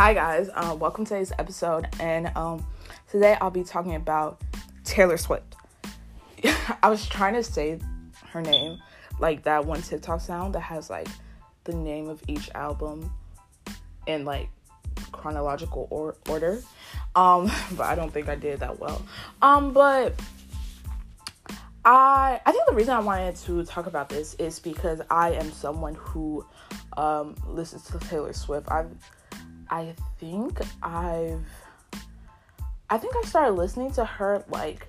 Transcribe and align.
Hi 0.00 0.14
guys, 0.14 0.48
um, 0.54 0.78
welcome 0.78 1.04
to 1.04 1.10
today's 1.10 1.30
episode, 1.38 1.86
and 2.00 2.34
um, 2.34 2.66
today 3.10 3.36
I'll 3.38 3.50
be 3.50 3.62
talking 3.62 3.96
about 3.96 4.40
Taylor 4.82 5.18
Swift. 5.18 5.56
I 6.82 6.88
was 6.88 7.06
trying 7.06 7.34
to 7.34 7.42
say 7.42 7.78
her 8.30 8.40
name, 8.40 8.78
like 9.18 9.42
that 9.42 9.66
one 9.66 9.82
TikTok 9.82 10.22
sound 10.22 10.54
that 10.54 10.60
has 10.60 10.88
like 10.88 11.06
the 11.64 11.74
name 11.74 12.08
of 12.08 12.22
each 12.28 12.50
album 12.54 13.12
in 14.06 14.24
like 14.24 14.48
chronological 15.12 15.86
or- 15.90 16.16
order, 16.30 16.62
um, 17.14 17.52
but 17.72 17.84
I 17.84 17.94
don't 17.94 18.10
think 18.10 18.30
I 18.30 18.36
did 18.36 18.60
that 18.60 18.80
well. 18.80 19.02
Um, 19.42 19.74
but 19.74 20.18
I 21.84 22.40
I 22.46 22.52
think 22.52 22.64
the 22.66 22.74
reason 22.74 22.94
I 22.94 23.00
wanted 23.00 23.36
to 23.36 23.66
talk 23.66 23.84
about 23.84 24.08
this 24.08 24.32
is 24.36 24.60
because 24.60 25.02
I 25.10 25.32
am 25.32 25.52
someone 25.52 25.94
who 25.94 26.46
um, 26.96 27.36
listens 27.46 27.84
to 27.88 27.98
Taylor 27.98 28.32
Swift. 28.32 28.66
I've 28.70 28.88
I 29.70 29.94
think 30.18 30.60
I've 30.82 31.44
I 32.90 32.98
think 32.98 33.14
I 33.16 33.22
started 33.22 33.52
listening 33.52 33.92
to 33.92 34.04
her 34.04 34.44
like 34.48 34.88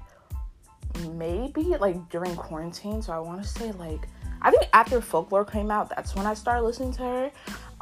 maybe 1.12 1.63
like 1.63 2.09
during 2.09 2.35
quarantine. 2.35 3.02
So 3.02 3.13
I 3.13 3.20
want 3.20 3.41
to 3.44 3.48
say 3.48 3.71
like 3.73 4.07
I 4.41 4.49
think 4.49 4.63
after 4.73 4.99
Folklore 4.99 5.45
came 5.45 5.70
out, 5.70 5.90
that's 5.90 6.16
when 6.16 6.26
I 6.26 6.34
started 6.34 6.63
listening 6.63 6.94
to 6.94 7.04
her. 7.04 7.31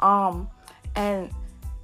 Um 0.00 0.50
and 0.94 1.30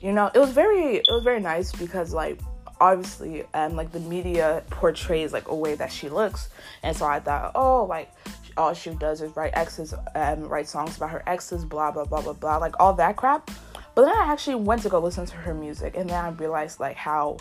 you 0.03 0.13
know, 0.13 0.31
it 0.35 0.39
was 0.39 0.51
very 0.51 0.97
it 0.97 1.09
was 1.11 1.25
very 1.25 1.41
nice 1.41 1.73
because 1.73 2.13
like 2.13 2.39
obviously 2.79 3.45
um 3.55 3.75
like 3.75 3.91
the 3.93 4.01
media 4.01 4.63
portrays 4.69 5.33
like 5.33 5.49
a 5.49 5.55
way 5.55 5.75
that 5.75 5.91
she 5.91 6.11
looks 6.11 6.51
and 6.83 6.95
so 6.95 7.07
I 7.07 7.21
thought, 7.21 7.53
oh 7.55 7.85
like 7.85 8.13
all 8.59 8.75
she 8.75 8.91
does 8.91 9.23
is 9.23 9.35
write 9.35 9.53
exes 9.55 9.95
um 10.15 10.45
write 10.45 10.69
songs 10.69 10.99
about 10.99 11.11
her 11.11 11.23
exes, 11.27 11.65
blah 11.65 11.91
blah 11.91 12.05
blah 12.05 12.21
blah 12.21 12.35
blah, 12.35 12.59
like 12.59 12.75
all 12.79 12.93
that 12.95 13.17
crap. 13.17 13.51
But 13.97 14.05
then 14.05 14.15
I 14.15 14.31
actually 14.31 14.57
went 14.57 14.83
to 14.83 14.91
go 14.91 14.99
listen 14.99 15.25
to 15.25 15.37
her 15.37 15.55
music, 15.55 15.97
and 15.97 16.11
then 16.11 16.23
I 16.23 16.29
realized 16.29 16.81
like 16.81 16.97
how 16.97 17.39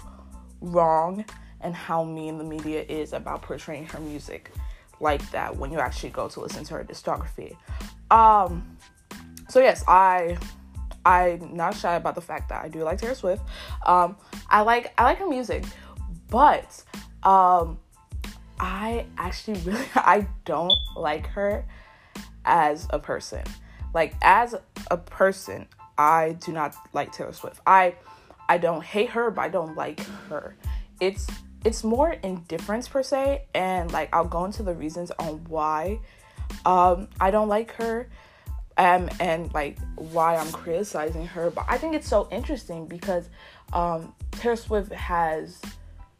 wrong 0.61 1.25
and 1.59 1.75
how 1.75 2.05
mean 2.05 2.37
the 2.37 2.45
media 2.45 2.85
is 2.87 3.11
about 3.11 3.41
portraying 3.41 3.85
her 3.87 3.99
music 3.99 4.51
like 5.01 5.29
that 5.31 5.57
when 5.57 5.69
you 5.69 5.79
actually 5.79 6.11
go 6.11 6.29
to 6.29 6.39
listen 6.39 6.63
to 6.63 6.75
her 6.75 6.83
discography. 6.85 7.57
Um, 8.09 8.77
so 9.49 9.59
yes, 9.59 9.83
I 9.85 10.37
I'm 11.05 11.57
not 11.57 11.75
shy 11.75 11.95
about 11.95 12.15
the 12.15 12.21
fact 12.21 12.47
that 12.47 12.63
I 12.63 12.69
do 12.69 12.83
like 12.83 12.99
Taylor 12.99 13.15
Swift. 13.15 13.43
Um, 13.85 14.15
I 14.49 14.61
like 14.61 14.93
I 14.97 15.03
like 15.03 15.17
her 15.17 15.27
music, 15.27 15.65
but 16.29 16.81
um, 17.23 17.79
I 18.61 19.07
actually 19.17 19.59
really 19.65 19.85
I 19.93 20.25
don't 20.45 20.73
like 20.95 21.27
her 21.27 21.65
as 22.45 22.87
a 22.91 22.99
person. 22.99 23.43
Like 23.93 24.15
as 24.21 24.55
a 24.89 24.97
person, 24.97 25.67
I 25.97 26.33
do 26.33 26.51
not 26.51 26.75
like 26.93 27.11
Taylor 27.11 27.33
Swift. 27.33 27.59
I 27.65 27.95
I 28.47 28.57
don't 28.57 28.83
hate 28.83 29.09
her, 29.11 29.31
but 29.31 29.41
I 29.41 29.49
don't 29.49 29.75
like 29.75 29.99
her. 30.29 30.55
It's 30.99 31.27
it's 31.63 31.83
more 31.83 32.11
indifference 32.11 32.87
per 32.87 33.03
se, 33.03 33.45
and 33.53 33.91
like 33.91 34.09
I'll 34.13 34.25
go 34.25 34.45
into 34.45 34.63
the 34.63 34.73
reasons 34.73 35.11
on 35.19 35.43
why 35.47 35.99
um 36.65 37.07
I 37.19 37.31
don't 37.31 37.47
like 37.47 37.71
her. 37.73 38.09
Um, 38.77 39.09
and 39.21 39.53
like 39.53 39.77
why 39.95 40.35
I'm 40.35 40.51
criticizing 40.51 41.25
her, 41.27 41.49
but 41.49 41.63
I 41.69 41.77
think 41.77 41.95
it's 41.95 42.09
so 42.09 42.27
interesting 42.29 42.87
because 42.87 43.29
um, 43.71 44.13
Taylor 44.31 44.57
Swift 44.57 44.91
has, 44.91 45.61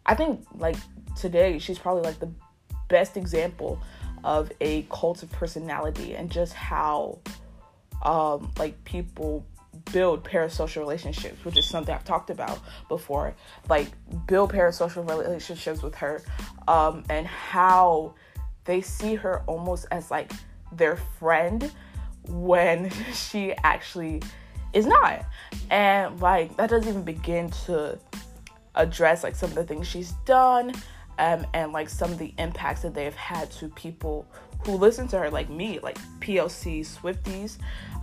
I 0.06 0.16
think 0.16 0.46
like 0.56 0.78
today 1.18 1.60
she's 1.60 1.78
probably 1.78 2.04
like 2.04 2.20
the 2.20 2.32
best 2.88 3.18
example 3.18 3.82
of 4.24 4.52
a 4.62 4.84
cult 4.90 5.22
of 5.22 5.32
personality 5.34 6.16
and 6.16 6.32
just 6.32 6.54
how 6.54 7.20
um, 8.04 8.52
like 8.58 8.82
people 8.86 9.46
build 9.92 10.24
parasocial 10.24 10.78
relationships, 10.78 11.44
which 11.46 11.58
is 11.58 11.66
something 11.66 11.94
I've 11.94 12.04
talked 12.04 12.30
about 12.30 12.60
before. 12.90 13.36
Like 13.70 13.88
build 14.28 14.52
parasocial 14.52 15.08
relationships 15.08 15.82
with 15.82 15.96
her, 15.96 16.22
um, 16.68 17.04
and 17.10 17.28
how 17.28 18.16
they 18.66 18.82
see 18.82 19.16
her 19.16 19.44
almost 19.48 19.86
as 19.92 20.12
like 20.12 20.32
their 20.72 20.98
friend 21.20 21.72
when 22.28 22.90
she 23.14 23.54
actually 23.64 24.22
is 24.74 24.86
not. 24.86 25.26
And 25.70 26.20
like 26.20 26.56
that 26.58 26.70
doesn't 26.70 26.88
even 26.88 27.04
begin 27.04 27.50
to 27.66 28.00
address 28.76 29.24
like 29.24 29.36
some 29.36 29.50
of 29.50 29.56
the 29.56 29.64
things 29.64 29.88
she's 29.88 30.12
done 30.26 30.74
um, 31.18 31.46
and 31.54 31.72
like 31.72 31.90
some 31.90 32.12
of 32.12 32.18
the 32.18 32.34
impacts 32.38 32.82
that 32.82 32.94
they've 32.94 33.16
had 33.16 33.50
to 33.50 33.70
people 33.70 34.28
who 34.66 34.74
listen 34.74 35.08
to 35.08 35.18
her 35.18 35.30
like 35.30 35.50
me 35.50 35.80
like 35.80 35.98
POC 36.20 36.82
Swifties 36.82 37.58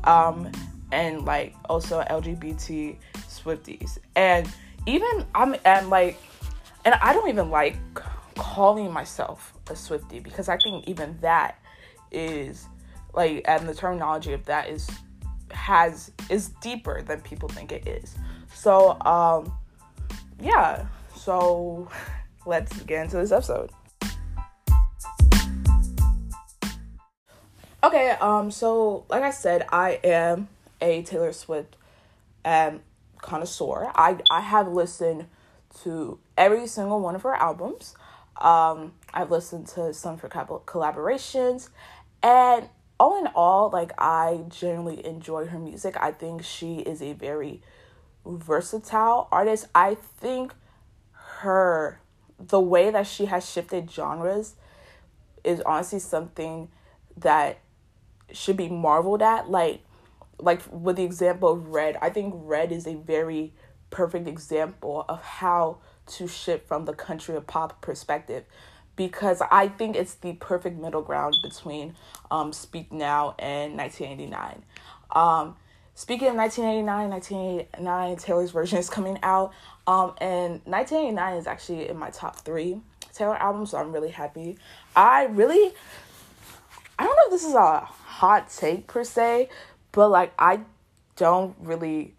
um, 0.04 0.50
and 0.92 1.25
like 1.25 1.54
also 1.69 2.03
LGBT 2.03 2.97
Swifties. 3.14 3.98
And 4.14 4.48
even 4.86 5.26
I'm 5.34 5.56
and 5.64 5.91
like 5.91 6.19
and 6.84 6.94
I 6.94 7.12
don't 7.12 7.28
even 7.28 7.50
like 7.50 7.76
calling 8.36 8.92
myself 8.92 9.54
a 9.69 9.75
Swifty 9.75 10.20
because 10.20 10.48
I 10.48 10.58
think 10.58 10.86
even 10.86 11.19
that 11.22 11.58
is 12.12 12.69
like 13.14 13.42
and 13.47 13.69
the 13.69 13.75
terminology 13.75 14.34
of 14.34 14.44
that 14.44 14.69
is 14.69 14.88
has 15.50 16.12
is 16.28 16.48
deeper 16.60 17.03
than 17.03 17.20
people 17.22 17.48
think 17.48 17.72
it 17.72 17.88
is. 17.88 18.14
So 18.54 19.00
um 19.00 19.53
yeah, 20.41 20.86
so 21.16 21.88
let's 22.47 22.82
get 22.82 23.04
into 23.04 23.16
this 23.16 23.32
episode. 23.32 23.70
Okay, 27.82 28.10
um 28.20 28.50
so 28.50 29.06
like 29.09 29.22
I 29.22 29.30
said, 29.30 29.66
I 29.72 29.98
am 30.04 30.48
a 30.82 31.03
Taylor 31.03 31.32
Swift 31.32 31.76
um, 32.44 32.81
connoisseur. 33.19 33.91
I 33.94 34.19
I 34.31 34.41
have 34.41 34.69
listened 34.69 35.26
to 35.82 36.19
every 36.37 36.66
single 36.66 37.00
one 37.00 37.15
of 37.15 37.22
her 37.22 37.34
albums. 37.34 37.94
Um, 38.38 38.92
I've 39.15 39.31
listened 39.31 39.69
to 39.69 39.94
some 39.94 40.15
of 40.15 40.21
her 40.21 40.28
collaborations, 40.28 41.71
and 42.22 42.69
all 42.98 43.19
in 43.19 43.28
all, 43.34 43.71
like 43.71 43.92
I 43.98 44.44
generally 44.48 45.04
enjoy 45.06 45.47
her 45.47 45.59
music. 45.59 45.97
I 45.98 46.12
think 46.12 46.44
she 46.44 46.81
is 46.81 47.00
a 47.00 47.15
very 47.15 47.62
versatile 48.26 49.28
artist. 49.32 49.66
I 49.75 49.94
think 49.94 50.54
her 51.12 52.00
the 52.38 52.60
way 52.60 52.91
that 52.91 53.06
she 53.06 53.26
has 53.26 53.48
shifted 53.48 53.91
genres 53.91 54.56
is 55.44 55.60
honestly 55.62 55.98
something 55.98 56.69
that 57.16 57.60
should 58.32 58.56
be 58.56 58.69
marveled 58.69 59.22
at. 59.22 59.50
Like 59.50 59.82
like 60.42 60.60
with 60.70 60.97
the 60.97 61.04
example 61.04 61.50
of 61.50 61.69
red 61.69 61.97
i 62.03 62.10
think 62.10 62.34
red 62.36 62.72
is 62.72 62.86
a 62.86 62.94
very 62.94 63.53
perfect 63.92 64.26
example 64.26 65.04
of 65.08 65.22
how 65.22 65.78
to 66.06 66.26
shift 66.26 66.66
from 66.66 66.86
the 66.86 66.92
country 66.92 67.36
of 67.36 67.47
pop 67.47 67.80
perspective. 67.80 68.44
Because 68.97 69.41
i 69.50 69.69
think 69.69 69.97
it's 69.97 70.14
the 70.14 70.34
perfect 70.34 70.78
middle 70.78 71.00
ground 71.00 71.34
between 71.42 71.94
um, 72.30 72.53
speak 72.53 72.92
now 72.92 73.34
and 73.38 73.76
1989 73.76 74.64
um, 75.12 75.56
speaking 75.94 76.28
of 76.28 76.34
1989 76.34 77.09
1989 77.09 78.16
taylor's 78.16 78.50
version 78.50 78.78
is 78.78 78.91
coming 78.91 79.19
out. 79.22 79.53
Um, 79.86 80.14
and 80.19 80.60
1989 80.64 81.36
is 81.36 81.47
actually 81.47 81.88
in 81.88 81.97
my 81.97 82.10
top 82.10 82.36
three 82.36 82.80
taylor 83.14 83.36
albums 83.36 83.70
so 83.70 83.78
i'm 83.78 83.92
really 83.92 84.10
happy. 84.10 84.59
I 84.94 85.24
really 85.24 85.72
i 86.98 87.04
don't 87.04 87.16
know 87.16 87.22
if 87.26 87.30
this 87.30 87.44
is 87.44 87.54
a 87.54 87.80
hot 87.80 88.50
take 88.50 88.86
per 88.86 89.04
se 89.04 89.48
but 89.92 90.08
like 90.08 90.32
I 90.38 90.60
don't 91.16 91.54
really 91.60 92.14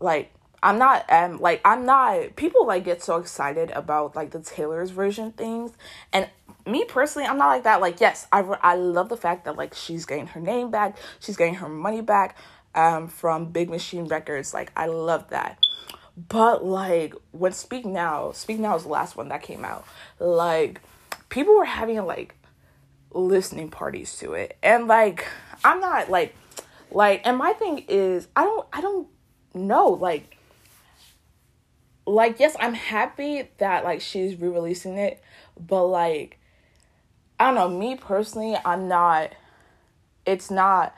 like 0.00 0.32
I'm 0.62 0.78
not 0.78 1.10
um 1.12 1.40
like 1.40 1.60
I'm 1.64 1.84
not 1.86 2.36
people 2.36 2.66
like 2.66 2.84
get 2.84 3.02
so 3.02 3.16
excited 3.16 3.70
about 3.70 4.16
like 4.16 4.30
the 4.30 4.40
Taylor's 4.40 4.90
version 4.90 5.32
things. 5.32 5.72
And 6.12 6.28
me 6.66 6.84
personally 6.84 7.26
I'm 7.26 7.38
not 7.38 7.48
like 7.48 7.64
that. 7.64 7.80
Like 7.80 8.00
yes 8.00 8.26
I 8.32 8.40
I 8.40 8.74
love 8.76 9.08
the 9.08 9.16
fact 9.16 9.44
that 9.44 9.56
like 9.56 9.74
she's 9.74 10.06
getting 10.06 10.28
her 10.28 10.40
name 10.40 10.70
back. 10.70 10.96
She's 11.20 11.36
getting 11.36 11.54
her 11.56 11.68
money 11.68 12.00
back 12.00 12.36
um 12.74 13.08
from 13.08 13.46
Big 13.46 13.70
Machine 13.70 14.06
Records. 14.06 14.54
Like 14.54 14.72
I 14.76 14.86
love 14.86 15.30
that. 15.30 15.64
But 16.28 16.64
like 16.64 17.14
when 17.32 17.52
Speak 17.52 17.84
Now 17.84 18.32
Speak 18.32 18.58
Now 18.58 18.76
is 18.76 18.84
the 18.84 18.88
last 18.88 19.16
one 19.16 19.28
that 19.28 19.42
came 19.42 19.64
out. 19.64 19.86
Like 20.18 20.80
people 21.28 21.56
were 21.56 21.64
having 21.64 22.04
like 22.04 22.34
listening 23.12 23.70
parties 23.70 24.16
to 24.18 24.32
it. 24.32 24.56
And 24.62 24.86
like 24.86 25.26
I'm 25.64 25.80
not 25.80 26.10
like 26.10 26.34
like, 26.90 27.22
and 27.24 27.36
my 27.36 27.52
thing 27.52 27.84
is, 27.88 28.28
I 28.36 28.44
don't, 28.44 28.66
I 28.72 28.80
don't 28.80 29.08
know, 29.54 29.88
like, 29.88 30.36
like 32.06 32.38
yes, 32.38 32.56
I'm 32.60 32.74
happy 32.74 33.48
that 33.58 33.84
like 33.84 34.00
she's 34.00 34.38
re-releasing 34.38 34.96
it, 34.96 35.22
but 35.58 35.86
like, 35.86 36.38
I 37.38 37.46
don't 37.46 37.54
know, 37.54 37.68
me 37.68 37.96
personally, 37.96 38.56
I'm 38.64 38.88
not. 38.88 39.34
It's 40.24 40.50
not 40.50 40.94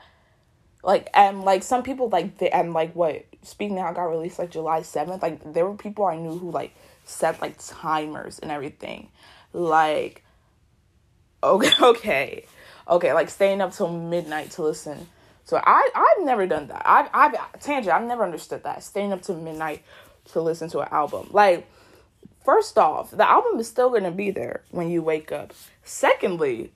like 0.83 1.09
and 1.13 1.41
like 1.41 1.63
some 1.63 1.83
people 1.83 2.09
like 2.09 2.37
the 2.37 2.55
and 2.55 2.73
like 2.73 2.95
what 2.95 3.25
Speak 3.43 3.71
Now 3.71 3.91
got 3.91 4.03
released 4.03 4.39
like 4.39 4.51
July 4.51 4.81
seventh. 4.81 5.21
Like 5.21 5.53
there 5.53 5.65
were 5.65 5.75
people 5.75 6.05
I 6.05 6.15
knew 6.15 6.37
who 6.37 6.51
like 6.51 6.73
set 7.05 7.41
like 7.41 7.55
timers 7.59 8.39
and 8.39 8.51
everything, 8.51 9.09
like 9.51 10.23
okay, 11.43 11.71
okay, 11.81 12.45
okay, 12.87 13.13
like 13.13 13.29
staying 13.29 13.61
up 13.61 13.73
till 13.73 13.91
midnight 13.91 14.51
to 14.51 14.63
listen 14.63 15.07
So 15.49 15.59
I 15.65 15.89
I've 15.95 16.25
never 16.25 16.45
done 16.45 16.67
that. 16.67 16.83
I've 16.85 17.09
I've 17.11 17.59
tangent. 17.59 17.91
I've 17.91 18.07
never 18.07 18.23
understood 18.23 18.63
that. 18.65 18.83
Staying 18.83 19.11
up 19.11 19.23
to 19.23 19.33
midnight 19.33 19.81
to 20.25 20.41
listen 20.41 20.69
to 20.69 20.81
an 20.81 20.89
album. 20.91 21.27
Like, 21.31 21.67
first 22.45 22.77
off, 22.77 23.09
the 23.09 23.27
album 23.27 23.59
is 23.59 23.67
still 23.67 23.89
gonna 23.89 24.11
be 24.11 24.29
there 24.29 24.61
when 24.69 24.91
you 24.91 25.01
wake 25.01 25.31
up. 25.31 25.53
Secondly, 25.83 26.71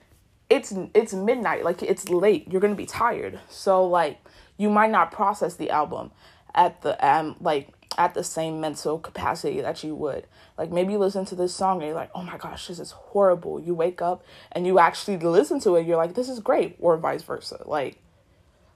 it's 0.49 0.73
it's 0.95 1.13
midnight. 1.13 1.63
Like 1.63 1.83
it's 1.83 2.09
late. 2.09 2.51
You're 2.51 2.61
gonna 2.61 2.73
be 2.73 2.87
tired. 2.87 3.39
So 3.47 3.85
like 3.85 4.17
you 4.57 4.71
might 4.71 4.89
not 4.89 5.11
process 5.11 5.53
the 5.53 5.69
album 5.69 6.09
at 6.55 6.81
the 6.81 6.93
um 7.07 7.35
like 7.39 7.69
at 7.99 8.15
the 8.15 8.23
same 8.23 8.59
mental 8.59 8.97
capacity 8.97 9.61
that 9.61 9.83
you 9.83 9.93
would. 9.93 10.25
Like 10.57 10.71
maybe 10.71 10.93
you 10.93 10.97
listen 10.97 11.25
to 11.25 11.35
this 11.35 11.53
song 11.53 11.77
and 11.77 11.85
you're 11.85 11.95
like, 11.95 12.09
oh 12.15 12.23
my 12.23 12.37
gosh, 12.37 12.65
this 12.65 12.79
is 12.79 12.89
horrible. 12.89 13.59
You 13.59 13.75
wake 13.75 14.01
up 14.01 14.25
and 14.51 14.65
you 14.65 14.79
actually 14.79 15.17
listen 15.17 15.59
to 15.59 15.75
it, 15.75 15.85
you're 15.85 15.97
like, 15.97 16.15
this 16.15 16.27
is 16.27 16.39
great, 16.39 16.75
or 16.79 16.97
vice 16.97 17.21
versa. 17.21 17.61
Like, 17.65 17.99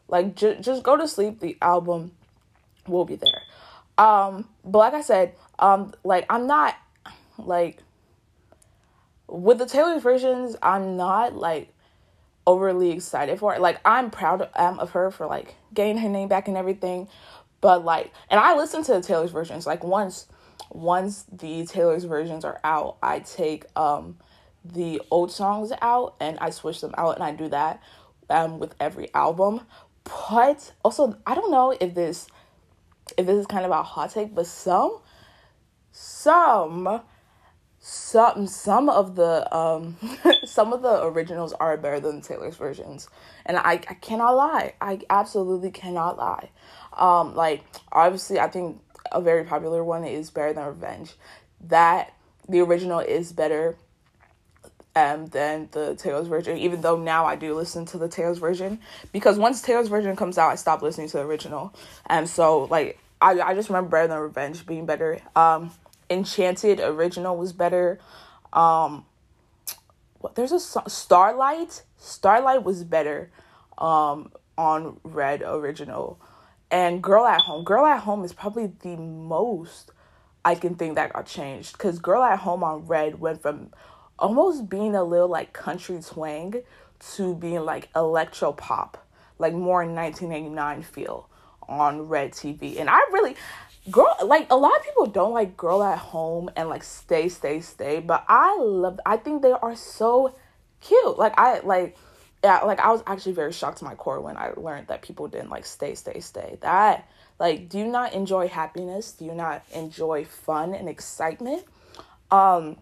like 0.08 0.36
j- 0.36 0.58
just 0.62 0.84
go 0.84 0.98
to 0.98 1.08
sleep. 1.08 1.40
The 1.40 1.58
album 1.62 2.12
will 2.88 3.06
be 3.06 3.16
there. 3.16 3.42
Um, 3.98 4.48
but 4.64 4.80
like 4.80 4.94
I 4.94 5.02
said, 5.02 5.34
um, 5.60 5.94
like 6.04 6.26
I'm 6.30 6.48
not 6.48 6.76
like 7.38 7.82
with 9.28 9.58
the 9.58 9.66
Taylor 9.66 10.00
versions, 10.00 10.56
I'm 10.62 10.96
not 10.98 11.36
like 11.36 11.74
overly 12.46 12.92
excited 12.92 13.40
for 13.40 13.54
it. 13.54 13.62
Like 13.62 13.80
I'm 13.84 14.10
proud 14.10 14.42
of, 14.42 14.50
um, 14.56 14.80
of 14.80 14.92
her 14.92 15.12
for 15.12 15.28
like 15.28 15.56
getting 15.74 15.98
her 15.98 16.10
name 16.10 16.28
back 16.28 16.48
and 16.48 16.56
everything. 16.58 17.08
But 17.60 17.84
like, 17.84 18.12
and 18.30 18.40
I 18.40 18.56
listen 18.56 18.84
to 18.84 18.94
the 18.94 19.02
Taylor's 19.02 19.32
versions. 19.32 19.66
Like 19.66 19.84
once, 19.84 20.28
once 20.72 21.26
the 21.32 21.66
Taylor's 21.66 22.06
versions 22.06 22.46
are 22.46 22.60
out, 22.64 22.98
I 23.02 23.20
take 23.20 23.66
um 23.76 24.18
the 24.64 25.02
old 25.12 25.32
songs 25.32 25.72
out 25.82 26.16
and 26.20 26.38
I 26.40 26.50
switch 26.50 26.82
them 26.82 26.94
out, 26.98 27.16
and 27.16 27.24
I 27.24 27.32
do 27.32 27.48
that 27.50 27.82
um 28.30 28.60
with 28.60 28.76
every 28.80 29.14
album. 29.14 29.62
But 30.30 30.74
also, 30.84 31.18
I 31.26 31.36
don't 31.36 31.52
know 31.52 31.76
if 31.80 31.94
this 31.94 32.28
if 33.18 33.26
this 33.26 33.38
is 33.38 33.48
kind 33.48 33.66
of 33.66 33.72
a 33.72 33.84
hot 33.84 34.12
take, 34.12 34.34
but 34.34 34.48
some 34.48 35.00
some 35.92 37.02
some 37.80 38.48
some 38.48 38.90
of 38.90 39.16
the 39.16 39.56
um 39.56 39.98
some 40.46 40.74
of 40.74 40.82
the 40.82 41.04
originals 41.06 41.54
are 41.54 41.78
better 41.78 42.00
than 42.00 42.22
Taylor's 42.22 42.56
versions. 42.56 43.10
And 43.46 43.58
I, 43.58 43.74
I 43.74 43.94
cannot 43.96 44.36
lie. 44.36 44.74
I 44.82 45.00
absolutely 45.10 45.72
cannot 45.72 46.18
lie. 46.18 46.50
Um 46.94 47.36
like 47.36 47.64
obviously 47.92 48.40
I 48.40 48.48
think 48.48 48.82
a 49.12 49.22
very 49.22 49.46
popular 49.46 49.84
one 49.84 50.04
is 50.04 50.32
Better 50.32 50.54
Than 50.54 50.66
Revenge. 50.68 51.14
That 51.62 52.14
the 52.48 52.60
original 52.60 53.00
is 53.00 53.32
better 53.32 53.78
um, 54.98 55.28
than 55.28 55.70
the 55.72 55.96
Taylor's 55.96 56.28
version, 56.28 56.58
even 56.58 56.82
though 56.82 56.98
now 56.98 57.26
I 57.26 57.36
do 57.36 57.56
listen 57.56 57.86
to 57.88 57.98
the 57.98 58.08
Taylor's 58.08 58.40
version 58.40 58.80
because 59.12 59.38
once 59.38 59.62
Taylor's 59.62 59.88
version 59.88 60.16
comes 60.16 60.38
out, 60.38 60.50
I 60.50 60.56
stop 60.56 60.82
listening 60.82 61.08
to 61.10 61.18
the 61.18 61.24
original. 61.24 61.74
And 62.08 62.28
so, 62.30 62.66
like, 62.66 63.00
I, 63.22 63.40
I 63.40 63.54
just 63.54 63.70
remember 63.70 63.90
Better 63.90 64.08
Than 64.08 64.20
Revenge 64.20 64.66
being 64.66 64.86
better. 64.86 65.20
Um, 65.36 65.72
Enchanted 66.10 66.80
original 66.80 67.36
was 67.36 67.54
better. 67.54 68.00
Um, 68.54 69.06
what 70.20 70.36
there's 70.36 70.52
a 70.52 70.60
Starlight. 70.60 71.84
Starlight 71.98 72.64
was 72.64 72.84
better. 72.84 73.30
Um, 73.78 74.32
on 74.58 75.00
Red 75.04 75.44
original, 75.46 76.20
and 76.72 77.02
Girl 77.04 77.26
at 77.26 77.42
Home. 77.42 77.64
Girl 77.64 77.86
at 77.86 78.02
Home 78.02 78.24
is 78.24 78.34
probably 78.34 78.72
the 78.82 78.98
most 78.98 79.92
I 80.44 80.56
can 80.56 80.76
think 80.76 80.96
that 80.96 81.14
got 81.14 81.26
changed 81.26 81.74
because 81.74 82.00
Girl 82.00 82.24
at 82.24 82.40
Home 82.40 82.64
on 82.64 82.88
Red 82.88 83.20
went 83.20 83.42
from 83.42 83.72
almost 84.20 84.70
being 84.70 84.96
a 84.96 85.04
little 85.04 85.28
like 85.28 85.54
country 85.54 86.00
twang 86.02 86.62
to 87.16 87.36
being 87.36 87.64
like 87.66 87.90
electro 87.96 88.52
pop, 88.52 89.06
like 89.40 89.54
more 89.54 89.86
1989 89.86 90.82
feel 90.84 91.30
on 91.68 92.08
Red 92.08 92.32
TV. 92.32 92.80
And 92.80 92.90
I 92.90 93.00
really 93.12 93.36
girl 93.92 94.16
like 94.26 94.48
a 94.52 94.56
lot 94.56 94.76
of 94.76 94.84
people 94.84 95.06
don't 95.06 95.34
like 95.34 95.56
girl 95.56 95.82
at 95.82 95.98
home 95.98 96.50
and 96.56 96.68
like 96.68 96.84
stay 96.84 97.30
stay 97.30 97.62
stay 97.62 98.02
but 98.02 98.26
i 98.28 98.58
love 98.60 99.00
i 99.06 99.16
think 99.16 99.42
they 99.42 99.52
are 99.52 99.76
so 99.76 100.36
cute. 100.82 101.18
Like 101.18 101.34
i 101.38 101.60
like 101.62 101.98
yeah 102.44 102.60
like 102.60 102.80
i 102.80 102.92
was 102.92 103.02
actually 103.08 103.32
very 103.32 103.52
shocked 103.52 103.80
to 103.80 103.86
my 103.86 103.96
core 103.96 104.22
when 104.22 104.38
i 104.38 104.52
learned 104.58 104.88
that 104.88 105.02
people 105.02 105.28
didn't 105.28 105.50
like 105.50 105.66
stay 105.66 105.96
stay 105.96 106.20
stay. 106.20 106.58
That 106.62 107.10
like 107.40 107.70
do 107.70 107.80
you 107.80 107.88
not 107.88 108.14
enjoy 108.14 108.48
happiness? 108.48 109.14
Do 109.14 109.26
you 109.26 109.34
not 109.34 109.64
enjoy 109.74 110.26
fun 110.26 110.74
and 110.74 110.90
excitement? 110.90 111.64
Um 112.30 112.78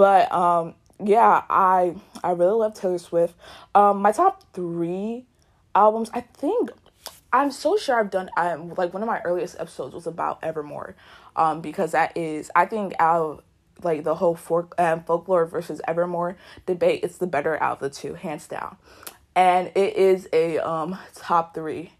but 0.00 0.32
um 0.32 0.74
yeah 1.04 1.42
i 1.50 1.94
i 2.24 2.30
really 2.30 2.56
love 2.56 2.72
taylor 2.72 2.96
swift. 2.96 3.34
Um 3.74 4.00
my 4.00 4.12
top 4.12 4.42
three 4.54 5.26
albums 5.74 6.10
i 6.14 6.22
think 6.22 6.70
I'm 7.32 7.52
so 7.52 7.76
sure 7.76 8.00
I've 8.00 8.10
done 8.10 8.30
um 8.36 8.74
like 8.76 8.94
one 8.94 9.02
of 9.02 9.06
my 9.06 9.20
earliest 9.20 9.56
episodes 9.60 9.94
was 9.94 10.06
about 10.06 10.38
Evermore, 10.42 10.96
um 11.36 11.60
because 11.60 11.92
that 11.92 12.16
is 12.16 12.50
I 12.56 12.64
think 12.64 12.94
out 12.98 13.44
like 13.82 14.02
the 14.04 14.14
whole 14.14 14.34
folk 14.34 14.74
um, 14.78 15.04
folklore 15.04 15.44
versus 15.44 15.82
Evermore 15.86 16.36
debate 16.64 17.00
it's 17.04 17.18
the 17.18 17.26
better 17.26 17.62
out 17.62 17.80
of 17.80 17.80
the 17.80 17.90
two 17.90 18.14
hands 18.14 18.48
down, 18.48 18.76
and 19.36 19.68
it 19.76 19.96
is 19.96 20.28
a 20.32 20.58
um 20.58 20.98
top 21.14 21.54
three 21.54 21.92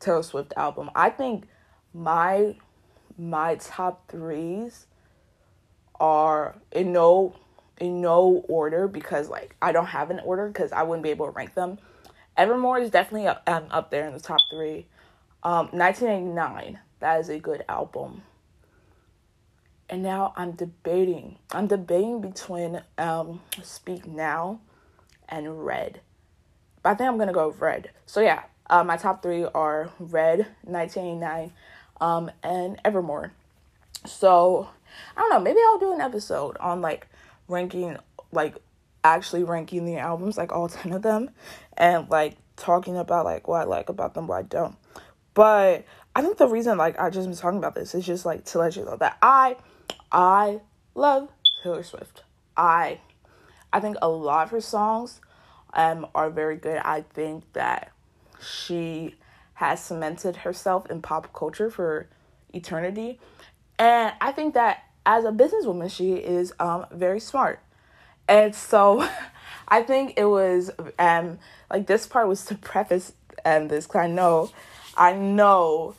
Taylor 0.00 0.24
Swift 0.24 0.52
album. 0.56 0.90
I 0.94 1.08
think 1.08 1.44
my 1.94 2.56
my 3.16 3.54
top 3.54 4.10
threes 4.10 4.86
are 6.00 6.56
in 6.72 6.92
no 6.92 7.34
in 7.80 8.00
no 8.00 8.44
order 8.48 8.88
because 8.88 9.28
like 9.28 9.56
I 9.60 9.72
don't 9.72 9.86
have 9.86 10.10
an 10.10 10.20
order 10.20 10.48
because 10.48 10.72
I 10.72 10.82
wouldn't 10.82 11.02
be 11.02 11.10
able 11.10 11.26
to 11.26 11.32
rank 11.32 11.54
them 11.54 11.78
Evermore 12.36 12.78
is 12.78 12.90
definitely 12.90 13.28
up, 13.28 13.42
um, 13.46 13.66
up 13.70 13.90
there 13.90 14.06
in 14.06 14.12
the 14.12 14.20
top 14.20 14.40
three. 14.50 14.86
Um, 15.42 15.68
1989, 15.72 16.80
that 17.00 17.20
is 17.20 17.28
a 17.28 17.38
good 17.38 17.64
album. 17.68 18.22
And 19.88 20.02
now 20.02 20.32
I'm 20.36 20.52
debating. 20.52 21.38
I'm 21.52 21.66
debating 21.66 22.20
between 22.20 22.82
um, 22.98 23.40
Speak 23.62 24.06
Now 24.06 24.60
and 25.28 25.64
Red. 25.64 26.00
But 26.82 26.90
I 26.90 26.94
think 26.94 27.08
I'm 27.08 27.18
gonna 27.18 27.32
go 27.32 27.48
with 27.48 27.60
Red. 27.60 27.90
So 28.06 28.20
yeah, 28.20 28.44
uh, 28.68 28.82
my 28.82 28.96
top 28.96 29.22
three 29.22 29.44
are 29.44 29.90
Red, 29.98 30.46
1989, 30.62 31.52
um, 32.00 32.30
and 32.42 32.80
Evermore. 32.84 33.32
So 34.06 34.68
I 35.16 35.20
don't 35.20 35.30
know. 35.30 35.40
Maybe 35.40 35.60
I'll 35.64 35.78
do 35.78 35.92
an 35.92 36.00
episode 36.00 36.56
on 36.58 36.80
like 36.80 37.06
ranking 37.48 37.96
like 38.32 38.56
actually 39.02 39.44
ranking 39.44 39.84
the 39.84 39.98
albums, 39.98 40.36
like 40.36 40.52
all 40.52 40.68
10 40.68 40.92
of 40.92 41.02
them, 41.02 41.30
and 41.76 42.08
like 42.08 42.36
talking 42.56 42.96
about 42.96 43.24
like 43.24 43.48
what 43.48 43.62
I 43.62 43.64
like 43.64 43.88
about 43.88 44.14
them, 44.14 44.26
what 44.26 44.36
I 44.36 44.42
don't. 44.42 44.76
But 45.34 45.84
I 46.14 46.22
think 46.22 46.38
the 46.38 46.48
reason 46.48 46.78
like 46.78 46.98
I 46.98 47.10
just 47.10 47.28
been 47.28 47.36
talking 47.36 47.58
about 47.58 47.74
this 47.74 47.94
is 47.94 48.06
just 48.06 48.24
like 48.24 48.44
to 48.46 48.58
let 48.58 48.76
you 48.76 48.84
know 48.84 48.96
that 48.96 49.18
I 49.20 49.56
I 50.12 50.60
love 50.94 51.28
Taylor 51.62 51.82
Swift. 51.82 52.22
I 52.56 53.00
I 53.72 53.80
think 53.80 53.96
a 54.00 54.08
lot 54.08 54.44
of 54.44 54.50
her 54.50 54.60
songs 54.60 55.20
um 55.72 56.06
are 56.14 56.30
very 56.30 56.56
good. 56.56 56.78
I 56.78 57.02
think 57.02 57.52
that 57.54 57.90
she 58.40 59.16
has 59.54 59.82
cemented 59.82 60.36
herself 60.36 60.88
in 60.90 61.02
pop 61.02 61.32
culture 61.32 61.70
for 61.70 62.08
eternity. 62.52 63.18
And 63.78 64.12
I 64.20 64.32
think 64.32 64.54
that 64.54 64.83
as 65.06 65.24
a 65.24 65.30
businesswoman 65.30 65.90
she 65.90 66.14
is 66.14 66.52
um 66.60 66.86
very 66.92 67.20
smart. 67.20 67.60
And 68.28 68.54
so 68.54 69.08
I 69.68 69.82
think 69.82 70.14
it 70.16 70.26
was 70.26 70.70
um 70.98 71.38
like 71.70 71.86
this 71.86 72.06
part 72.06 72.28
was 72.28 72.44
to 72.46 72.54
preface 72.54 73.12
um 73.44 73.68
this 73.68 73.86
cuz 73.86 74.00
I 74.00 74.08
know 74.08 74.50
I 74.96 75.12
know 75.12 75.94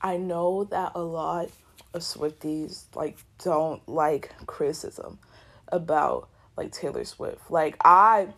I 0.00 0.16
know 0.16 0.64
that 0.64 0.92
a 0.94 1.00
lot 1.00 1.48
of 1.94 2.02
Swifties 2.02 2.84
like 2.94 3.16
don't 3.42 3.86
like 3.88 4.32
criticism 4.46 5.18
about 5.68 6.28
like 6.56 6.72
Taylor 6.72 7.04
Swift. 7.04 7.50
Like 7.50 7.76
I 7.84 8.28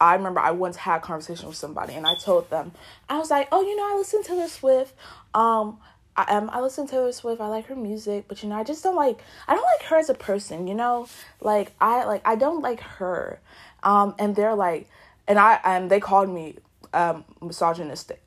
I 0.00 0.14
remember 0.14 0.40
I 0.40 0.52
once 0.52 0.76
had 0.76 0.98
a 0.98 1.00
conversation 1.00 1.48
with 1.48 1.56
somebody 1.56 1.94
and 1.94 2.06
I 2.06 2.14
told 2.14 2.50
them 2.50 2.72
I 3.08 3.18
was 3.18 3.30
like, 3.30 3.48
"Oh, 3.50 3.62
you 3.62 3.76
know, 3.76 3.82
I 3.82 3.96
listen 3.96 4.22
to 4.22 4.28
Taylor 4.28 4.48
Swift. 4.48 4.94
Um 5.34 5.78
I 6.18 6.36
um 6.36 6.50
I 6.52 6.60
listen 6.60 6.84
to 6.86 6.90
Taylor 6.90 7.12
Swift. 7.12 7.40
I 7.40 7.46
like 7.46 7.66
her 7.66 7.76
music, 7.76 8.24
but 8.26 8.42
you 8.42 8.48
know, 8.48 8.56
I 8.56 8.64
just 8.64 8.82
don't 8.82 8.96
like 8.96 9.20
I 9.46 9.54
don't 9.54 9.64
like 9.64 9.88
her 9.88 9.96
as 9.96 10.10
a 10.10 10.14
person, 10.14 10.66
you 10.66 10.74
know? 10.74 11.06
Like 11.40 11.72
I 11.80 12.04
like 12.04 12.22
I 12.26 12.34
don't 12.34 12.60
like 12.60 12.80
her. 12.80 13.40
Um 13.84 14.16
and 14.18 14.34
they're 14.34 14.56
like 14.56 14.88
and 15.28 15.38
I 15.38 15.60
and 15.64 15.88
they 15.88 16.00
called 16.00 16.28
me 16.28 16.56
um 16.92 17.24
misogynistic 17.40 18.20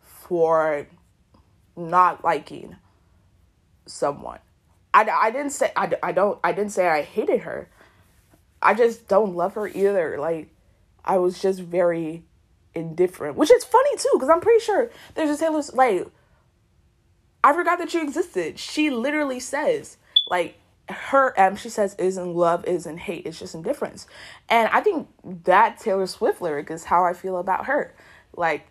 for 0.00 0.88
not 1.76 2.24
liking 2.24 2.76
someone. 3.86 4.40
I, 4.92 5.08
I 5.08 5.30
didn't 5.30 5.50
say 5.52 5.72
I, 5.76 5.92
I 6.02 6.10
don't 6.10 6.40
I 6.42 6.50
didn't 6.50 6.72
say 6.72 6.88
I 6.88 7.02
hated 7.02 7.42
her. 7.42 7.68
I 8.60 8.74
just 8.74 9.06
don't 9.06 9.36
love 9.36 9.54
her 9.54 9.68
either. 9.68 10.18
Like 10.18 10.48
I 11.04 11.18
was 11.18 11.40
just 11.40 11.60
very 11.60 12.24
indifferent, 12.74 13.36
which 13.36 13.52
is 13.52 13.62
funny 13.62 13.96
too 13.96 14.10
because 14.14 14.28
I'm 14.28 14.40
pretty 14.40 14.64
sure 14.64 14.90
there's 15.14 15.30
a 15.30 15.38
Taylor 15.38 15.62
like 15.72 16.08
I 17.44 17.52
forgot 17.52 17.78
that 17.78 17.92
you 17.92 18.02
existed. 18.02 18.58
She 18.58 18.90
literally 18.90 19.40
says, 19.40 19.96
like, 20.28 20.58
her 20.88 21.38
um 21.40 21.56
she 21.56 21.68
says 21.68 21.94
isn't 21.98 22.34
love 22.34 22.64
isn't 22.66 22.98
hate 22.98 23.24
it's 23.24 23.38
just 23.38 23.54
indifference. 23.54 24.06
And 24.48 24.68
i 24.72 24.80
think 24.80 25.08
that 25.44 25.78
taylor 25.78 26.06
swift 26.06 26.42
lyric 26.42 26.70
is 26.70 26.84
how 26.84 27.04
i 27.04 27.12
feel 27.12 27.38
about 27.38 27.66
her. 27.66 27.94
Like 28.36 28.66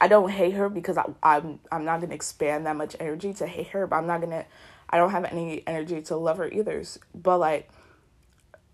i 0.00 0.08
don't 0.08 0.30
hate 0.30 0.54
her 0.54 0.68
because 0.68 0.96
I, 0.96 1.04
i'm 1.22 1.60
i'm 1.70 1.84
not 1.84 2.00
gonna 2.00 2.14
expand 2.14 2.66
that 2.66 2.76
much 2.76 2.96
energy 3.00 3.32
to 3.34 3.46
hate 3.46 3.68
her 3.68 3.86
but 3.86 3.96
i'm 3.96 4.06
not 4.06 4.20
gonna 4.20 4.44
i 4.90 4.96
don't 4.96 5.10
have 5.10 5.24
any 5.24 5.62
energy 5.66 6.00
to 6.02 6.16
love 6.16 6.38
her 6.38 6.48
either. 6.48 6.82
But 7.14 7.38
like 7.38 7.68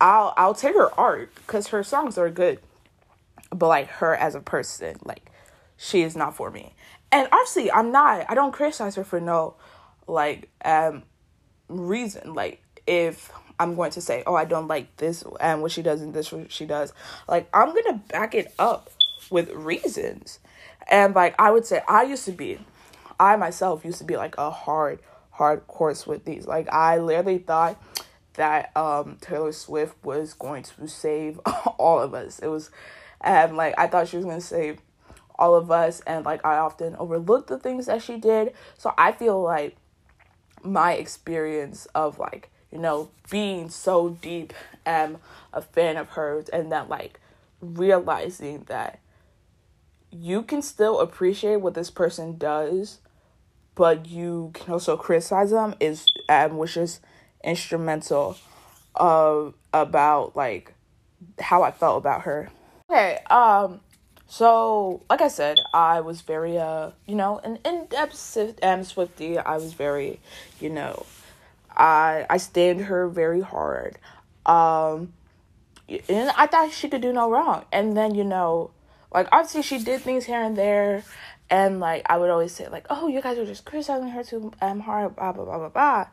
i'll 0.00 0.34
i'll 0.36 0.54
take 0.54 0.74
her 0.74 0.92
art 0.98 1.34
because 1.34 1.68
her 1.68 1.82
songs 1.82 2.18
are 2.18 2.30
good. 2.30 2.60
But 3.50 3.68
like 3.68 3.88
her 3.88 4.14
as 4.14 4.34
a 4.34 4.40
person 4.40 4.96
like 5.04 5.30
she 5.76 6.02
is 6.02 6.14
not 6.14 6.36
for 6.36 6.50
me 6.50 6.74
and 7.12 7.28
obviously 7.32 7.70
i'm 7.72 7.92
not 7.92 8.24
i 8.28 8.34
don't 8.34 8.52
criticize 8.52 8.94
her 8.94 9.04
for 9.04 9.20
no 9.20 9.54
like 10.06 10.48
um 10.64 11.02
reason. 11.70 12.34
Like 12.34 12.62
if 12.86 13.30
i'm 13.58 13.76
going 13.76 13.90
to 13.92 14.00
say 14.00 14.22
oh 14.26 14.34
i 14.34 14.44
don't 14.44 14.68
like 14.68 14.96
this 14.96 15.22
and 15.38 15.62
what 15.62 15.70
she 15.70 15.82
does 15.82 16.00
and 16.00 16.12
this 16.14 16.32
what 16.32 16.50
she 16.50 16.66
does 16.66 16.92
like 17.28 17.48
i'm 17.54 17.68
gonna 17.68 18.02
back 18.08 18.34
it 18.34 18.52
up 18.58 18.90
with 19.30 19.50
reasons. 19.50 20.40
And 20.90 21.14
like 21.14 21.34
i 21.38 21.50
would 21.50 21.64
say 21.64 21.82
i 21.88 22.02
used 22.02 22.24
to 22.24 22.32
be 22.32 22.58
i 23.18 23.36
myself 23.36 23.84
used 23.84 23.98
to 23.98 24.04
be 24.04 24.16
like 24.16 24.36
a 24.38 24.50
hard 24.50 25.00
hard 25.30 25.66
course 25.66 26.06
with 26.06 26.24
these. 26.24 26.46
Like 26.46 26.68
i 26.72 26.98
literally 26.98 27.38
thought 27.38 27.80
that 28.34 28.74
um 28.76 29.18
taylor 29.20 29.52
swift 29.52 29.94
was 30.04 30.34
going 30.34 30.62
to 30.62 30.88
save 30.88 31.38
all 31.78 32.00
of 32.00 32.14
us. 32.14 32.38
It 32.40 32.48
was 32.48 32.70
and 33.20 33.56
like 33.56 33.74
i 33.78 33.86
thought 33.86 34.08
she 34.08 34.16
was 34.16 34.26
to 34.26 34.40
save 34.40 34.78
all 35.40 35.54
of 35.54 35.70
us 35.70 36.00
and 36.06 36.24
like 36.24 36.44
i 36.44 36.56
often 36.56 36.94
overlooked 36.96 37.48
the 37.48 37.58
things 37.58 37.86
that 37.86 38.02
she 38.02 38.16
did 38.16 38.52
so 38.78 38.92
i 38.96 39.10
feel 39.10 39.40
like 39.42 39.76
my 40.62 40.92
experience 40.92 41.86
of 41.94 42.18
like 42.18 42.50
you 42.70 42.78
know 42.78 43.10
being 43.30 43.68
so 43.68 44.10
deep 44.20 44.52
am 44.86 45.18
a 45.52 45.62
fan 45.62 45.96
of 45.96 46.10
hers 46.10 46.48
and 46.50 46.70
that 46.70 46.88
like 46.88 47.18
realizing 47.60 48.64
that 48.68 49.00
you 50.12 50.42
can 50.42 50.60
still 50.60 51.00
appreciate 51.00 51.56
what 51.56 51.74
this 51.74 51.90
person 51.90 52.36
does 52.36 52.98
but 53.74 54.06
you 54.06 54.50
can 54.54 54.72
also 54.72 54.96
criticize 54.96 55.50
them 55.50 55.74
is 55.80 56.06
um 56.28 56.58
which 56.58 56.76
is 56.76 57.00
instrumental 57.42 58.36
of 58.94 59.54
about 59.72 60.36
like 60.36 60.74
how 61.38 61.62
I 61.62 61.70
felt 61.70 61.98
about 61.98 62.22
her. 62.22 62.50
Okay, 62.90 63.18
um 63.30 63.80
so, 64.30 65.02
like 65.10 65.20
I 65.20 65.26
said, 65.26 65.58
I 65.74 66.02
was 66.02 66.20
very, 66.20 66.56
uh, 66.56 66.92
you 67.04 67.16
know, 67.16 67.40
an 67.42 67.58
in-depth 67.64 68.62
um, 68.62 68.84
Swifty. 68.84 69.36
I 69.38 69.56
was 69.56 69.72
very, 69.72 70.20
you 70.60 70.70
know, 70.70 71.04
I 71.76 72.26
I 72.30 72.36
stand 72.36 72.82
her 72.82 73.08
very 73.08 73.40
hard. 73.40 73.98
Um, 74.46 75.12
and 75.88 76.30
I 76.36 76.46
thought 76.46 76.70
she 76.70 76.88
could 76.88 77.02
do 77.02 77.12
no 77.12 77.28
wrong. 77.28 77.64
And 77.72 77.96
then, 77.96 78.14
you 78.14 78.22
know, 78.22 78.70
like 79.12 79.26
obviously 79.32 79.62
she 79.62 79.82
did 79.82 80.02
things 80.02 80.26
here 80.26 80.40
and 80.40 80.56
there, 80.56 81.02
and 81.50 81.80
like 81.80 82.06
I 82.06 82.16
would 82.16 82.30
always 82.30 82.52
say 82.52 82.68
like, 82.68 82.86
oh, 82.88 83.08
you 83.08 83.20
guys 83.20 83.36
are 83.36 83.44
just 83.44 83.64
criticizing 83.64 84.10
her 84.10 84.22
too 84.22 84.52
um 84.62 84.78
hard, 84.78 85.16
blah 85.16 85.32
blah 85.32 85.44
blah 85.44 85.58
blah 85.58 85.68
blah. 85.70 86.06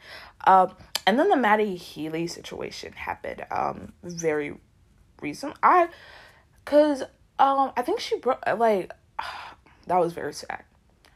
Um, 0.48 0.76
and 1.06 1.20
then 1.20 1.30
the 1.30 1.38
Matty 1.38 1.76
Healy 1.76 2.26
situation 2.26 2.94
happened 2.94 3.46
um 3.52 3.94
very 4.02 4.56
recent. 5.22 5.54
I, 5.62 5.90
cause 6.66 7.04
um, 7.40 7.72
I 7.78 7.82
think 7.82 8.00
she 8.00 8.18
broke 8.18 8.44
like 8.58 8.92
that 9.88 9.98
was 9.98 10.14
very 10.14 10.34
sad. 10.34 10.64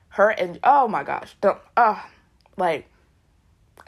Her 0.09 0.29
and 0.29 0.59
oh 0.63 0.87
my 0.87 1.03
gosh, 1.03 1.35
don't 1.41 1.59
uh 1.77 2.01
like 2.57 2.87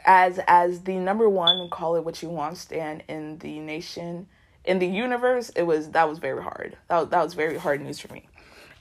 as 0.04 0.40
as 0.46 0.82
the 0.82 0.96
number 0.96 1.28
one 1.28 1.68
call 1.70 1.96
it 1.96 2.04
what 2.04 2.22
you 2.22 2.28
want 2.28 2.56
stand 2.56 3.02
in 3.08 3.38
the 3.38 3.58
nation 3.60 4.26
in 4.64 4.78
the 4.78 4.86
universe 4.86 5.50
it 5.50 5.62
was 5.62 5.90
that 5.90 6.08
was 6.08 6.18
very 6.18 6.42
hard. 6.42 6.76
That 6.88 7.00
was, 7.00 7.08
that 7.10 7.22
was 7.22 7.34
very 7.34 7.58
hard 7.58 7.80
news 7.80 8.00
for 8.00 8.12
me. 8.12 8.26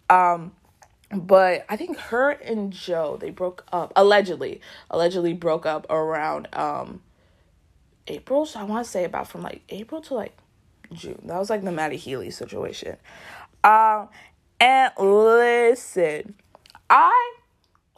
Um 0.09 0.53
but 1.15 1.63
i 1.69 1.75
think 1.77 1.95
her 1.97 2.31
and 2.31 2.73
joe 2.73 3.17
they 3.21 3.29
broke 3.29 3.63
up 3.71 3.93
allegedly 3.95 4.59
allegedly 4.89 5.31
broke 5.31 5.63
up 5.65 5.85
around 5.91 6.47
um 6.53 7.01
april. 8.07 8.45
So 8.45 8.59
i 8.59 8.63
want 8.63 8.83
to 8.83 8.89
say 8.91 9.03
about 9.03 9.27
from 9.27 9.41
like 9.43 9.61
april 9.69 10.01
to 10.01 10.15
like 10.15 10.35
june. 10.91 11.21
That 11.25 11.37
was 11.37 11.49
like 11.49 11.63
the 11.63 11.71
matty 11.71 11.97
healy 11.97 12.31
situation 12.31 12.97
um, 13.63 14.09
and 14.59 14.91
listen, 14.97 16.35
I 16.89 17.35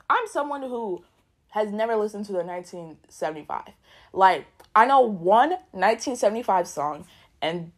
I'm 0.10 0.27
someone 0.27 0.62
who 0.62 1.03
has 1.50 1.72
never 1.72 1.95
listened 1.95 2.25
to 2.25 2.31
the 2.34 2.43
1975. 2.43 3.69
Like, 4.13 4.45
I 4.75 4.86
know 4.86 5.01
one 5.01 5.51
1975 5.72 6.67
song, 6.67 7.05
and 7.41 7.72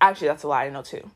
actually, 0.00 0.28
that's 0.28 0.44
a 0.44 0.48
lie. 0.48 0.66
I 0.66 0.70
know 0.70 0.82
two. 0.82 1.10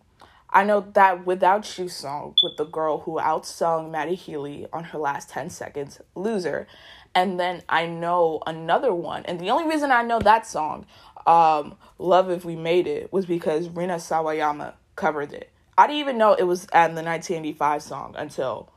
I 0.51 0.65
know 0.65 0.81
that 0.95 1.27
Without 1.27 1.79
You 1.79 1.89
song 1.89 2.35
with 2.43 2.57
the 2.57 2.65
girl 2.65 3.01
who 3.01 3.19
outsung 3.19 3.91
Matty 3.91 4.15
Healy 4.15 4.67
on 4.73 4.85
her 4.85 4.99
last 4.99 5.29
10 5.31 5.51
seconds, 5.51 6.01
Loser. 6.15 6.67
And 7.15 7.39
then 7.39 7.63
I 7.69 7.87
know 7.87 8.43
another 8.47 8.95
one. 8.95 9.25
And 9.27 9.39
the 9.39 9.51
only 9.51 9.69
reason 9.69 9.93
I 9.93 10.03
know 10.03 10.19
that 10.21 10.47
song, 10.47 10.87
um, 11.27 11.77
Love 11.99 12.31
If 12.31 12.45
We 12.45 12.57
Made 12.57 12.87
It, 12.87 13.13
was 13.13 13.27
because 13.27 13.69
Rina 13.69 13.97
Sawayama 13.97 14.75
covered 14.97 15.33
it. 15.33 15.51
I 15.79 15.87
didn't 15.87 16.01
even 16.01 16.19
know 16.19 16.35
it 16.35 16.43
was 16.43 16.65
um, 16.73 16.97
the 16.97 17.05
1985 17.05 17.83
song 17.83 18.15
until 18.19 18.69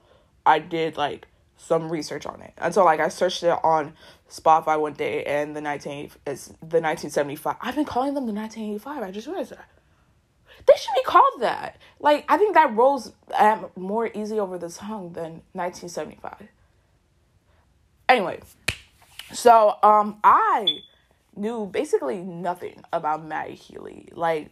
I 0.46 0.60
did 0.60 0.98
like 0.98 1.28
some 1.58 1.92
research 1.92 2.28
on 2.28 2.42
it. 2.42 2.54
Until 2.60 2.86
like 2.86 3.00
I 3.00 3.10
searched 3.10 3.42
it 3.42 3.58
on 3.64 3.94
Spotify 4.30 4.80
one 4.80 4.94
day 4.94 5.24
and 5.24 5.56
the 5.56 5.62
19 5.62 6.12
is 6.28 6.48
the 6.48 6.80
1975. 6.80 7.56
I've 7.60 7.76
been 7.76 7.86
calling 7.86 8.14
them 8.14 8.28
the 8.28 8.34
1985. 8.34 9.04
I 9.04 9.12
just 9.12 9.26
realized 9.26 9.52
that. 9.52 9.68
They 10.68 10.74
should 10.78 10.94
be 10.94 11.04
called 11.04 11.42
that. 11.42 11.78
Like 12.00 12.24
I 12.30 12.38
think 12.38 12.54
that 12.54 12.76
rolls 12.76 13.14
um, 13.34 13.66
more 13.76 14.12
easy 14.14 14.40
over 14.40 14.60
the 14.60 14.70
tongue 14.70 15.14
than 15.14 15.42
1975. 15.54 16.48
Anyway, 18.10 18.42
so 19.34 19.76
um 19.82 20.20
I 20.24 20.68
knew 21.36 21.66
basically 21.66 22.18
nothing 22.18 22.84
about 22.94 23.26
Matty 23.26 23.56
Healy. 23.56 24.10
Like 24.14 24.52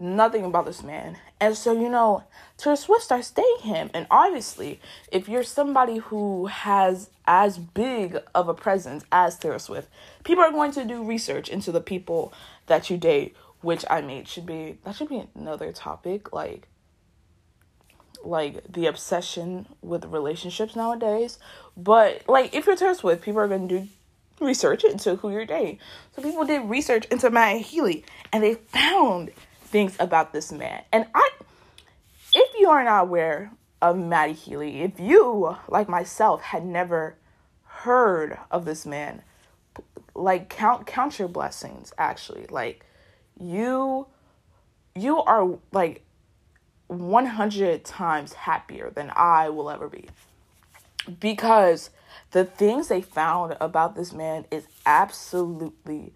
nothing 0.00 0.44
about 0.44 0.64
this 0.64 0.82
man. 0.82 1.18
And 1.40 1.56
so, 1.56 1.72
you 1.72 1.88
know, 1.88 2.24
Taylor 2.56 2.76
Swift 2.76 3.04
starts 3.04 3.30
dating 3.30 3.62
him. 3.62 3.90
And 3.94 4.06
obviously, 4.10 4.80
if 5.12 5.28
you're 5.28 5.44
somebody 5.44 5.98
who 5.98 6.46
has 6.46 7.10
as 7.26 7.58
big 7.58 8.18
of 8.34 8.48
a 8.48 8.54
presence 8.54 9.04
as 9.12 9.38
Taylor 9.38 9.58
Swift, 9.58 9.88
people 10.24 10.42
are 10.42 10.50
going 10.50 10.72
to 10.72 10.84
do 10.84 11.04
research 11.04 11.48
into 11.48 11.70
the 11.70 11.80
people 11.80 12.32
that 12.66 12.90
you 12.90 12.96
date, 12.96 13.36
which 13.60 13.84
I 13.88 14.00
mean 14.00 14.24
should 14.24 14.46
be 14.46 14.78
that 14.84 14.96
should 14.96 15.08
be 15.08 15.24
another 15.34 15.72
topic, 15.72 16.32
like 16.32 16.68
like 18.24 18.70
the 18.70 18.86
obsession 18.86 19.66
with 19.82 20.04
relationships 20.06 20.76
nowadays. 20.76 21.38
But 21.76 22.22
like 22.28 22.54
if 22.54 22.66
you're 22.66 22.76
Taylor 22.76 22.94
Swift, 22.94 23.22
people 23.22 23.40
are 23.40 23.48
gonna 23.48 23.68
do 23.68 23.88
research 24.40 24.84
into 24.84 25.16
who 25.16 25.30
you're 25.30 25.46
dating. 25.46 25.78
So 26.16 26.22
people 26.22 26.44
did 26.44 26.62
research 26.68 27.04
into 27.06 27.30
Matt 27.30 27.60
Healy 27.60 28.04
and 28.32 28.42
they 28.42 28.54
found 28.54 29.30
things 29.70 29.96
about 30.00 30.32
this 30.32 30.50
man. 30.50 30.82
And 30.92 31.06
I, 31.14 31.30
if 32.34 32.50
you 32.58 32.68
are 32.68 32.84
not 32.84 33.04
aware 33.04 33.52
of 33.80 33.96
Matty 33.96 34.34
Healy, 34.34 34.82
if 34.82 34.98
you, 35.00 35.56
like 35.68 35.88
myself, 35.88 36.42
had 36.42 36.66
never 36.66 37.16
heard 37.64 38.36
of 38.50 38.64
this 38.64 38.84
man, 38.84 39.22
like 40.14 40.48
count 40.50 40.86
count 40.86 41.18
your 41.18 41.28
blessings. 41.28 41.92
Actually, 41.96 42.46
like 42.50 42.84
you, 43.38 44.06
you 44.94 45.22
are 45.22 45.58
like 45.72 46.04
one 46.88 47.26
hundred 47.26 47.84
times 47.84 48.32
happier 48.32 48.90
than 48.90 49.12
I 49.14 49.48
will 49.48 49.70
ever 49.70 49.88
be, 49.88 50.08
because 51.20 51.90
the 52.32 52.44
things 52.44 52.88
they 52.88 53.00
found 53.00 53.56
about 53.60 53.94
this 53.94 54.12
man 54.12 54.44
is 54.50 54.66
absolutely 54.84 56.12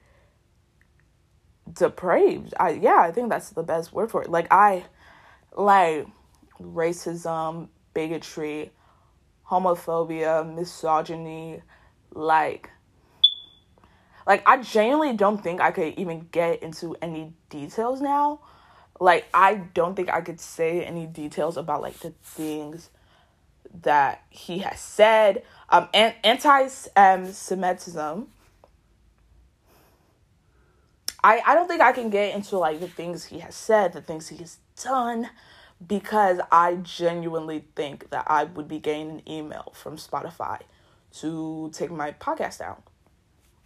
depraved. 1.73 2.54
I 2.59 2.71
yeah, 2.71 2.99
I 2.99 3.12
think 3.12 3.30
that's 3.30 3.50
the 3.50 3.62
best 3.62 3.92
word 3.92 4.11
for 4.11 4.23
it. 4.23 4.30
Like 4.30 4.49
I 4.50 4.85
like 5.56 6.06
racism, 6.61 7.68
bigotry, 7.94 8.73
homophobia, 9.49 10.54
misogyny, 10.54 11.62
like 12.12 12.71
like 14.26 14.42
I 14.47 14.59
genuinely 14.62 15.16
don't 15.16 15.42
think 15.42 15.61
I 15.61 15.71
could 15.71 15.94
even 15.99 16.28
get 16.33 16.62
into 16.62 16.97
any 17.02 17.33
details 17.50 18.00
now. 18.00 18.40
Like 19.00 19.26
I 19.35 19.54
don't 19.54 19.94
think 19.94 20.11
I 20.11 20.21
could 20.21 20.40
say 20.40 20.85
any 20.85 21.06
details 21.06 21.56
about 21.56 21.83
like 21.83 21.99
the 21.99 22.11
things 22.23 22.90
that 23.83 24.23
he 24.30 24.59
has 24.59 24.78
said. 24.78 25.42
Um, 25.68 25.88
anti 25.92 26.68
um, 26.97 27.33
Semitism 27.33 28.28
I, 31.25 31.40
I 31.47 31.54
don't 31.54 31.66
think 31.66 31.81
I 31.81 31.93
can 31.93 32.11
get 32.11 32.35
into 32.35 32.59
like 32.59 32.81
the 32.81 32.87
things 32.87 33.25
he 33.25 33.38
has 33.38 33.54
said, 33.54 33.95
the 33.95 34.02
things 34.02 34.28
he 34.28 34.37
has 34.37 34.59
done, 34.81 35.31
because 35.85 36.38
I 36.52 36.75
genuinely 36.76 37.64
think 37.75 38.11
that 38.11 38.26
I 38.26 38.45
would 38.45 38.69
be 38.69 38.78
getting 38.78 39.11
an 39.11 39.28
email 39.28 39.73
from 39.75 39.97
Spotify 39.97 40.61
to 41.21 41.71
take 41.73 41.90
my 41.90 42.12
podcast 42.12 42.59
down. 42.59 42.83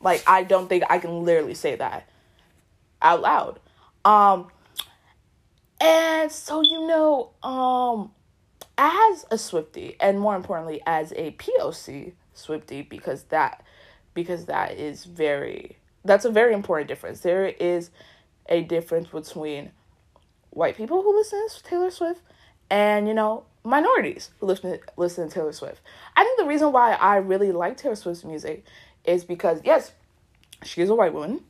Like 0.01 0.23
I 0.25 0.45
don't 0.45 0.69
think 0.69 0.85
I 0.89 0.99
can 0.99 1.25
literally 1.25 1.55
say 1.55 1.75
that 1.75 2.09
out 3.03 3.23
loud. 3.23 3.59
Um 4.05 4.53
and 5.81 6.31
so 6.31 6.63
you 6.63 6.87
know, 6.87 7.31
um 7.43 8.13
as 8.77 9.27
a 9.33 9.37
Swifty 9.37 9.97
and 9.99 10.21
more 10.21 10.37
importantly 10.37 10.81
as 10.87 11.13
a 11.17 11.33
POC 11.33 12.13
Swifty 12.35 12.83
because 12.83 13.25
that 13.25 13.65
because 14.15 14.47
that 14.47 14.79
is 14.79 15.05
very 15.05 15.79
that's 16.05 16.25
a 16.25 16.31
very 16.31 16.55
important 16.55 16.89
difference. 16.89 17.21
There 17.21 17.47
is 17.47 17.91
a 18.49 18.63
difference 18.63 19.09
between 19.09 19.71
white 20.51 20.77
people 20.77 21.03
who 21.03 21.17
listen 21.17 21.47
to 21.49 21.63
Taylor 21.63 21.91
Swift 21.91 22.23
and 22.71 23.07
you 23.09 23.15
know 23.15 23.45
minorities 23.65 24.31
who 24.41 24.47
listen 24.47 24.79
listen 24.97 25.29
to 25.29 25.35
Taylor 25.35 25.53
Swift. 25.53 25.81
I 26.17 26.25
think 26.25 26.39
the 26.39 26.47
reason 26.47 26.73
why 26.73 26.95
I 26.95 27.17
really 27.17 27.53
like 27.53 27.77
Taylor 27.77 27.95
Swift's 27.95 28.25
music 28.25 28.65
is 29.05 29.25
because 29.25 29.61
yes, 29.65 29.93
she 30.65 30.81
is 30.81 30.91
a 30.91 30.95
white 30.95 31.13
woman, 31.13 31.43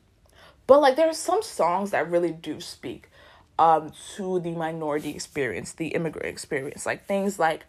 but 0.67 0.81
like 0.81 0.95
there 0.95 1.09
are 1.09 1.13
some 1.13 1.41
songs 1.41 1.91
that 1.91 2.09
really 2.09 2.31
do 2.31 2.59
speak 2.59 3.09
um 3.57 3.91
to 4.15 4.39
the 4.39 4.51
minority 4.51 5.09
experience, 5.09 5.73
the 5.73 5.87
immigrant 5.89 6.27
experience, 6.27 6.85
like 6.85 7.05
things 7.05 7.39
like 7.39 7.65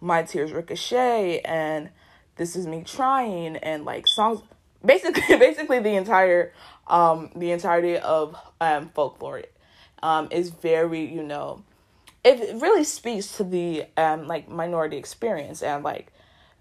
My 0.00 0.22
Tears 0.22 0.52
Ricochet 0.52 1.40
and 1.40 1.90
This 2.36 2.56
Is 2.56 2.66
Me 2.66 2.82
Trying 2.84 3.56
and 3.56 3.84
like 3.84 4.06
songs 4.06 4.42
basically 4.84 5.22
basically 5.38 5.78
the 5.80 5.94
entire 5.94 6.52
um 6.86 7.30
the 7.34 7.50
entirety 7.50 7.96
of 7.98 8.36
um 8.60 8.90
folklore 8.94 9.42
um 10.04 10.28
is 10.30 10.50
very, 10.50 11.04
you 11.04 11.22
know, 11.22 11.64
it 12.22 12.60
really 12.60 12.84
speaks 12.84 13.36
to 13.38 13.44
the 13.44 13.86
um 13.96 14.28
like 14.28 14.48
minority 14.48 14.96
experience 14.96 15.62
and 15.62 15.82
like 15.82 16.12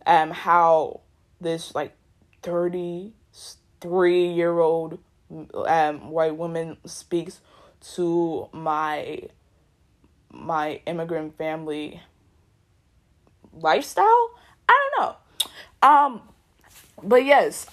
um 0.08 0.32
how 0.32 1.02
this 1.42 1.76
like 1.76 1.94
33 2.42 4.28
year 4.28 4.60
old 4.60 4.98
um 5.68 6.10
white 6.10 6.36
woman 6.38 6.78
speaks 6.86 7.42
to 7.96 8.48
my 8.54 9.20
my 10.32 10.80
immigrant 10.86 11.38
family 11.38 12.02
lifestyle? 13.54 14.30
I 14.70 14.90
don't 14.98 15.02
know. 15.02 15.16
Um 15.82 16.22
but 17.04 17.26
yes 17.26 17.68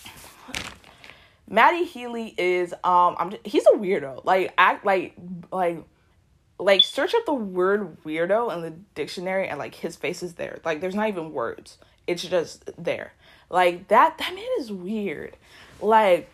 matty 1.50 1.85
healy 1.85 2.35
is 2.38 2.73
um 2.85 3.16
i'm 3.19 3.30
just, 3.30 3.47
he's 3.47 3.66
a 3.66 3.76
weirdo 3.76 4.25
like 4.25 4.54
act 4.57 4.87
like 4.87 5.14
like 5.52 5.85
like 6.61 6.83
search 6.83 7.14
up 7.14 7.25
the 7.26 7.35
word 7.35 7.97
weirdo 8.04 8.54
in 8.54 8.62
the 8.62 8.71
dictionary 8.95 9.49
and 9.49 9.59
like 9.59 9.75
his 9.75 9.97
face 9.97 10.23
is 10.23 10.35
there. 10.35 10.61
Like 10.64 10.80
there's 10.80 10.95
not 10.95 11.09
even 11.09 11.33
words. 11.33 11.78
It's 12.07 12.23
just 12.23 12.71
there. 12.78 13.12
Like 13.49 13.88
that 13.88 14.19
that 14.19 14.35
man 14.35 14.49
is 14.59 14.71
weird. 14.71 15.37
Like 15.80 16.30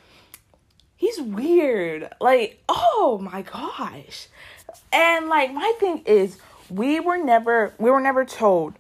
he's 0.97 1.21
weird. 1.21 2.13
Like 2.21 2.63
oh 2.69 3.19
my 3.23 3.43
gosh. 3.43 4.29
And 4.93 5.29
like 5.29 5.53
my 5.53 5.73
thing 5.79 6.03
is 6.07 6.39
we 6.69 7.01
were 7.01 7.19
never 7.19 7.75
we 7.79 7.91
were 7.91 8.01
never 8.01 8.25
told 8.25 8.75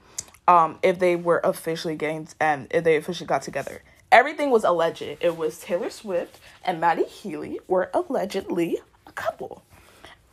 um 0.48 0.78
if 0.82 0.98
they 0.98 1.16
were 1.16 1.40
officially 1.44 1.96
getting 1.96 2.28
and 2.40 2.66
if 2.70 2.84
they 2.84 2.96
officially 2.96 3.26
got 3.26 3.42
together. 3.42 3.82
Everything 4.12 4.50
was 4.50 4.64
alleged. 4.64 5.02
It 5.02 5.36
was 5.36 5.58
Taylor 5.58 5.90
Swift 5.90 6.38
and 6.64 6.80
Matty 6.80 7.04
Healy 7.04 7.60
were 7.66 7.90
allegedly 7.92 8.78
a 9.06 9.12
couple. 9.12 9.62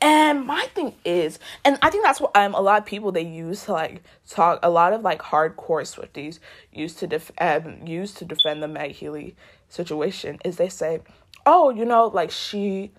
And 0.03 0.45
my 0.45 0.65
thing 0.75 0.95
is, 1.05 1.39
and 1.63 1.79
I 1.81 1.89
think 1.89 2.03
that's 2.03 2.19
what 2.19 2.35
um 2.35 2.53
a 2.55 2.61
lot 2.61 2.77
of 2.77 2.85
people 2.85 3.13
they 3.13 3.21
use 3.21 3.63
to 3.65 3.71
like 3.71 4.03
talk. 4.29 4.59
A 4.61 4.69
lot 4.69 4.91
of 4.91 5.01
like 5.01 5.21
hardcore 5.21 5.83
Swifties 5.83 6.39
use 6.73 6.93
to 6.95 7.07
def 7.07 7.31
um 7.39 7.87
use 7.87 8.13
to 8.15 8.25
defend 8.25 8.61
the 8.61 8.67
Meg 8.67 8.91
Healy 8.91 9.35
situation 9.69 10.39
is 10.43 10.57
they 10.57 10.67
say, 10.67 10.99
oh, 11.45 11.69
you 11.69 11.85
know, 11.85 12.07
like 12.07 12.31
she, 12.31 12.91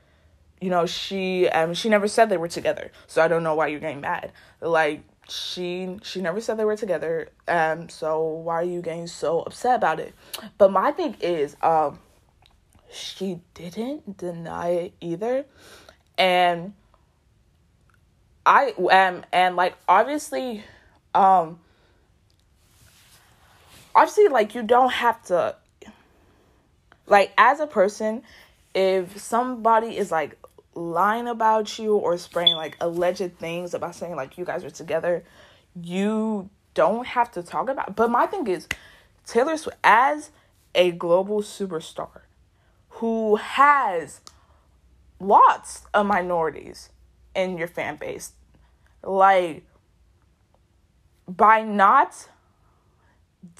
you 0.63 0.71
know, 0.71 0.87
she 0.87 1.47
um 1.51 1.75
she 1.75 1.91
never 1.91 2.09
said 2.09 2.31
they 2.31 2.39
were 2.39 2.49
together, 2.49 2.91
so 3.07 3.23
I 3.23 3.29
don't 3.29 3.43
know 3.43 3.55
why 3.55 3.67
you're 3.67 3.81
getting 3.81 4.01
mad. 4.01 4.33
Like 4.63 5.03
she 5.29 5.99
she 6.03 6.21
never 6.21 6.41
said 6.41 6.59
they 6.59 6.65
were 6.65 6.77
together, 6.77 7.29
um 7.49 7.89
so 7.89 8.23
why 8.23 8.55
are 8.57 8.65
you 8.65 8.83
getting 8.83 9.07
so 9.07 9.41
upset 9.41 9.77
about 9.77 10.01
it? 10.01 10.15
But 10.59 10.71
my 10.71 10.93
thing 10.93 11.17
is, 11.21 11.57
um, 11.63 11.99
she 12.93 13.41
didn't 13.55 14.17
deny 14.17 14.69
it 14.69 14.93
either, 15.01 15.47
and 16.19 16.75
I 18.47 18.75
am 18.91 19.25
and 19.33 19.57
like 19.57 19.77
obviously 19.89 20.63
um 21.15 21.61
obviously 23.95 24.29
like 24.29 24.55
you 24.55 24.63
don't 24.63 24.93
have 24.93 25.23
to 25.25 25.57
like 27.07 27.33
as 27.39 27.61
a 27.61 27.67
person 27.67 28.23
if 28.75 29.19
somebody 29.19 29.97
is 29.97 30.11
like 30.11 30.37
lying 30.75 31.29
about 31.29 31.79
you 31.79 31.97
or 31.97 32.17
spraying 32.19 32.57
like 32.57 32.77
alleged 32.81 33.39
things 33.39 33.75
about 33.75 33.95
saying 33.95 34.17
like 34.17 34.37
you 34.37 34.45
guys 34.45 34.65
are 34.65 34.71
together 34.71 35.25
you 35.81 36.49
don't 36.75 37.07
have 37.07 37.31
to 37.31 37.43
talk 37.43 37.69
about 37.69 37.95
but 37.95 38.11
my 38.11 38.27
thing 38.27 38.47
is 38.47 38.69
Taylor 39.27 39.57
Swift 39.57 39.79
as 39.85 40.31
a 40.75 40.91
global 40.91 41.41
superstar 41.41 42.23
who 42.89 43.37
has 43.37 44.21
lots 45.19 45.83
of 45.95 46.07
minorities 46.07 46.91
in 47.35 47.59
your 47.59 47.69
fan 47.69 47.97
base. 47.97 48.33
Like, 49.03 49.65
by 51.27 51.63
not 51.63 52.29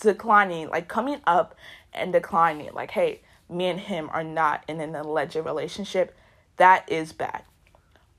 declining, 0.01 0.69
like 0.69 0.89
coming 0.89 1.21
up 1.27 1.55
and 1.93 2.13
declining, 2.13 2.71
like, 2.75 2.93
hey, 2.93 3.23
me 3.49 3.67
and 3.67 3.81
him 3.81 4.09
are 4.13 4.25
not 4.25 4.65
in 4.69 4.81
an 4.81 4.95
alleged 4.95 5.37
relationship, 5.37 6.17
that 6.57 6.91
is 6.91 7.13
bad. 7.13 7.43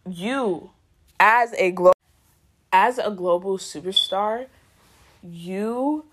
You, 0.08 0.72
as 1.20 1.54
a 1.54 1.72
glo- 1.72 1.94
as 2.72 2.98
a 2.98 3.10
global 3.10 3.58
superstar, 3.58 4.48
you 5.24 6.06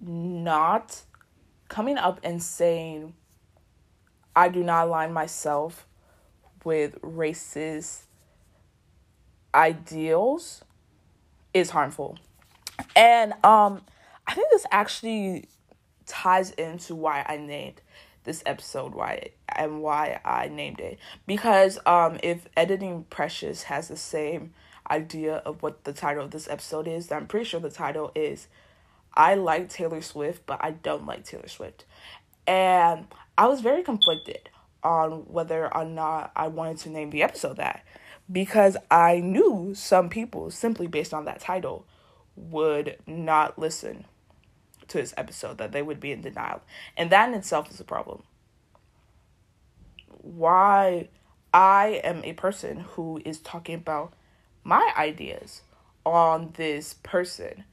not 0.00 1.02
coming 1.68 1.98
up 1.98 2.20
and 2.22 2.42
saying, 2.42 3.14
I 4.36 4.48
do 4.48 4.62
not 4.62 4.86
align 4.86 5.12
myself 5.12 5.86
with 6.64 7.00
racist 7.02 8.02
ideals 9.54 10.62
is 11.52 11.70
harmful. 11.70 12.18
And 12.96 13.32
um 13.44 13.82
I 14.26 14.34
think 14.34 14.50
this 14.50 14.66
actually 14.70 15.48
ties 16.06 16.50
into 16.52 16.94
why 16.94 17.24
I 17.26 17.36
named 17.36 17.80
this 18.24 18.42
episode 18.46 18.94
why 18.94 19.30
and 19.48 19.80
why 19.82 20.20
I 20.24 20.48
named 20.48 20.80
it. 20.80 20.98
Because 21.26 21.78
um 21.86 22.18
if 22.22 22.48
editing 22.56 23.04
precious 23.10 23.64
has 23.64 23.88
the 23.88 23.96
same 23.96 24.52
idea 24.90 25.36
of 25.36 25.62
what 25.62 25.84
the 25.84 25.92
title 25.92 26.24
of 26.24 26.30
this 26.30 26.48
episode 26.48 26.88
is 26.88 27.10
I'm 27.10 27.26
pretty 27.26 27.46
sure 27.46 27.60
the 27.60 27.70
title 27.70 28.12
is 28.14 28.48
I 29.14 29.34
like 29.34 29.68
Taylor 29.68 30.02
Swift 30.02 30.44
but 30.46 30.62
I 30.62 30.72
don't 30.72 31.06
like 31.06 31.24
Taylor 31.24 31.48
Swift. 31.48 31.84
And 32.46 33.06
I 33.38 33.46
was 33.46 33.60
very 33.60 33.82
conflicted 33.82 34.50
on 34.82 35.24
whether 35.26 35.74
or 35.74 35.84
not 35.84 36.30
I 36.36 36.48
wanted 36.48 36.76
to 36.78 36.90
name 36.90 37.10
the 37.10 37.22
episode 37.22 37.56
that. 37.56 37.84
Because 38.30 38.76
I 38.90 39.20
knew 39.20 39.74
some 39.74 40.08
people, 40.08 40.50
simply 40.50 40.86
based 40.86 41.12
on 41.12 41.24
that 41.26 41.40
title, 41.40 41.86
would 42.36 42.96
not 43.06 43.58
listen 43.58 44.06
to 44.88 44.98
this 44.98 45.14
episode, 45.16 45.58
that 45.58 45.72
they 45.72 45.82
would 45.82 46.00
be 46.00 46.12
in 46.12 46.20
denial. 46.20 46.62
And 46.96 47.10
that 47.10 47.28
in 47.28 47.34
itself 47.34 47.70
is 47.70 47.80
a 47.80 47.84
problem. 47.84 48.22
Why 50.08 51.08
I 51.52 52.00
am 52.02 52.24
a 52.24 52.32
person 52.32 52.80
who 52.80 53.20
is 53.24 53.38
talking 53.38 53.76
about 53.76 54.14
my 54.64 54.92
ideas 54.96 55.62
on 56.04 56.52
this 56.56 56.94
person. 57.02 57.64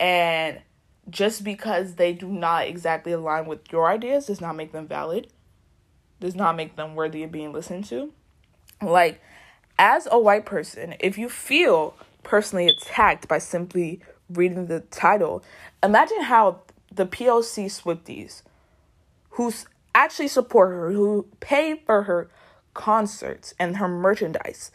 And 0.00 0.60
just 1.08 1.44
because 1.44 1.94
they 1.94 2.12
do 2.12 2.28
not 2.28 2.66
exactly 2.66 3.12
align 3.12 3.46
with 3.46 3.70
your 3.70 3.88
ideas 3.88 4.26
does 4.26 4.40
not 4.40 4.56
make 4.56 4.72
them 4.72 4.88
valid, 4.88 5.28
does 6.20 6.34
not 6.34 6.56
make 6.56 6.76
them 6.76 6.94
worthy 6.94 7.22
of 7.22 7.30
being 7.30 7.52
listened 7.52 7.84
to. 7.86 8.12
Like, 8.82 9.20
as 9.78 10.08
a 10.10 10.18
white 10.18 10.46
person, 10.46 10.94
if 11.00 11.18
you 11.18 11.28
feel 11.28 11.94
personally 12.22 12.68
attacked 12.68 13.28
by 13.28 13.38
simply 13.38 14.00
reading 14.28 14.66
the 14.66 14.80
title, 14.80 15.42
imagine 15.82 16.22
how 16.22 16.60
the 16.92 17.06
POC 17.06 17.66
Swifties, 17.66 18.42
who 19.30 19.52
actually 19.94 20.28
support 20.28 20.70
her, 20.70 20.92
who 20.92 21.26
pay 21.40 21.80
for 21.86 22.02
her 22.04 22.30
concerts 22.72 23.54
and 23.58 23.76
her 23.76 23.88
merchandise, 23.88 24.70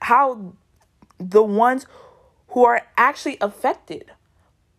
how 0.00 0.54
the 1.18 1.42
ones 1.42 1.86
who 2.48 2.64
are 2.64 2.82
actually 2.96 3.38
affected 3.40 4.10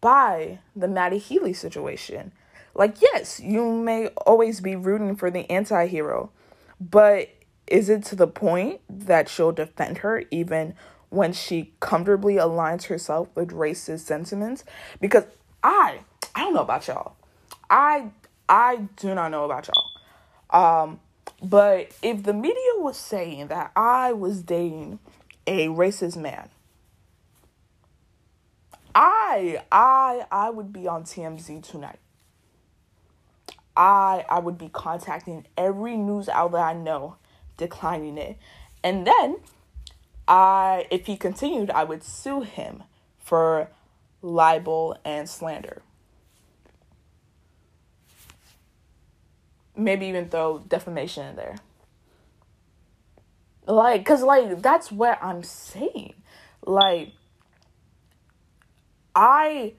by 0.01 0.59
the 0.75 0.87
Matty 0.87 1.17
Healy 1.17 1.53
situation. 1.53 2.31
Like, 2.75 3.01
yes, 3.01 3.39
you 3.39 3.71
may 3.71 4.07
always 4.25 4.59
be 4.59 4.75
rooting 4.75 5.15
for 5.15 5.31
the 5.31 5.49
anti 5.49 5.87
hero, 5.87 6.31
but 6.79 7.29
is 7.67 7.89
it 7.89 8.03
to 8.05 8.15
the 8.15 8.27
point 8.27 8.81
that 8.89 9.29
she'll 9.29 9.51
defend 9.51 9.99
her 9.99 10.23
even 10.31 10.75
when 11.13 11.31
she 11.31 11.71
comfortably 11.79 12.35
aligns 12.35 12.85
herself 12.85 13.29
with 13.35 13.49
racist 13.49 13.99
sentiments? 13.99 14.63
Because 14.99 15.25
I 15.63 15.99
I 16.35 16.41
don't 16.41 16.53
know 16.53 16.61
about 16.61 16.87
y'all. 16.87 17.15
I 17.69 18.09
I 18.49 18.87
do 18.97 19.13
not 19.13 19.29
know 19.29 19.45
about 19.45 19.67
y'all. 19.67 20.81
Um, 20.81 20.99
but 21.41 21.91
if 22.01 22.23
the 22.23 22.33
media 22.33 22.57
was 22.77 22.97
saying 22.97 23.47
that 23.47 23.71
I 23.75 24.13
was 24.13 24.41
dating 24.41 24.99
a 25.45 25.67
racist 25.67 26.17
man, 26.17 26.49
I 28.95 29.61
I 29.71 30.25
I 30.31 30.49
would 30.49 30.73
be 30.73 30.87
on 30.87 31.03
TMZ 31.03 31.63
tonight. 31.63 31.99
I 33.77 34.25
I 34.29 34.39
would 34.39 34.57
be 34.57 34.69
contacting 34.69 35.45
every 35.57 35.95
news 35.95 36.27
outlet 36.27 36.63
I 36.63 36.73
know, 36.73 37.17
declining 37.57 38.17
it. 38.17 38.37
And 38.83 39.05
then 39.05 39.37
I 40.27 40.87
if 40.89 41.05
he 41.05 41.17
continued, 41.17 41.69
I 41.71 41.83
would 41.83 42.03
sue 42.03 42.41
him 42.41 42.83
for 43.17 43.69
libel 44.21 44.97
and 45.03 45.29
slander. 45.29 45.81
Maybe 49.75 50.05
even 50.07 50.29
throw 50.29 50.59
defamation 50.59 51.25
in 51.25 51.35
there. 51.35 51.55
Like 53.65 54.05
cuz 54.05 54.21
like 54.21 54.61
that's 54.61 54.91
what 54.91 55.21
I'm 55.21 55.43
saying. 55.43 56.13
Like 56.65 57.11
I 59.15 59.73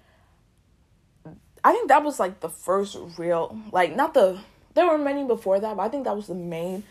I 1.63 1.73
think 1.73 1.89
that 1.89 2.03
was 2.03 2.21
like 2.21 2.41
the 2.41 2.49
first 2.49 2.97
real 3.19 3.57
like 3.73 3.97
not 3.97 4.15
the 4.15 4.41
there 4.75 4.87
were 4.87 4.99
many 4.99 5.25
before 5.25 5.61
that, 5.61 5.77
but 5.77 5.83
I 5.83 5.89
think 5.89 6.05
that 6.05 6.17
was 6.17 6.27
the 6.27 6.35
main 6.35 6.83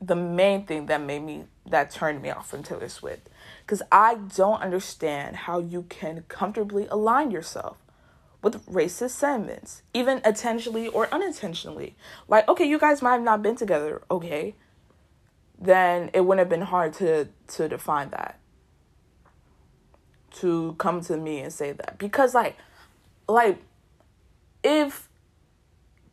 the 0.00 0.16
main 0.16 0.66
thing 0.66 0.86
that 0.86 1.00
made 1.00 1.22
me 1.22 1.44
that 1.66 1.90
turned 1.90 2.20
me 2.20 2.30
off 2.30 2.48
from 2.48 2.62
Taylor 2.62 2.88
Swift 2.88 3.28
cuz 3.66 3.82
I 3.90 4.16
don't 4.16 4.60
understand 4.60 5.36
how 5.36 5.58
you 5.58 5.82
can 5.88 6.24
comfortably 6.28 6.86
align 6.90 7.30
yourself 7.30 7.78
with 8.42 8.64
racist 8.66 9.10
sentiments, 9.10 9.82
even 9.94 10.20
intentionally 10.24 10.86
or 10.86 11.08
unintentionally. 11.12 11.96
Like, 12.28 12.46
okay, 12.46 12.66
you 12.66 12.78
guys 12.78 13.00
might 13.00 13.12
have 13.12 13.22
not 13.22 13.42
been 13.42 13.56
together, 13.56 14.02
okay? 14.10 14.54
Then 15.58 16.10
it 16.12 16.20
wouldn't 16.20 16.40
have 16.40 16.50
been 16.50 16.66
hard 16.66 16.92
to 16.94 17.28
to 17.48 17.68
define 17.68 18.10
that 18.10 18.38
to 20.34 20.74
come 20.78 21.00
to 21.00 21.16
me 21.16 21.40
and 21.40 21.52
say 21.52 21.72
that 21.72 21.96
because 21.96 22.34
like 22.34 22.56
like 23.28 23.62
if 24.62 25.08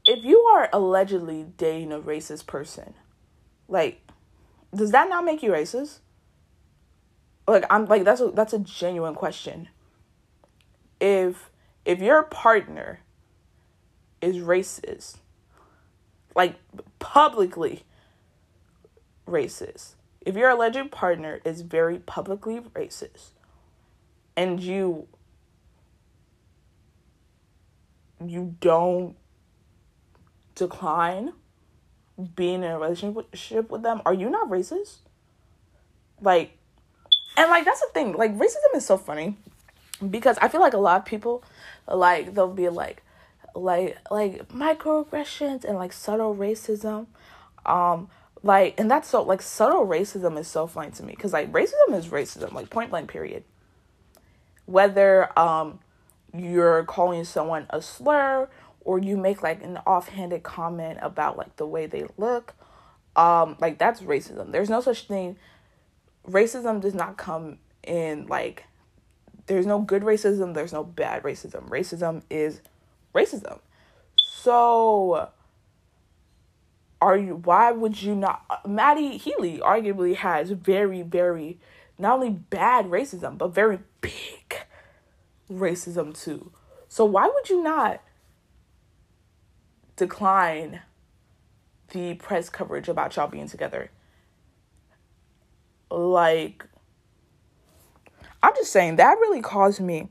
if 0.06 0.24
you 0.24 0.40
are 0.42 0.70
allegedly 0.72 1.48
dating 1.58 1.92
a 1.92 2.00
racist 2.00 2.46
person 2.46 2.94
like 3.72 4.02
does 4.74 4.92
that 4.92 5.10
not 5.10 5.26
make 5.26 5.42
you 5.42 5.52
racist? 5.52 6.00
Like 7.48 7.66
i'm 7.70 7.86
like 7.86 8.04
that's 8.04 8.22
a 8.22 8.30
that's 8.32 8.54
a 8.54 8.60
genuine 8.60 9.16
question. 9.16 9.70
If 11.00 11.50
if 11.86 12.00
your 12.00 12.24
partner 12.24 13.00
is 14.22 14.38
racist 14.38 15.18
like 16.36 16.56
publicly 17.00 17.84
racist 19.28 19.96
if 20.22 20.36
your 20.36 20.50
alleged 20.52 20.92
partner 20.92 21.42
is 21.44 21.62
very 21.62 21.98
publicly 21.98 22.60
racist 22.60 23.32
and 24.38 24.60
you 24.60 25.08
you 28.24 28.56
don't 28.60 29.16
decline 30.54 31.34
being 32.36 32.64
in 32.64 32.72
a 32.72 32.80
relationship 32.80 33.70
with 33.70 33.84
them, 33.84 34.02
are 34.06 34.14
you 34.14 34.30
not 34.30 34.50
racist? 34.50 34.98
Like, 36.22 36.58
and 37.38 37.50
like 37.50 37.66
that's 37.66 37.82
the 37.82 37.88
thing. 37.94 38.14
Like 38.14 38.38
racism 38.38 38.76
is 38.76 38.86
so 38.86 38.98
funny 38.98 39.38
because 40.08 40.38
I 40.42 40.48
feel 40.48 40.62
like 40.62 40.74
a 40.74 40.78
lot 40.78 41.00
of 41.00 41.06
people, 41.06 41.44
like 41.88 42.34
they'll 42.34 42.54
be 42.54 42.70
like, 42.70 43.04
like 43.56 43.98
like 44.10 44.48
microaggressions 44.50 45.64
and 45.64 45.78
like 45.78 45.94
subtle 45.94 46.36
racism, 46.36 47.08
um, 47.66 48.10
like 48.44 48.80
and 48.80 48.90
that's 48.90 49.10
so 49.10 49.22
like 49.22 49.42
subtle 49.42 49.86
racism 49.86 50.38
is 50.38 50.48
so 50.48 50.68
funny 50.68 50.92
to 50.92 51.04
me 51.04 51.14
because 51.16 51.34
like 51.34 51.52
racism 51.52 51.94
is 51.94 52.08
racism 52.08 52.54
like 52.54 52.70
point 52.70 52.90
blank 52.90 53.10
period 53.10 53.44
whether 54.66 55.38
um 55.38 55.80
you're 56.34 56.84
calling 56.86 57.24
someone 57.24 57.66
a 57.70 57.82
slur 57.82 58.50
or 58.84 59.00
you 59.00 59.18
make 59.18 59.42
like 59.42 59.64
an 59.64 59.78
offhanded 59.86 60.44
comment 60.44 61.00
about 61.02 61.38
like 61.38 61.56
the 61.58 61.66
way 61.66 61.86
they 61.86 62.06
look 62.18 62.54
um 63.16 63.56
like 63.60 63.78
that's 63.78 64.02
racism. 64.02 64.52
There's 64.52 64.70
no 64.70 64.82
such 64.82 65.08
thing. 65.08 65.38
Racism 66.28 66.82
does 66.82 66.94
not 66.94 67.18
come 67.18 67.60
in 67.84 68.28
like 68.28 68.66
there's 69.48 69.66
no 69.66 69.80
good 69.80 70.04
racism 70.04 70.54
there's 70.54 70.74
no 70.74 70.84
bad 70.84 71.24
racism. 71.24 71.68
Racism 71.70 72.24
is 72.30 72.62
racism. 73.14 73.60
So 74.16 75.30
are 77.02 77.18
you 77.18 77.36
why 77.36 77.72
would 77.72 78.02
you 78.02 78.16
not 78.16 78.68
matty 78.68 79.18
healy 79.18 79.60
arguably 79.60 80.16
has 80.16 80.52
very 80.52 81.02
very 81.02 81.60
not 81.98 82.16
only 82.16 82.30
bad 82.30 82.86
racism 82.86 83.38
but 83.38 83.50
very 83.50 83.80
big 84.00 84.56
racism 85.52 86.18
too. 86.18 86.52
So 86.88 87.06
why 87.06 87.28
would 87.28 87.50
you 87.50 87.62
not 87.62 88.02
decline 90.02 90.82
the 91.92 92.16
press 92.16 92.50
coverage 92.50 92.90
about 92.90 93.16
y'all 93.16 93.28
being 93.28 93.48
together? 93.48 93.92
Like 95.92 96.66
I'm 98.42 98.56
just 98.56 98.72
saying 98.72 98.96
that 98.96 99.20
really 99.20 99.42
caused 99.42 99.80
me 99.80 100.10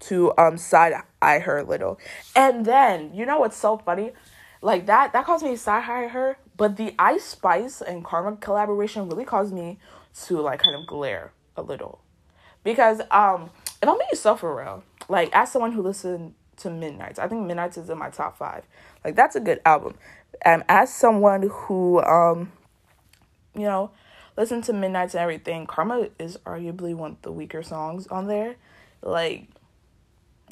to 0.00 0.32
um 0.36 0.58
side 0.58 0.92
eye 1.22 1.38
her 1.38 1.58
a 1.58 1.64
little. 1.64 1.98
And 2.36 2.66
then, 2.66 3.14
you 3.14 3.24
know 3.24 3.38
what's 3.38 3.56
so 3.56 3.78
funny? 3.78 4.12
Like 4.60 4.86
that 4.86 5.12
that 5.14 5.24
caused 5.24 5.44
me 5.44 5.52
to 5.52 5.56
side 5.58 5.88
eye 5.88 6.08
her, 6.08 6.36
but 6.56 6.76
the 6.76 6.94
Ice 6.98 7.24
Spice 7.24 7.80
and 7.80 8.04
Karma 8.04 8.36
collaboration 8.36 9.08
really 9.08 9.24
caused 9.24 9.54
me 9.54 9.78
to 10.26 10.40
like 10.40 10.60
kind 10.60 10.76
of 10.76 10.86
glare 10.86 11.32
a 11.56 11.62
little. 11.62 12.02
Because 12.62 13.00
um 13.10 13.50
if 13.82 13.88
I'm 13.88 13.96
being 13.96 14.08
so 14.14 14.36
for 14.36 14.82
like 15.08 15.30
as 15.32 15.50
someone 15.50 15.72
who 15.72 15.80
listened 15.80 16.34
to 16.58 16.68
Midnights, 16.68 17.18
I 17.18 17.26
think 17.26 17.46
Midnights 17.46 17.78
is 17.78 17.88
in 17.88 17.98
my 17.98 18.10
top 18.10 18.36
five. 18.36 18.64
Like 19.04 19.16
that's 19.16 19.36
a 19.36 19.40
good 19.40 19.60
album. 19.64 19.94
And 20.42 20.64
as 20.68 20.92
someone 20.92 21.50
who 21.50 22.00
um, 22.02 22.52
you 23.54 23.62
know, 23.62 23.90
listen 24.36 24.62
to 24.62 24.72
Midnights 24.72 25.14
and 25.14 25.22
everything, 25.22 25.66
Karma 25.66 26.08
is 26.18 26.38
arguably 26.46 26.94
one 26.94 27.12
of 27.12 27.22
the 27.22 27.32
weaker 27.32 27.62
songs 27.62 28.06
on 28.08 28.26
there. 28.26 28.56
Like 29.02 29.48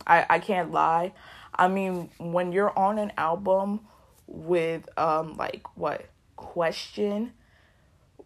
I 0.06 0.26
I 0.28 0.38
can't 0.38 0.72
lie. 0.72 1.12
I 1.54 1.68
mean, 1.68 2.10
when 2.18 2.52
you're 2.52 2.76
on 2.78 2.98
an 2.98 3.12
album 3.16 3.80
with 4.26 4.88
um 4.98 5.36
like 5.36 5.62
what 5.76 6.06
question 6.36 7.32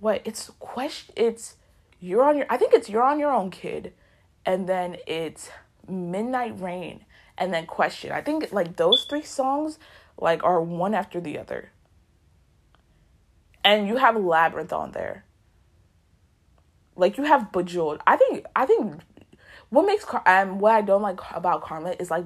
what 0.00 0.20
it's 0.24 0.50
question 0.58 1.14
it's 1.16 1.54
you're 2.00 2.24
on 2.24 2.36
your 2.36 2.46
I 2.50 2.56
think 2.56 2.74
it's 2.74 2.88
you're 2.88 3.04
on 3.04 3.20
your 3.20 3.30
own 3.30 3.50
kid 3.50 3.92
and 4.44 4.68
then 4.68 4.96
it's 5.06 5.50
Midnight 5.88 6.60
Rain 6.60 7.04
and 7.38 7.52
then 7.52 7.66
Question. 7.66 8.12
I 8.12 8.20
think 8.20 8.52
like 8.52 8.76
those 8.76 9.04
three 9.04 9.22
songs 9.22 9.78
like 10.22 10.44
are 10.44 10.62
one 10.62 10.94
after 10.94 11.20
the 11.20 11.36
other. 11.36 11.72
And 13.64 13.88
you 13.88 13.96
have 13.96 14.16
Labyrinth 14.16 14.72
on 14.72 14.92
there. 14.92 15.24
Like 16.94 17.18
you 17.18 17.24
have 17.24 17.50
Bejeweled. 17.50 18.00
I 18.06 18.16
think 18.16 18.46
I 18.54 18.64
think 18.64 19.00
what 19.70 19.84
makes 19.84 20.04
Car- 20.04 20.22
um 20.26 20.60
what 20.60 20.72
I 20.74 20.80
don't 20.80 21.02
like 21.02 21.18
about 21.32 21.62
Karma 21.62 21.96
is 21.98 22.10
like 22.10 22.24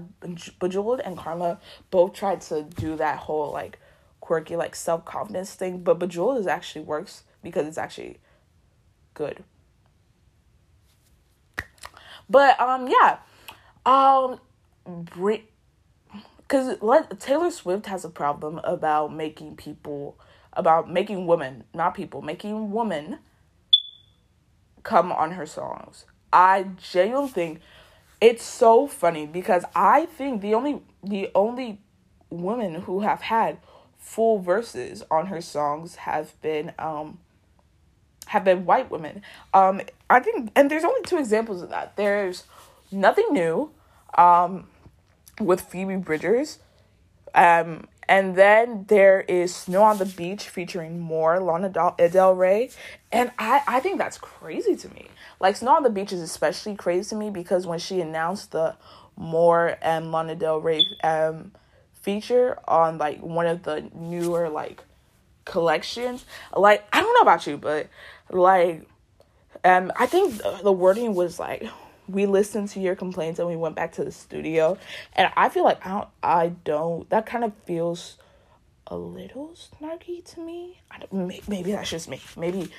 Bejeweled 0.58 1.00
and 1.00 1.16
Karma 1.16 1.58
both 1.90 2.12
tried 2.12 2.42
to 2.42 2.64
do 2.64 2.96
that 2.96 3.18
whole 3.18 3.50
like 3.50 3.78
quirky 4.20 4.56
like 4.56 4.76
self 4.76 5.04
confidence 5.06 5.54
thing, 5.54 5.82
but 5.82 5.98
Bejeweled 5.98 6.38
is 6.38 6.46
actually 6.46 6.84
works 6.84 7.22
because 7.42 7.66
it's 7.66 7.78
actually 7.78 8.18
good. 9.14 9.42
But 12.28 12.60
um 12.60 12.88
yeah. 12.88 13.18
Um 13.86 14.40
bring 16.48 16.76
cuz 16.78 17.18
Taylor 17.18 17.50
Swift 17.50 17.86
has 17.86 18.04
a 18.04 18.10
problem 18.10 18.60
about 18.64 19.12
making 19.12 19.56
people 19.56 20.18
about 20.52 20.90
making 20.90 21.26
women, 21.26 21.64
not 21.74 21.94
people, 21.94 22.22
making 22.22 22.70
women 22.70 23.18
come 24.82 25.12
on 25.12 25.32
her 25.32 25.46
songs. 25.46 26.06
I 26.32 26.66
genuinely 26.78 27.28
think 27.30 27.60
it's 28.20 28.44
so 28.44 28.86
funny 28.86 29.26
because 29.26 29.64
I 29.74 30.06
think 30.06 30.40
the 30.40 30.54
only 30.54 30.80
the 31.02 31.30
only 31.34 31.80
women 32.30 32.82
who 32.82 33.00
have 33.00 33.20
had 33.22 33.58
full 33.98 34.38
verses 34.38 35.02
on 35.10 35.26
her 35.26 35.40
songs 35.40 35.96
have 35.96 36.40
been 36.40 36.72
um 36.78 37.18
have 38.26 38.44
been 38.44 38.64
white 38.64 38.90
women. 38.90 39.22
Um, 39.54 39.80
I 40.10 40.20
think, 40.20 40.50
and 40.56 40.70
there's 40.70 40.84
only 40.84 41.02
two 41.02 41.18
examples 41.18 41.62
of 41.62 41.70
that. 41.70 41.96
There's 41.96 42.44
nothing 42.90 43.28
new, 43.30 43.70
um, 44.18 44.66
with 45.40 45.60
Phoebe 45.62 45.96
Bridgers, 45.96 46.58
um, 47.34 47.86
and 48.08 48.36
then 48.36 48.84
there 48.88 49.20
is 49.22 49.54
Snow 49.54 49.82
on 49.82 49.98
the 49.98 50.06
Beach 50.06 50.48
featuring 50.48 51.00
more 51.00 51.40
Lana 51.40 51.68
Del 51.68 52.34
Rey, 52.34 52.70
and 53.10 53.30
I 53.38 53.62
I 53.66 53.80
think 53.80 53.98
that's 53.98 54.18
crazy 54.18 54.76
to 54.76 54.88
me. 54.94 55.08
Like 55.40 55.56
Snow 55.56 55.76
on 55.76 55.82
the 55.82 55.90
Beach 55.90 56.12
is 56.12 56.20
especially 56.20 56.76
crazy 56.76 57.10
to 57.10 57.16
me 57.16 57.30
because 57.30 57.66
when 57.66 57.78
she 57.78 58.00
announced 58.00 58.52
the 58.52 58.76
more 59.16 59.78
and 59.82 60.12
Lana 60.12 60.34
Del 60.34 60.60
Rey 60.60 60.84
um 61.02 61.52
feature 62.06 62.58
on 62.68 62.98
like 62.98 63.20
one 63.20 63.46
of 63.46 63.64
the 63.64 63.90
newer 63.94 64.48
like 64.48 64.84
collections. 65.44 66.24
Like 66.54 66.86
I 66.92 67.00
don't 67.00 67.14
know 67.14 67.22
about 67.22 67.46
you, 67.46 67.56
but 67.56 67.88
like 68.30 68.86
um 69.64 69.90
I 69.96 70.06
think 70.06 70.40
the 70.62 70.72
wording 70.72 71.14
was 71.14 71.40
like 71.40 71.66
we 72.08 72.26
listened 72.26 72.68
to 72.70 72.80
your 72.80 72.94
complaints 72.94 73.38
and 73.38 73.48
we 73.48 73.56
went 73.56 73.74
back 73.74 73.92
to 73.92 74.04
the 74.04 74.12
studio 74.12 74.78
and 75.14 75.30
I 75.36 75.48
feel 75.48 75.64
like 75.64 75.84
I 75.84 75.90
don't 75.90 76.08
I 76.22 76.48
don't 76.64 77.08
that 77.10 77.26
kind 77.26 77.44
of 77.44 77.52
feels 77.64 78.16
a 78.88 78.96
little 78.96 79.52
snarky 79.56 80.24
to 80.24 80.40
me. 80.40 80.80
I 80.90 80.98
don't, 80.98 81.48
maybe 81.48 81.72
that's 81.72 81.90
just 81.90 82.08
me. 82.08 82.20
Maybe, 82.36 82.70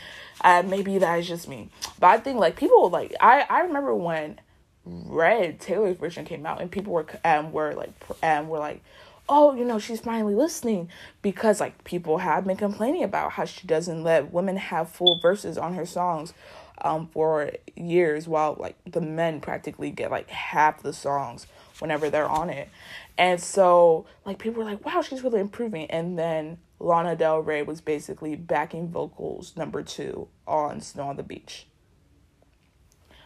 uh, 0.41 0.63
maybe 0.65 0.97
that 0.99 1.19
is 1.19 1.27
just 1.27 1.49
me. 1.49 1.69
But 1.99 2.07
I 2.07 2.17
think 2.17 2.39
like 2.39 2.55
people 2.55 2.89
like 2.89 3.13
I 3.19 3.45
I 3.49 3.61
remember 3.61 3.93
when 3.93 4.39
Red 4.85 5.59
Taylor's 5.59 5.97
version 5.97 6.23
came 6.23 6.45
out 6.45 6.61
and 6.61 6.71
people 6.71 6.93
were 6.93 7.05
um 7.25 7.51
were 7.51 7.73
like 7.73 7.91
um 8.23 8.47
were 8.47 8.59
like 8.59 8.81
oh, 9.29 9.53
you 9.53 9.65
know, 9.65 9.77
she's 9.77 9.99
finally 9.99 10.35
listening 10.35 10.89
because 11.21 11.59
like 11.59 11.83
people 11.83 12.19
have 12.19 12.45
been 12.45 12.55
complaining 12.55 13.03
about 13.03 13.33
how 13.33 13.43
she 13.43 13.67
doesn't 13.67 14.03
let 14.03 14.31
women 14.31 14.55
have 14.55 14.89
full 14.89 15.19
verses 15.19 15.57
on 15.57 15.73
her 15.73 15.85
songs 15.85 16.33
um 16.81 17.07
for 17.07 17.51
years 17.75 18.27
while 18.27 18.55
like 18.59 18.75
the 18.85 19.01
men 19.01 19.39
practically 19.39 19.91
get 19.91 20.11
like 20.11 20.29
half 20.29 20.81
the 20.81 20.93
songs 20.93 21.47
whenever 21.79 22.09
they're 22.09 22.27
on 22.27 22.49
it. 22.49 22.69
And 23.17 23.41
so 23.41 24.05
like 24.25 24.39
people 24.39 24.63
were 24.63 24.69
like, 24.69 24.85
wow, 24.85 25.01
she's 25.01 25.23
really 25.23 25.39
improving. 25.39 25.89
And 25.89 26.17
then 26.17 26.57
Lana 26.79 27.15
Del 27.15 27.39
Rey 27.39 27.63
was 27.63 27.81
basically 27.81 28.35
backing 28.35 28.89
vocals 28.89 29.55
number 29.55 29.81
two 29.81 30.27
on 30.45 30.81
Snow 30.81 31.09
on 31.09 31.17
the 31.17 31.23
Beach. 31.23 31.67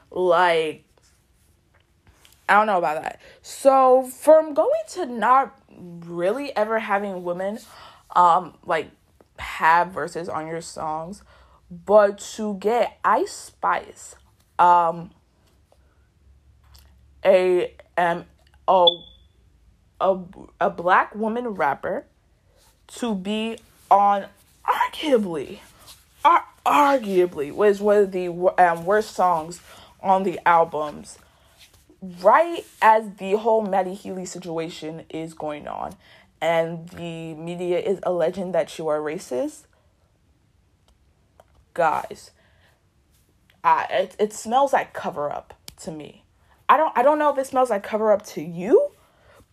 Like 0.10 0.86
I 2.48 2.56
don't 2.56 2.68
know 2.68 2.78
about 2.78 3.02
that. 3.02 3.22
So 3.42 4.04
from 4.04 4.54
going 4.54 4.70
to 4.90 5.06
not 5.06 5.58
really 5.78 6.56
ever 6.56 6.80
having 6.80 7.24
women 7.24 7.60
um 8.16 8.58
like 8.66 8.92
have 9.40 9.90
verses 9.90 10.30
on 10.30 10.48
your 10.48 10.62
songs, 10.62 11.24
but 11.72 12.20
to 12.36 12.56
get 12.56 13.00
Ice 13.04 13.32
Spice 13.32 14.16
um 14.60 15.12
a 17.26 17.74
um 17.98 18.26
a 18.68 18.88
a, 20.02 20.20
a 20.60 20.70
black 20.70 21.16
woman 21.16 21.48
rapper 21.50 22.06
to 22.88 23.16
be 23.16 23.58
on 23.90 24.26
arguably 24.66 25.60
ar- 26.26 26.46
arguably 26.66 27.52
was 27.52 27.80
one 27.80 27.98
of 27.98 28.12
the 28.12 28.28
um, 28.28 28.86
worst 28.86 29.12
songs 29.12 29.62
on 30.02 30.24
the 30.24 30.40
albums. 30.48 31.20
Right 32.22 32.66
as 32.82 33.16
the 33.18 33.38
whole 33.38 33.62
Matty 33.62 33.94
Healy 33.94 34.26
situation 34.26 35.06
is 35.10 35.36
going 35.36 35.68
on 35.68 35.96
and 36.42 36.90
the 36.90 37.36
media 37.36 37.80
is 37.80 38.00
alleging 38.04 38.52
that 38.54 38.78
you 38.80 38.88
are 38.88 39.00
racist, 39.00 39.66
guys, 41.74 42.32
I, 43.64 43.86
it, 43.90 44.16
it 44.20 44.34
smells 44.34 44.74
like 44.74 44.94
cover 44.94 45.32
up 45.32 45.54
to 45.82 45.92
me. 45.92 46.26
I 46.70 46.78
don't 46.78 46.98
I 46.98 47.04
don't 47.04 47.20
know 47.20 47.30
if 47.32 47.38
it 47.38 47.48
smells 47.48 47.70
like 47.70 47.84
cover 47.84 48.12
up 48.14 48.26
to 48.28 48.42
you, 48.42 48.92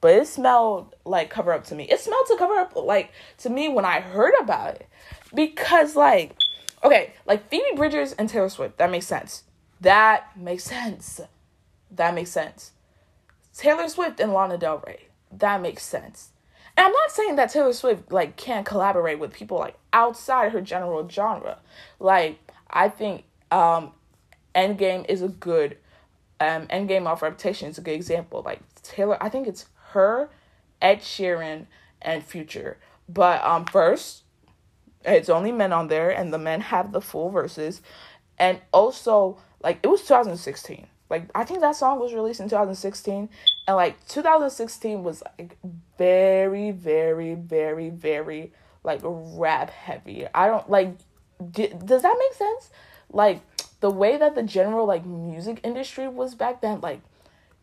but 0.01 0.15
it 0.15 0.29
smelled 0.29 0.95
like 1.05 1.31
cover 1.31 1.53
up 1.53 1.65
to 1.65 1.75
me. 1.75 1.85
It 1.85 1.99
smelled 2.01 2.27
to 2.29 2.37
cover 2.37 2.55
up 2.55 2.77
like 2.77 3.11
to 3.39 3.51
me 3.51 3.69
when 3.69 3.85
I 3.85 4.01
heard 4.01 4.35
about 4.41 4.77
it. 4.77 4.89
Because 5.35 5.97
like 5.97 6.37
okay, 6.85 7.15
like 7.27 7.51
Phoebe 7.51 7.77
Bridgers 7.77 8.13
and 8.13 8.29
Taylor 8.29 8.49
Swift, 8.49 8.79
that 8.79 8.91
makes 8.91 9.07
sense. 9.07 9.43
That 9.81 10.37
makes 10.37 10.65
sense. 10.65 11.21
That 11.91 12.15
makes 12.15 12.31
sense. 12.31 12.73
Taylor 13.53 13.89
Swift 13.89 14.21
and 14.21 14.33
Lana 14.33 14.57
Del 14.57 14.83
Rey. 14.87 15.09
That 15.33 15.61
makes 15.61 15.83
sense. 15.83 16.31
And 16.79 16.87
I'm 16.87 16.93
not 16.93 17.11
saying 17.11 17.35
that 17.37 17.51
Taylor 17.51 17.73
Swift 17.73 18.13
like 18.13 18.37
can't 18.37 18.65
collaborate 18.65 19.19
with 19.19 19.33
people 19.33 19.59
like 19.59 19.75
outside 19.93 20.53
her 20.53 20.61
general 20.61 21.09
genre. 21.09 21.59
Like 21.99 22.39
I 22.71 22.89
think 22.89 23.25
um 23.51 23.91
Endgame 24.55 25.05
is 25.09 25.21
a 25.21 25.29
good 25.29 25.77
um 26.39 26.69
Endgame 26.69 27.07
off 27.07 27.21
Reputation 27.21 27.69
is 27.69 27.79
a 27.79 27.81
good 27.81 27.97
example. 27.97 28.43
Like 28.45 28.61
Taylor, 28.85 29.21
I 29.21 29.29
think 29.29 29.49
it's 29.49 29.67
her, 29.89 30.31
Ed 30.81 31.01
Sheeran, 31.01 31.67
and 32.01 32.23
Future. 32.23 32.79
But 33.09 33.43
um 33.45 33.65
first, 33.65 34.23
it's 35.05 35.29
only 35.29 35.51
men 35.51 35.73
on 35.73 35.89
there, 35.89 36.11
and 36.11 36.33
the 36.33 36.39
men 36.39 36.61
have 36.61 36.93
the 36.93 37.01
full 37.01 37.29
verses, 37.31 37.83
and 38.39 38.61
also 38.71 39.39
like 39.65 39.81
it 39.83 39.89
was 39.89 40.03
2016 40.03 40.87
like 41.11 41.25
I 41.35 41.45
think 41.45 41.61
that 41.61 41.77
song 41.77 41.99
was 41.99 42.13
released 42.13 42.41
in 42.41 42.49
2016 42.49 43.29
and 43.67 43.77
like 43.77 44.07
2016 44.09 45.03
was 45.03 45.23
like 45.39 45.57
very 45.97 46.71
very 46.71 47.35
very 47.35 47.91
very 47.91 48.53
like 48.85 49.01
rap 49.03 49.71
heavy. 49.71 50.27
I 50.35 50.47
don't 50.47 50.69
like 50.71 50.97
d- 51.51 51.73
does 51.85 52.03
that 52.03 52.17
make 52.19 52.35
sense? 52.35 52.71
Like 53.11 53.41
the 53.81 53.91
way 53.91 54.17
that 54.17 54.35
the 54.35 54.43
general 54.43 54.87
like 54.87 55.07
music 55.07 55.61
industry 55.65 56.09
was 56.09 56.35
back 56.35 56.61
then 56.61 56.81
like 56.81 57.01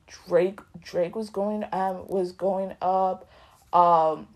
Drake 0.08 0.60
Drake 0.82 1.16
was 1.16 1.30
going 1.30 1.66
um 1.72 2.08
was 2.08 2.32
going 2.32 2.74
up 2.82 3.30
um 3.74 4.28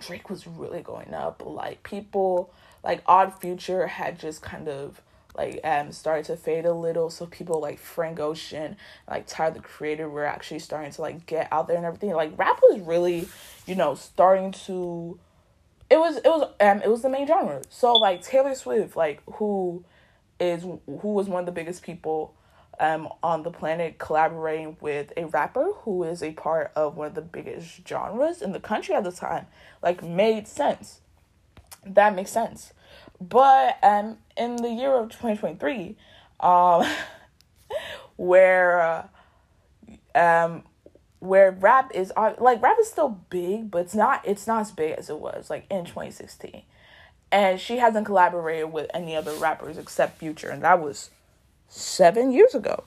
Drake 0.00 0.30
was 0.30 0.46
really 0.46 0.82
going 0.82 1.14
up 1.14 1.42
like 1.44 1.82
people 1.82 2.52
like 2.82 3.02
Odd 3.06 3.38
Future 3.40 3.86
had 3.86 4.18
just 4.18 4.42
kind 4.42 4.68
of 4.68 5.00
like 5.40 5.60
um 5.64 5.90
started 5.90 6.24
to 6.26 6.36
fade 6.36 6.66
a 6.66 6.72
little 6.72 7.08
so 7.08 7.24
people 7.26 7.60
like 7.60 7.78
frank 7.78 8.20
ocean 8.20 8.76
like 9.08 9.26
tyler 9.26 9.54
the 9.54 9.60
creator 9.60 10.08
were 10.08 10.24
actually 10.24 10.58
starting 10.58 10.90
to 10.90 11.00
like 11.00 11.24
get 11.26 11.48
out 11.50 11.66
there 11.66 11.76
and 11.76 11.86
everything. 11.86 12.10
Like 12.10 12.38
rap 12.38 12.60
was 12.62 12.80
really 12.80 13.28
you 13.66 13.74
know 13.74 13.94
starting 13.94 14.52
to 14.66 15.18
it 15.88 15.98
was 15.98 16.16
it 16.18 16.24
was 16.24 16.50
um 16.60 16.82
it 16.82 16.90
was 16.90 17.02
the 17.02 17.08
main 17.08 17.26
genre. 17.26 17.62
So 17.68 17.94
like 17.94 18.22
taylor 18.22 18.54
swift 18.54 18.96
like 18.96 19.22
who 19.34 19.84
is 20.38 20.62
who 20.62 21.08
was 21.12 21.28
one 21.28 21.40
of 21.40 21.46
the 21.46 21.52
biggest 21.52 21.82
people 21.82 22.34
um 22.78 23.08
on 23.22 23.42
the 23.42 23.50
planet 23.50 23.98
collaborating 23.98 24.76
with 24.80 25.12
a 25.16 25.24
rapper 25.26 25.72
who 25.82 26.04
is 26.04 26.22
a 26.22 26.32
part 26.32 26.70
of 26.76 26.96
one 26.96 27.08
of 27.08 27.14
the 27.14 27.22
biggest 27.22 27.86
genres 27.86 28.42
in 28.42 28.52
the 28.52 28.60
country 28.60 28.94
at 28.94 29.04
the 29.04 29.12
time 29.12 29.46
like 29.82 30.02
made 30.02 30.46
sense. 30.46 31.00
That 31.84 32.14
makes 32.14 32.30
sense 32.30 32.74
but 33.20 33.78
um, 33.82 34.18
in 34.36 34.56
the 34.56 34.70
year 34.70 34.94
of 34.94 35.10
2023, 35.10 35.96
um, 36.40 36.84
where 38.16 38.80
uh, 38.80 39.06
um, 40.14 40.62
where 41.20 41.50
rap 41.50 41.92
is 41.94 42.12
uh, 42.16 42.34
like 42.38 42.62
rap 42.62 42.76
is 42.80 42.88
still 42.88 43.20
big, 43.30 43.70
but 43.70 43.82
it's 43.82 43.94
not 43.94 44.26
it's 44.26 44.46
not 44.46 44.62
as 44.62 44.72
big 44.72 44.92
as 44.98 45.10
it 45.10 45.18
was 45.18 45.50
like 45.50 45.66
in 45.70 45.84
2016. 45.84 46.62
And 47.32 47.60
she 47.60 47.76
hasn't 47.76 48.06
collaborated 48.06 48.72
with 48.72 48.90
any 48.92 49.14
other 49.14 49.32
rappers 49.34 49.78
except 49.78 50.18
Future, 50.18 50.48
and 50.48 50.62
that 50.62 50.80
was 50.80 51.10
seven 51.68 52.32
years 52.32 52.54
ago. 52.54 52.84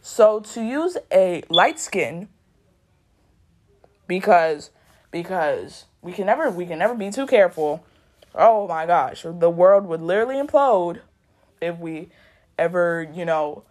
So 0.00 0.40
to 0.40 0.62
use 0.62 0.96
a 1.10 1.42
light 1.48 1.80
skin 1.80 2.28
because 4.06 4.70
because 5.10 5.86
we 6.02 6.12
can 6.12 6.26
never 6.26 6.50
we 6.50 6.66
can 6.66 6.78
never 6.78 6.94
be 6.94 7.10
too 7.10 7.26
careful 7.26 7.84
oh 8.34 8.66
my 8.68 8.86
gosh, 8.86 9.24
the 9.28 9.50
world 9.50 9.86
would 9.86 10.02
literally 10.02 10.36
implode 10.36 11.00
if 11.60 11.78
we 11.78 12.08
ever, 12.58 13.08
you 13.14 13.24
know, 13.24 13.64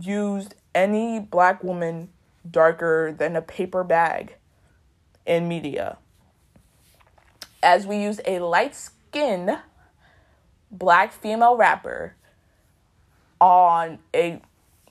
used 0.00 0.54
any 0.74 1.18
black 1.20 1.62
woman 1.64 2.10
darker 2.48 3.14
than 3.16 3.36
a 3.36 3.42
paper 3.42 3.82
bag 3.82 4.36
in 5.24 5.48
media. 5.48 5.98
As 7.62 7.86
we 7.86 7.96
use 8.02 8.20
a 8.26 8.38
light 8.40 8.74
skinned 8.74 9.58
black 10.70 11.12
female 11.12 11.56
rapper 11.56 12.14
on 13.40 13.98
a 14.14 14.40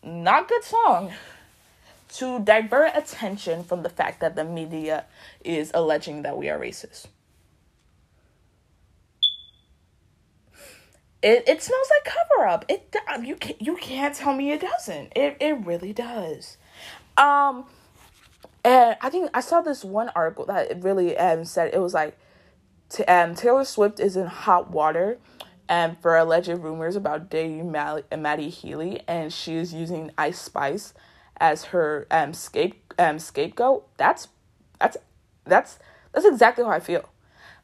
not 0.03 0.47
good 0.47 0.63
song 0.63 1.11
to 2.09 2.39
divert 2.39 2.91
attention 2.95 3.63
from 3.63 3.83
the 3.83 3.89
fact 3.89 4.19
that 4.21 4.35
the 4.35 4.43
media 4.43 5.05
is 5.43 5.71
alleging 5.73 6.21
that 6.21 6.37
we 6.37 6.49
are 6.49 6.59
racist. 6.59 7.07
It 11.25 11.43
it 11.47 11.63
smells 11.63 11.87
like 11.89 12.13
cover 12.13 12.47
up. 12.47 12.65
It 12.67 12.95
you 13.23 13.35
can 13.35 13.55
you 13.59 13.75
can't 13.77 14.13
tell 14.13 14.35
me 14.35 14.51
it 14.51 14.61
doesn't. 14.61 15.11
It 15.15 15.37
it 15.39 15.65
really 15.65 15.91
does. 15.91 16.57
Um, 17.17 17.65
and 18.63 18.95
I 19.01 19.09
think 19.09 19.31
I 19.33 19.39
saw 19.41 19.61
this 19.61 19.83
one 19.83 20.09
article 20.09 20.45
that 20.45 20.83
really 20.83 21.17
um 21.17 21.43
said 21.43 21.73
it 21.73 21.79
was 21.79 21.95
like, 21.95 22.15
t- 22.89 23.05
um 23.05 23.33
Taylor 23.33 23.65
Swift 23.65 23.99
is 23.99 24.15
in 24.15 24.27
hot 24.27 24.69
water, 24.69 25.17
and 25.67 25.93
um, 25.93 25.97
for 25.99 26.15
alleged 26.15 26.49
rumors 26.49 26.95
about 26.95 27.31
dating 27.31 27.71
Maddie, 27.71 28.03
Matty 28.15 28.49
Healy, 28.49 29.01
and 29.07 29.33
she 29.33 29.55
is 29.55 29.73
using 29.73 30.11
Ice 30.19 30.39
Spice 30.39 30.93
as 31.37 31.65
her 31.65 32.05
um 32.11 32.35
scape 32.35 32.93
um 32.99 33.17
scapegoat. 33.17 33.87
That's 33.97 34.27
that's 34.79 34.97
that's 35.43 35.79
that's 36.13 36.27
exactly 36.27 36.63
how 36.65 36.69
I 36.69 36.79
feel. 36.79 37.09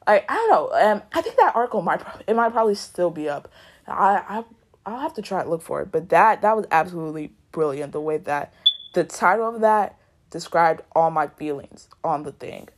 I 0.06 0.24
I 0.28 0.34
don't 0.34 0.50
know. 0.50 0.70
Um, 0.72 1.02
I 1.12 1.22
think 1.22 1.36
that 1.36 1.54
article 1.54 1.82
might 1.82 2.02
it 2.26 2.36
might 2.36 2.52
probably 2.52 2.74
still 2.74 3.10
be 3.10 3.28
up. 3.28 3.48
I 3.86 4.22
I 4.28 4.44
I'll 4.84 5.00
have 5.00 5.14
to 5.14 5.22
try 5.22 5.42
to 5.42 5.48
look 5.48 5.62
for 5.62 5.82
it. 5.82 5.92
But 5.92 6.08
that 6.10 6.42
that 6.42 6.56
was 6.56 6.66
absolutely 6.70 7.32
brilliant. 7.52 7.92
The 7.92 8.00
way 8.00 8.18
that 8.18 8.52
the 8.94 9.04
title 9.04 9.54
of 9.54 9.60
that 9.60 9.98
described 10.30 10.82
all 10.92 11.10
my 11.10 11.28
feelings 11.28 11.88
on 12.02 12.22
the 12.24 12.32
thing. 12.32 12.68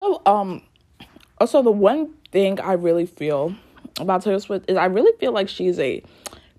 Oh, 0.00 0.20
um, 0.26 0.62
also 1.40 1.62
the 1.62 1.70
one 1.70 2.14
thing 2.30 2.60
I 2.60 2.72
really 2.72 3.06
feel 3.06 3.54
about 4.00 4.22
Taylor 4.22 4.40
Swift 4.40 4.70
is 4.70 4.76
I 4.76 4.86
really 4.86 5.12
feel 5.18 5.32
like 5.32 5.48
she's 5.48 5.78
a 5.78 6.02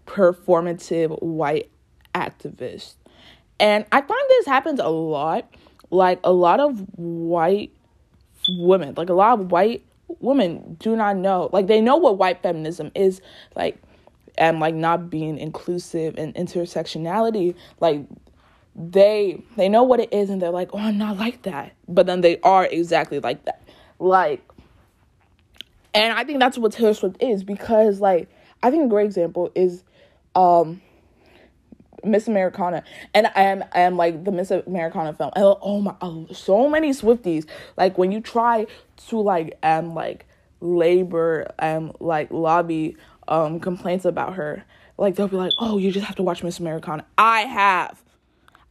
performative 0.05 1.21
white 1.21 1.69
activist. 2.13 2.95
And 3.59 3.85
I 3.91 4.01
find 4.01 4.21
this 4.29 4.45
happens 4.45 4.79
a 4.79 4.89
lot. 4.89 5.49
Like 5.89 6.19
a 6.23 6.31
lot 6.31 6.59
of 6.59 6.79
white 6.97 7.71
women, 8.49 8.93
like 8.95 9.09
a 9.09 9.13
lot 9.13 9.39
of 9.39 9.51
white 9.51 9.83
women 10.19 10.77
do 10.79 10.95
not 10.95 11.17
know. 11.17 11.49
Like 11.51 11.67
they 11.67 11.81
know 11.81 11.97
what 11.97 12.17
white 12.17 12.41
feminism 12.41 12.91
is 12.95 13.21
like 13.55 13.77
and 14.37 14.59
like 14.59 14.75
not 14.75 15.09
being 15.09 15.37
inclusive 15.37 16.17
and 16.17 16.33
intersectionality. 16.35 17.55
Like 17.79 18.01
they 18.75 19.41
they 19.55 19.69
know 19.69 19.83
what 19.83 19.99
it 19.99 20.11
is 20.11 20.29
and 20.29 20.41
they're 20.41 20.49
like, 20.51 20.69
"Oh, 20.73 20.79
I'm 20.79 20.97
not 20.97 21.17
like 21.17 21.43
that." 21.43 21.73
But 21.87 22.05
then 22.05 22.21
they 22.21 22.39
are 22.41 22.65
exactly 22.65 23.19
like 23.19 23.45
that. 23.45 23.61
Like 23.99 24.41
and 25.93 26.17
I 26.17 26.23
think 26.23 26.39
that's 26.39 26.57
what 26.57 26.71
Taylor 26.71 26.93
Swift 26.93 27.21
is 27.21 27.43
because 27.43 27.99
like 27.99 28.29
I 28.61 28.71
think 28.71 28.85
a 28.85 28.87
great 28.87 29.05
example 29.05 29.51
is 29.55 29.83
um 30.35 30.81
Miss 32.03 32.27
Americana, 32.27 32.83
and 33.13 33.27
I 33.35 33.43
am 33.43 33.63
I 33.73 33.81
am 33.81 33.97
like 33.97 34.23
the 34.23 34.31
Miss 34.31 34.51
Americana 34.51 35.13
film. 35.13 35.31
And 35.35 35.45
oh 35.61 35.81
my, 35.81 35.95
oh, 36.01 36.27
so 36.31 36.69
many 36.69 36.91
Swifties. 36.91 37.45
Like 37.77 37.97
when 37.97 38.11
you 38.11 38.21
try 38.21 38.67
to 39.07 39.19
like 39.19 39.57
um 39.63 39.93
like 39.93 40.25
labor 40.59 41.51
and 41.59 41.89
um, 41.89 41.95
like 41.99 42.31
lobby 42.31 42.97
um 43.27 43.59
complaints 43.59 44.05
about 44.05 44.35
her, 44.35 44.63
like 44.97 45.15
they'll 45.15 45.27
be 45.27 45.37
like, 45.37 45.53
oh, 45.59 45.77
you 45.77 45.91
just 45.91 46.05
have 46.05 46.15
to 46.17 46.23
watch 46.23 46.43
Miss 46.43 46.59
Americana. 46.59 47.05
I 47.17 47.41
have. 47.41 48.01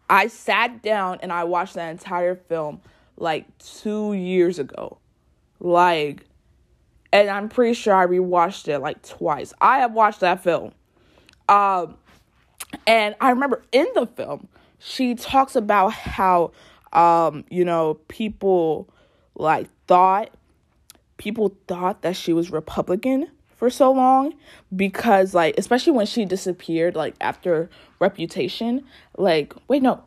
I 0.08 0.26
sat 0.26 0.82
down 0.82 1.18
and 1.22 1.32
I 1.32 1.44
watched 1.44 1.74
that 1.74 1.90
entire 1.90 2.34
film 2.34 2.82
like 3.16 3.46
two 3.58 4.12
years 4.12 4.58
ago, 4.58 4.98
like, 5.60 6.26
and 7.12 7.30
I'm 7.30 7.48
pretty 7.48 7.74
sure 7.74 7.94
I 7.94 8.06
rewatched 8.06 8.68
it 8.68 8.80
like 8.80 9.02
twice. 9.02 9.54
I 9.60 9.78
have 9.78 9.92
watched 9.92 10.20
that 10.20 10.42
film. 10.42 10.72
Um 11.48 11.96
and 12.86 13.14
I 13.20 13.30
remember 13.30 13.62
in 13.72 13.86
the 13.94 14.06
film, 14.06 14.48
she 14.78 15.14
talks 15.14 15.56
about 15.56 15.92
how, 15.92 16.52
um, 16.92 17.44
you 17.50 17.64
know, 17.64 17.94
people 18.08 18.88
like 19.34 19.68
thought, 19.86 20.30
people 21.16 21.56
thought 21.68 22.02
that 22.02 22.16
she 22.16 22.32
was 22.32 22.50
Republican 22.50 23.28
for 23.56 23.70
so 23.70 23.92
long 23.92 24.34
because, 24.74 25.34
like, 25.34 25.54
especially 25.56 25.92
when 25.92 26.06
she 26.06 26.24
disappeared, 26.24 26.96
like, 26.96 27.14
after 27.20 27.70
Reputation, 28.00 28.84
like, 29.16 29.54
wait, 29.68 29.82
no, 29.82 30.02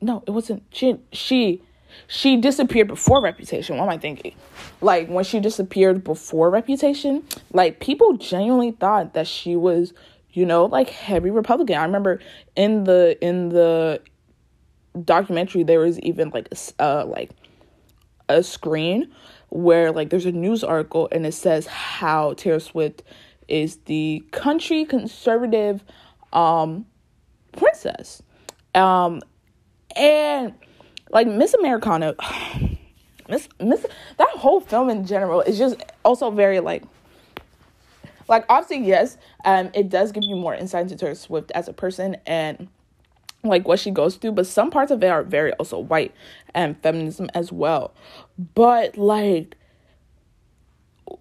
no, 0.00 0.22
it 0.26 0.30
wasn't, 0.30 0.62
she, 0.70 0.98
she, 1.12 1.62
she 2.06 2.36
disappeared 2.36 2.88
before 2.88 3.22
Reputation. 3.22 3.76
What 3.76 3.84
am 3.84 3.90
I 3.90 3.98
thinking? 3.98 4.34
Like 4.80 5.08
when 5.08 5.24
she 5.24 5.40
disappeared 5.40 6.04
before 6.04 6.50
Reputation, 6.50 7.22
like 7.52 7.80
people 7.80 8.16
genuinely 8.16 8.72
thought 8.72 9.14
that 9.14 9.26
she 9.26 9.56
was 9.56 9.92
you 10.32 10.46
know, 10.46 10.64
like 10.66 10.88
heavy 10.90 11.30
Republican. 11.30 11.76
I 11.76 11.84
remember 11.84 12.20
in 12.56 12.84
the 12.84 13.18
in 13.20 13.50
the 13.50 14.00
documentary 15.04 15.62
there 15.62 15.80
was 15.80 15.98
even 16.00 16.30
like 16.30 16.48
a, 16.52 16.82
uh 16.82 17.04
like 17.06 17.30
a 18.28 18.42
screen 18.42 19.10
where 19.48 19.92
like 19.92 20.10
there's 20.10 20.26
a 20.26 20.32
news 20.32 20.62
article 20.64 21.08
and 21.12 21.26
it 21.26 21.32
says 21.32 21.66
how 21.66 22.34
Taylor 22.34 22.60
Swift 22.60 23.02
is 23.48 23.76
the 23.86 24.24
country 24.30 24.84
conservative 24.84 25.84
um 26.32 26.86
princess. 27.52 28.22
Um 28.74 29.20
and 29.96 30.54
like 31.10 31.26
Miss 31.26 31.52
Americana 31.54 32.14
Miss 33.28 33.48
Miss 33.60 33.84
that 34.16 34.30
whole 34.30 34.60
film 34.60 34.88
in 34.88 35.06
general 35.06 35.42
is 35.42 35.58
just 35.58 35.82
also 36.04 36.30
very 36.30 36.60
like 36.60 36.84
like 38.28 38.44
obviously 38.48 38.86
yes 38.86 39.16
um 39.44 39.70
it 39.74 39.88
does 39.88 40.12
give 40.12 40.24
you 40.24 40.36
more 40.36 40.54
insight 40.54 40.82
into 40.82 40.96
Taylor 40.96 41.14
Swift 41.14 41.50
as 41.54 41.68
a 41.68 41.72
person 41.72 42.16
and 42.26 42.68
like 43.44 43.66
what 43.66 43.78
she 43.78 43.90
goes 43.90 44.16
through 44.16 44.32
but 44.32 44.46
some 44.46 44.70
parts 44.70 44.90
of 44.90 45.02
it 45.02 45.08
are 45.08 45.22
very 45.22 45.52
also 45.54 45.78
white 45.78 46.14
and 46.54 46.80
feminism 46.82 47.28
as 47.34 47.52
well. 47.52 47.92
But 48.54 48.96
like 48.96 49.56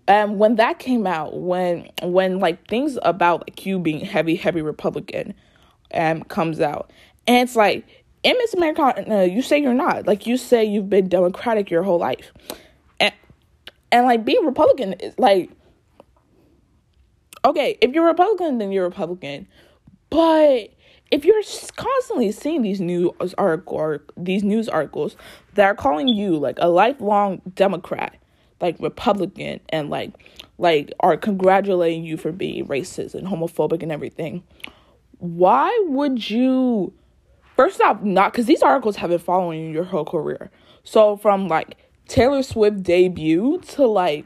um 0.07 0.37
when 0.37 0.55
that 0.55 0.79
came 0.79 1.05
out 1.05 1.39
when 1.39 1.89
when 2.03 2.39
like 2.39 2.67
things 2.67 2.97
about 3.03 3.47
like 3.47 3.65
you 3.65 3.79
being 3.79 3.99
heavy 4.05 4.35
heavy 4.35 4.61
republican 4.61 5.33
um 5.93 6.23
comes 6.23 6.61
out 6.61 6.91
and 7.27 7.37
it's 7.47 7.55
like 7.55 7.85
in 8.23 8.37
miss 8.37 8.53
america 8.53 9.27
you 9.29 9.41
say 9.41 9.59
you're 9.59 9.73
not. 9.73 10.07
Like 10.07 10.27
you 10.27 10.37
say 10.37 10.63
you've 10.63 10.89
been 10.89 11.09
democratic 11.09 11.69
your 11.69 11.83
whole 11.83 11.99
life. 11.99 12.31
And 12.99 13.13
and 13.91 14.05
like 14.05 14.23
being 14.25 14.45
republican 14.45 14.93
is 14.93 15.17
like 15.17 15.49
okay, 17.45 17.77
if 17.81 17.93
you're 17.93 18.05
Republican, 18.05 18.57
then 18.57 18.71
you're 18.71 18.83
Republican. 18.83 19.47
But 20.09 20.69
if 21.11 21.25
you're 21.25 21.41
constantly 21.75 22.31
seeing 22.31 22.61
these 22.61 22.79
news 22.81 23.11
article 23.37 23.99
these 24.17 24.43
news 24.43 24.69
articles 24.69 25.15
that 25.55 25.65
are 25.65 25.75
calling 25.75 26.07
you 26.07 26.37
like 26.37 26.57
a 26.59 26.69
lifelong 26.69 27.41
Democrat, 27.53 28.17
like 28.59 28.77
Republican, 28.79 29.59
and 29.69 29.89
like 29.89 30.13
like 30.57 30.93
are 30.99 31.17
congratulating 31.17 32.03
you 32.03 32.17
for 32.17 32.31
being 32.31 32.67
racist 32.67 33.15
and 33.15 33.27
homophobic 33.27 33.81
and 33.83 33.91
everything, 33.91 34.43
why 35.17 35.85
would 35.87 36.29
you? 36.29 36.93
First 37.55 37.81
off, 37.81 38.01
not 38.01 38.31
because 38.31 38.45
these 38.45 38.63
articles 38.63 38.95
have 38.95 39.09
been 39.09 39.19
following 39.19 39.65
you 39.65 39.71
your 39.71 39.83
whole 39.83 40.05
career. 40.05 40.49
So 40.83 41.17
from 41.17 41.47
like 41.47 41.77
Taylor 42.07 42.41
Swift 42.43 42.81
debut 42.83 43.59
to 43.69 43.85
like 43.85 44.25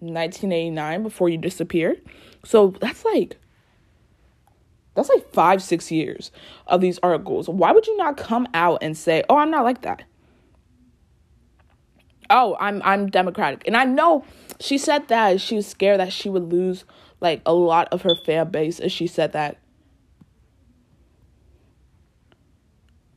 1989 0.00 1.02
before 1.02 1.28
you 1.28 1.38
disappeared. 1.38 2.00
So 2.46 2.68
that's 2.80 3.04
like 3.04 3.38
that's 4.94 5.08
like 5.08 5.30
5 5.32 5.62
6 5.62 5.90
years 5.90 6.30
of 6.68 6.80
these 6.80 6.98
articles. 7.02 7.48
Why 7.48 7.72
would 7.72 7.86
you 7.86 7.96
not 7.96 8.16
come 8.16 8.46
out 8.54 8.78
and 8.82 8.96
say, 8.96 9.24
"Oh, 9.28 9.36
I'm 9.36 9.50
not 9.50 9.64
like 9.64 9.82
that." 9.82 10.04
Oh, 12.30 12.56
I'm 12.60 12.80
I'm 12.84 13.08
democratic. 13.08 13.66
And 13.66 13.76
I 13.76 13.84
know 13.84 14.24
she 14.60 14.78
said 14.78 15.08
that 15.08 15.40
she 15.40 15.56
was 15.56 15.66
scared 15.66 15.98
that 15.98 16.12
she 16.12 16.28
would 16.28 16.52
lose 16.52 16.84
like 17.20 17.42
a 17.44 17.52
lot 17.52 17.88
of 17.90 18.02
her 18.02 18.14
fan 18.14 18.50
base 18.50 18.78
if 18.78 18.92
she 18.92 19.08
said 19.08 19.32
that. 19.32 19.58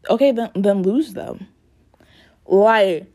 Okay, 0.10 0.32
then 0.32 0.50
then 0.56 0.82
lose 0.82 1.14
them. 1.14 1.48
Like 2.48 3.06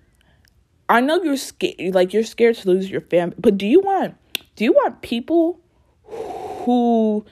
I 0.88 1.00
know 1.00 1.20
you're 1.24 1.36
scared 1.36 1.92
like 1.92 2.12
you're 2.12 2.22
scared 2.22 2.54
to 2.58 2.68
lose 2.68 2.88
your 2.88 3.00
family, 3.00 3.34
but 3.36 3.58
do 3.58 3.66
you 3.66 3.80
want 3.80 4.16
do 4.54 4.62
you 4.62 4.72
want 4.72 5.02
people 5.02 5.60
who 6.08 7.24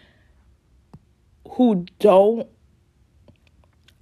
who 1.50 1.86
don't 1.98 2.48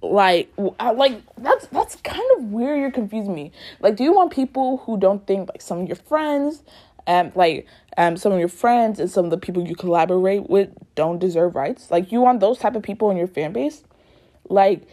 like 0.01 0.51
like 0.57 1.21
that's 1.37 1.67
that's 1.67 1.95
kind 1.97 2.23
of 2.37 2.45
where 2.45 2.77
you're 2.77 2.91
confusing 2.91 3.35
me. 3.35 3.51
Like 3.79 3.95
do 3.95 4.03
you 4.03 4.13
want 4.13 4.31
people 4.31 4.77
who 4.77 4.97
don't 4.97 5.25
think 5.27 5.49
like 5.49 5.61
some 5.61 5.81
of 5.81 5.87
your 5.87 5.95
friends 5.95 6.63
and 7.07 7.27
um, 7.27 7.33
like 7.35 7.67
um 7.97 8.17
some 8.17 8.31
of 8.31 8.39
your 8.39 8.47
friends 8.47 8.99
and 8.99 9.09
some 9.09 9.25
of 9.25 9.31
the 9.31 9.37
people 9.37 9.67
you 9.67 9.75
collaborate 9.75 10.49
with 10.49 10.69
don't 10.95 11.19
deserve 11.19 11.55
rights? 11.55 11.91
Like 11.91 12.11
you 12.11 12.21
want 12.21 12.39
those 12.39 12.57
type 12.57 12.75
of 12.75 12.83
people 12.83 13.11
in 13.11 13.17
your 13.17 13.27
fan 13.27 13.53
base? 13.53 13.83
Like 14.49 14.87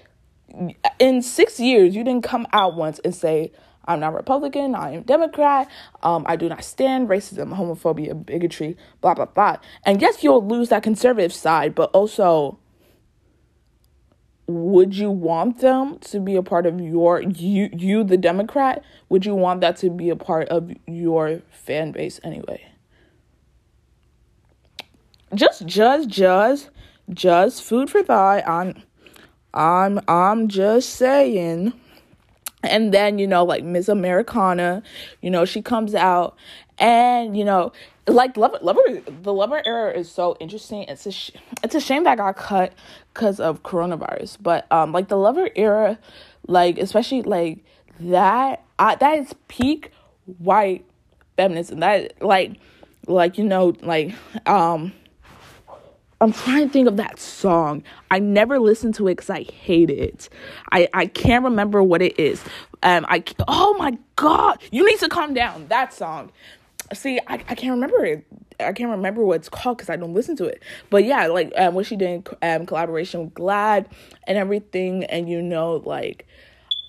in 0.99 1.23
6 1.23 1.61
years 1.61 1.95
you 1.95 2.05
didn't 2.05 2.25
come 2.25 2.47
out 2.53 2.75
once 2.75 2.99
and 3.01 3.15
say 3.15 3.53
I'm 3.89 4.01
not 4.01 4.15
Republican. 4.15 4.75
I 4.75 4.93
am 4.93 5.03
Democrat. 5.03 5.69
Um, 6.03 6.25
I 6.29 6.37
do 6.37 6.49
not 6.49 6.63
stand 6.63 7.09
racism, 7.09 7.57
homophobia, 7.57 8.25
bigotry, 8.25 8.77
blah, 9.01 9.15
blah, 9.15 9.25
blah. 9.25 9.57
And 9.85 10.03
yes, 10.03 10.23
you'll 10.23 10.47
lose 10.47 10.69
that 10.69 10.83
conservative 10.83 11.33
side, 11.33 11.75
but 11.75 11.91
also, 11.93 12.59
would 14.47 14.95
you 14.95 15.11
want 15.11 15.61
them 15.61 15.99
to 16.01 16.21
be 16.21 16.37
a 16.37 16.43
part 16.43 16.67
of 16.67 16.79
your, 16.81 17.23
you, 17.23 17.71
you, 17.73 18.05
the 18.05 18.19
Democrat? 18.19 18.85
Would 19.09 19.25
you 19.25 19.35
want 19.35 19.63
that 19.63 19.79
to 19.79 19.91
be 19.91 20.11
a 20.11 20.17
part 20.17 20.49
of 20.51 20.71
your 20.87 21.41
fan 21.51 21.93
base 21.93 22.21
anyway? 22.23 22.71
Just, 25.35 25.65
just, 25.65 26.09
just, 26.09 26.69
just 27.11 27.63
food 27.63 27.89
for 27.89 28.03
thought. 28.03 28.47
I'm, 28.47 28.83
I'm, 29.55 30.01
I'm 30.09 30.49
just 30.49 30.91
saying. 30.91 31.73
And 32.63 32.93
then, 32.93 33.19
you 33.19 33.27
know, 33.27 33.45
like 33.45 33.65
Miss 33.65 33.89
Americana, 33.89 34.83
you 35.21 35.31
know, 35.31 35.45
she 35.45 35.63
comes 35.63 35.95
out 35.95 36.37
and, 36.79 37.37
you 37.37 37.45
know, 37.45 37.73
like 38.07 38.37
lover, 38.37 38.59
lover 38.63 38.81
the 39.07 39.33
lover 39.33 39.63
era 39.67 39.93
is 39.93 40.11
so 40.11 40.37
interesting. 40.41 40.83
It's 40.85 41.07
a 41.07 41.13
sh- 41.13 41.33
it's 41.63 41.75
a 41.75 41.81
shame 41.81 42.05
that 42.05 42.17
got 42.17 42.37
cut 42.37 42.73
because 43.13 43.39
of 43.39 43.63
coronavirus. 43.63 44.39
But 44.41 44.71
um 44.73 44.93
like 44.93 45.09
the 45.09 45.17
lover 45.17 45.51
era, 45.55 45.99
like 46.47 46.79
especially 46.79 47.23
like 47.23 47.65
that 48.01 48.65
uh, 48.79 48.97
that 48.97 49.19
is 49.19 49.35
peak 49.49 49.93
white 50.39 50.85
feminism. 51.37 51.81
That 51.81 52.21
like 52.23 52.59
like 53.07 53.39
you 53.39 53.45
know 53.45 53.75
like 53.83 54.15
um 54.47 54.93
I'm 56.21 56.33
trying 56.33 56.67
to 56.67 56.73
think 56.73 56.89
of 56.89 56.97
that 56.97 57.21
song. 57.21 57.85
I 58.11 58.19
never 58.19 58.59
listened 58.59 58.95
to 58.97 59.07
it 59.07 59.17
because 59.17 59.31
I 59.31 59.45
hate 59.45 59.91
it. 59.91 60.29
I, 60.73 60.89
I 60.93 61.07
can't 61.07 61.45
remember 61.45 61.83
what 61.83 62.03
it 62.03 62.19
is. 62.19 62.43
Um, 62.83 63.07
I 63.09 63.23
oh 63.47 63.75
my 63.79 63.97
god, 64.17 64.61
you 64.73 64.85
need 64.85 64.99
to 65.01 65.09
calm 65.09 65.35
down. 65.35 65.69
That 65.69 65.93
song. 65.93 66.33
See, 66.93 67.21
I, 67.27 67.35
I 67.35 67.55
can't 67.55 67.73
remember 67.73 68.05
it. 68.05 68.27
I 68.61 68.73
can't 68.73 68.91
remember 68.91 69.25
what 69.25 69.37
it's 69.37 69.49
called 69.49 69.77
because 69.77 69.91
I 69.91 69.97
don't 69.97 70.15
listen 70.15 70.37
to 70.37 70.47
it. 70.47 70.63
But 70.91 71.05
yeah, 71.05 71.27
like 71.29 71.53
um, 71.57 71.75
what 71.75 71.87
she 71.87 71.95
did 71.97 72.29
in 72.43 72.61
um, 72.61 72.67
collaboration 72.67 73.25
with 73.25 73.35
GLAAD 73.35 73.87
and 74.27 74.39
everything, 74.39 75.05
and 75.05 75.29
you 75.29 75.41
know, 75.41 75.77
like 75.85 76.27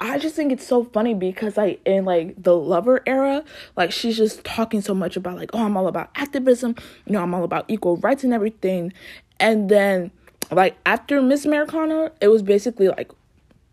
I 0.01 0.17
just 0.17 0.35
think 0.35 0.51
it's 0.53 0.65
so 0.65 0.85
funny 0.85 1.13
because 1.13 1.57
like 1.57 1.81
in 1.85 2.05
like 2.05 2.41
the 2.41 2.55
lover 2.55 3.01
era, 3.05 3.43
like 3.75 3.91
she's 3.91 4.15
just 4.15 4.45
talking 4.45 4.81
so 4.81 4.93
much 4.93 5.17
about 5.17 5.37
like, 5.37 5.49
oh, 5.53 5.65
I'm 5.65 5.75
all 5.75 5.87
about 5.87 6.09
activism, 6.15 6.75
you 7.05 7.13
know, 7.13 7.21
I'm 7.21 7.33
all 7.33 7.43
about 7.43 7.65
equal 7.67 7.97
rights 7.97 8.23
and 8.23 8.33
everything. 8.33 8.93
And 9.41 9.67
then 9.69 10.11
like 10.51 10.77
after 10.85 11.21
Miss 11.21 11.45
Americana, 11.45 12.11
it 12.21 12.29
was 12.29 12.41
basically 12.41 12.87
like 12.87 13.11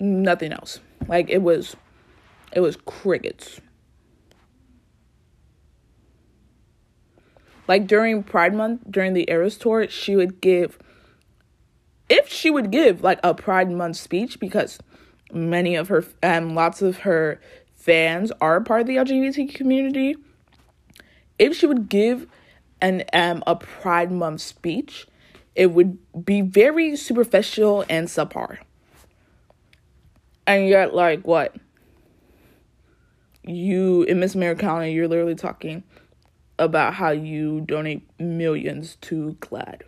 nothing 0.01 0.53
else. 0.53 0.81
Like 1.07 1.31
it 1.31 1.43
was 1.43 1.77
it 2.53 2.61
was 2.61 2.77
crickets. 2.77 3.61
Like 7.69 7.87
during 7.87 8.23
Pride 8.23 8.55
Month, 8.55 8.83
during 8.91 9.13
the 9.13 9.31
Eras 9.31 9.57
tour, 9.57 9.89
she 9.89 10.17
would 10.17 10.41
give 10.41 10.79
if 12.09 12.29
she 12.29 12.51
would 12.51 12.73
give 12.73 13.03
like 13.03 13.21
a 13.23 13.33
Pride 13.33 13.71
Month 13.71 13.97
speech 13.97 14.41
because 14.41 14.79
many 15.33 15.75
of 15.75 15.89
her 15.89 16.05
um 16.23 16.55
lots 16.55 16.83
of 16.83 16.99
her 16.99 17.41
fans 17.75 18.33
are 18.41 18.61
part 18.61 18.83
of 18.83 18.87
the 18.87 18.97
LGBT 18.97 19.55
community. 19.55 20.17
If 21.39 21.57
she 21.57 21.67
would 21.67 21.89
give 21.89 22.27
an 22.81 23.05
um 23.13 23.43
a 23.47 23.57
Pride 23.57 24.13
Month 24.13 24.41
speech, 24.41 25.07
it 25.55 25.73
would 25.73 25.99
be 26.25 26.41
very 26.41 26.97
superficial 26.97 27.85
and 27.89 28.09
subpar. 28.09 28.59
And 30.47 30.69
yet, 30.69 30.95
like 30.95 31.27
what? 31.27 31.57
You 33.43 34.03
in 34.05 34.21
Miss 34.21 34.35
Americana, 34.35 34.87
you're 34.87 35.09
literally 35.09 35.35
talking 35.35 35.83
about 36.59 36.95
how 36.95 37.11
you 37.11 37.61
donate 37.61 38.09
millions 38.19 38.97
to 39.03 39.37
GLAAD. 39.41 39.83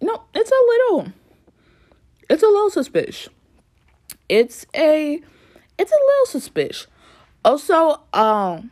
No, 0.00 0.22
it's 0.34 0.50
a 0.50 0.64
little 0.68 1.12
it's 2.28 2.42
a 2.42 2.46
little 2.46 2.70
suspicious. 2.70 3.28
It's 4.28 4.66
a 4.74 5.20
it's 5.78 5.92
a 5.92 5.94
little 5.94 6.26
suspicious. 6.26 6.86
Also, 7.44 8.00
um 8.12 8.70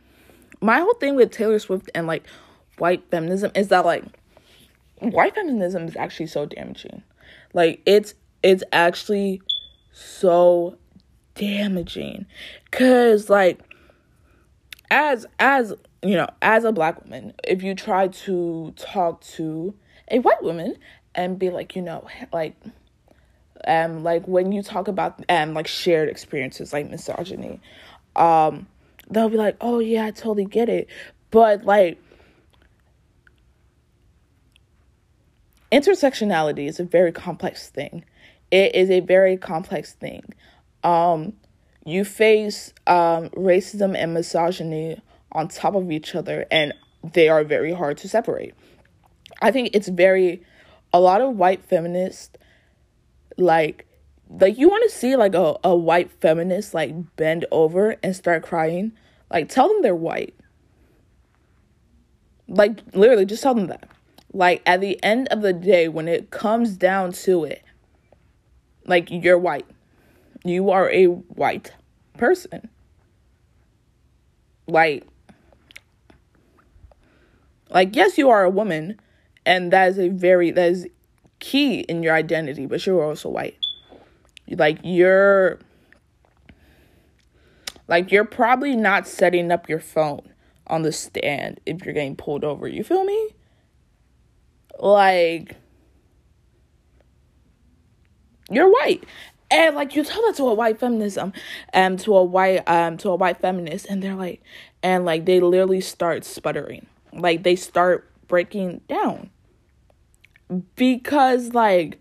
my 0.61 0.79
whole 0.79 0.93
thing 0.95 1.15
with 1.15 1.31
Taylor 1.31 1.59
Swift 1.59 1.89
and 1.93 2.07
like 2.07 2.25
white 2.77 3.03
feminism 3.11 3.51
is 3.55 3.67
that 3.67 3.85
like 3.85 4.03
white 4.99 5.35
feminism 5.35 5.87
is 5.87 5.95
actually 5.95 6.27
so 6.27 6.45
damaging. 6.45 7.03
Like 7.53 7.81
it's 7.85 8.15
it's 8.41 8.63
actually 8.71 9.41
so 9.91 10.77
damaging 11.35 12.25
cuz 12.71 13.29
like 13.29 13.59
as 14.89 15.25
as 15.39 15.73
you 16.03 16.15
know, 16.15 16.27
as 16.41 16.65
a 16.65 16.71
black 16.71 17.03
woman, 17.03 17.33
if 17.43 17.63
you 17.63 17.75
try 17.75 18.07
to 18.09 18.73
talk 18.75 19.21
to 19.21 19.73
a 20.11 20.19
white 20.19 20.43
woman 20.43 20.75
and 21.15 21.39
be 21.39 21.49
like, 21.49 21.75
you 21.75 21.81
know, 21.81 22.05
like 22.31 22.55
um 23.67 24.03
like 24.03 24.27
when 24.27 24.51
you 24.51 24.61
talk 24.61 24.87
about 24.87 25.23
um 25.29 25.53
like 25.53 25.67
shared 25.67 26.09
experiences 26.09 26.73
like 26.73 26.89
misogyny 26.89 27.59
um 28.15 28.67
they'll 29.09 29.29
be 29.29 29.37
like 29.37 29.55
oh 29.61 29.79
yeah 29.79 30.05
i 30.05 30.11
totally 30.11 30.45
get 30.45 30.69
it. 30.69 30.87
But 31.31 31.65
like 31.65 31.99
intersectionality 35.71 36.67
is 36.67 36.79
a 36.79 36.83
very 36.83 37.11
complex 37.11 37.69
thing. 37.69 38.05
It 38.51 38.75
is 38.75 38.91
a 38.91 38.99
very 38.99 39.37
complex 39.37 39.93
thing. 39.93 40.23
Um 40.83 41.33
you 41.85 42.05
face 42.05 42.73
um 42.87 43.29
racism 43.29 43.95
and 43.97 44.13
misogyny 44.13 45.01
on 45.31 45.47
top 45.47 45.75
of 45.75 45.91
each 45.91 46.13
other 46.15 46.45
and 46.51 46.73
they 47.03 47.27
are 47.27 47.43
very 47.43 47.73
hard 47.73 47.97
to 47.97 48.07
separate. 48.07 48.53
I 49.41 49.51
think 49.51 49.71
it's 49.73 49.89
very 49.89 50.43
a 50.93 50.99
lot 50.99 51.21
of 51.21 51.35
white 51.35 51.65
feminists 51.65 52.29
like 53.37 53.87
like 54.29 54.57
you 54.57 54.69
want 54.69 54.83
to 54.89 54.95
see 54.95 55.15
like 55.15 55.35
a, 55.35 55.55
a 55.63 55.75
white 55.75 56.11
feminist 56.19 56.73
like 56.73 56.93
bend 57.15 57.45
over 57.51 57.97
and 58.01 58.15
start 58.15 58.43
crying 58.43 58.93
like 59.33 59.49
tell 59.49 59.67
them 59.67 59.81
they're 59.81 59.95
white. 59.95 60.35
Like 62.47 62.81
literally 62.93 63.25
just 63.25 63.41
tell 63.41 63.55
them 63.55 63.67
that. 63.67 63.89
Like 64.31 64.61
at 64.65 64.79
the 64.79 65.03
end 65.03 65.27
of 65.29 65.41
the 65.41 65.53
day 65.53 65.87
when 65.87 66.07
it 66.07 66.29
comes 66.29 66.77
down 66.77 67.11
to 67.13 67.43
it 67.43 67.63
like 68.85 69.09
you're 69.09 69.39
white. 69.39 69.65
You 70.45 70.69
are 70.69 70.89
a 70.91 71.05
white 71.05 71.73
person. 72.17 72.69
Like 74.67 75.07
like 77.69 77.95
yes 77.95 78.17
you 78.19 78.29
are 78.29 78.43
a 78.43 78.49
woman 78.49 78.99
and 79.45 79.71
that 79.71 79.89
is 79.89 79.99
a 79.99 80.09
very 80.09 80.51
that 80.51 80.71
is 80.71 80.87
key 81.43 81.81
in 81.81 82.01
your 82.01 82.15
identity, 82.15 82.65
but 82.65 82.85
you're 82.85 83.03
also 83.03 83.29
white. 83.29 83.57
Like 84.49 84.79
you're 84.81 85.59
like 87.87 88.11
you're 88.11 88.25
probably 88.25 88.75
not 88.75 89.07
setting 89.07 89.51
up 89.51 89.67
your 89.67 89.81
phone 89.81 90.33
on 90.67 90.83
the 90.83 90.91
stand 90.91 91.59
if 91.65 91.83
you're 91.83 91.93
getting 91.93 92.15
pulled 92.15 92.45
over. 92.45 92.67
You 92.67 92.83
feel 92.83 93.03
me? 93.03 93.29
Like 94.79 95.57
you're 98.49 98.71
white. 98.71 99.03
And 99.51 99.75
like 99.75 99.95
you 99.95 100.03
tell 100.03 100.25
that 100.25 100.35
to 100.37 100.47
a 100.47 100.53
white 100.53 100.79
feminism, 100.79 101.33
um, 101.73 101.97
to 101.97 102.15
a 102.15 102.23
white 102.23 102.67
um 102.69 102.97
to 102.97 103.09
a 103.09 103.15
white 103.15 103.41
feminist, 103.41 103.85
and 103.87 104.01
they're 104.01 104.15
like 104.15 104.41
and 104.81 105.03
like 105.03 105.25
they 105.25 105.41
literally 105.41 105.81
start 105.81 106.23
sputtering. 106.23 106.85
Like 107.11 107.43
they 107.43 107.57
start 107.57 108.09
breaking 108.27 108.81
down 108.87 109.29
because 110.75 111.53
like 111.53 111.99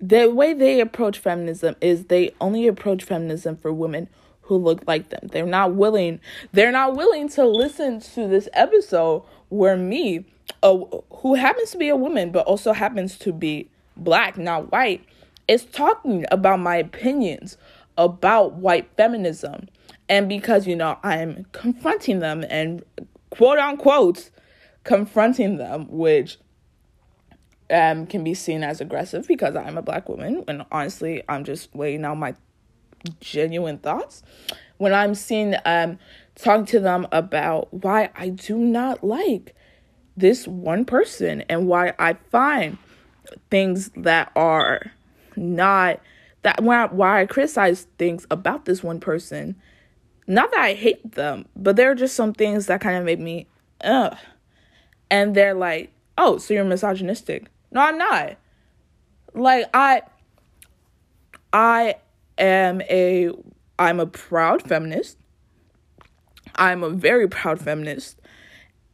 the 0.00 0.30
way 0.30 0.54
they 0.54 0.80
approach 0.80 1.18
feminism 1.18 1.74
is 1.80 2.04
they 2.04 2.34
only 2.40 2.66
approach 2.66 3.04
feminism 3.04 3.56
for 3.56 3.72
women 3.72 4.08
who 4.42 4.56
look 4.56 4.82
like 4.86 5.10
them. 5.10 5.28
They're 5.30 5.46
not 5.46 5.74
willing 5.74 6.20
they're 6.52 6.72
not 6.72 6.96
willing 6.96 7.28
to 7.30 7.44
listen 7.44 8.00
to 8.00 8.26
this 8.26 8.48
episode 8.52 9.24
where 9.48 9.76
me 9.76 10.24
uh, 10.62 10.78
who 11.10 11.34
happens 11.34 11.70
to 11.72 11.78
be 11.78 11.88
a 11.88 11.96
woman 11.96 12.30
but 12.30 12.46
also 12.46 12.72
happens 12.72 13.18
to 13.18 13.32
be 13.32 13.68
black, 13.96 14.38
not 14.38 14.72
white, 14.72 15.04
is 15.46 15.64
talking 15.64 16.24
about 16.30 16.60
my 16.60 16.76
opinions 16.76 17.56
about 17.96 18.54
white 18.54 18.88
feminism. 18.96 19.68
And 20.08 20.28
because 20.28 20.66
you 20.66 20.76
know, 20.76 20.98
I'm 21.02 21.46
confronting 21.52 22.20
them 22.20 22.44
and 22.48 22.82
quote 23.30 23.58
unquote 23.58 24.30
confronting 24.84 25.58
them, 25.58 25.86
which 25.90 26.38
um, 27.70 28.06
can 28.06 28.24
be 28.24 28.34
seen 28.34 28.62
as 28.62 28.80
aggressive 28.80 29.26
because 29.26 29.56
I'm 29.56 29.78
a 29.78 29.82
black 29.82 30.08
woman. 30.08 30.44
And 30.48 30.64
honestly, 30.72 31.22
I'm 31.28 31.44
just 31.44 31.74
laying 31.74 32.04
out 32.04 32.16
my 32.16 32.34
genuine 33.20 33.78
thoughts. 33.78 34.22
When 34.78 34.94
I'm 34.94 35.14
seen 35.14 35.56
um, 35.64 35.98
talking 36.34 36.66
to 36.66 36.80
them 36.80 37.06
about 37.12 37.72
why 37.72 38.10
I 38.14 38.30
do 38.30 38.56
not 38.56 39.02
like 39.02 39.54
this 40.16 40.46
one 40.48 40.84
person 40.84 41.42
and 41.42 41.66
why 41.66 41.94
I 41.98 42.14
find 42.14 42.78
things 43.50 43.90
that 43.96 44.32
are 44.34 44.92
not 45.36 46.00
that 46.42 46.62
why, 46.62 46.86
why 46.86 47.20
I 47.20 47.26
criticize 47.26 47.86
things 47.98 48.26
about 48.30 48.64
this 48.64 48.82
one 48.82 49.00
person. 49.00 49.56
Not 50.26 50.50
that 50.50 50.60
I 50.60 50.74
hate 50.74 51.12
them, 51.12 51.46
but 51.56 51.76
there 51.76 51.90
are 51.90 51.94
just 51.94 52.14
some 52.14 52.32
things 52.32 52.66
that 52.66 52.80
kind 52.80 52.96
of 52.96 53.04
make 53.04 53.18
me 53.18 53.46
ugh. 53.82 54.16
And 55.10 55.34
they're 55.34 55.54
like, 55.54 55.92
oh, 56.16 56.38
so 56.38 56.54
you're 56.54 56.64
misogynistic. 56.64 57.46
No, 57.70 57.80
I'm 57.80 57.98
not. 57.98 58.36
Like 59.34 59.66
I 59.74 60.02
I 61.52 61.96
am 62.38 62.80
a 62.82 63.30
I'm 63.78 64.00
a 64.00 64.06
proud 64.06 64.62
feminist. 64.62 65.18
I'm 66.54 66.82
a 66.82 66.90
very 66.90 67.28
proud 67.28 67.60
feminist. 67.60 68.20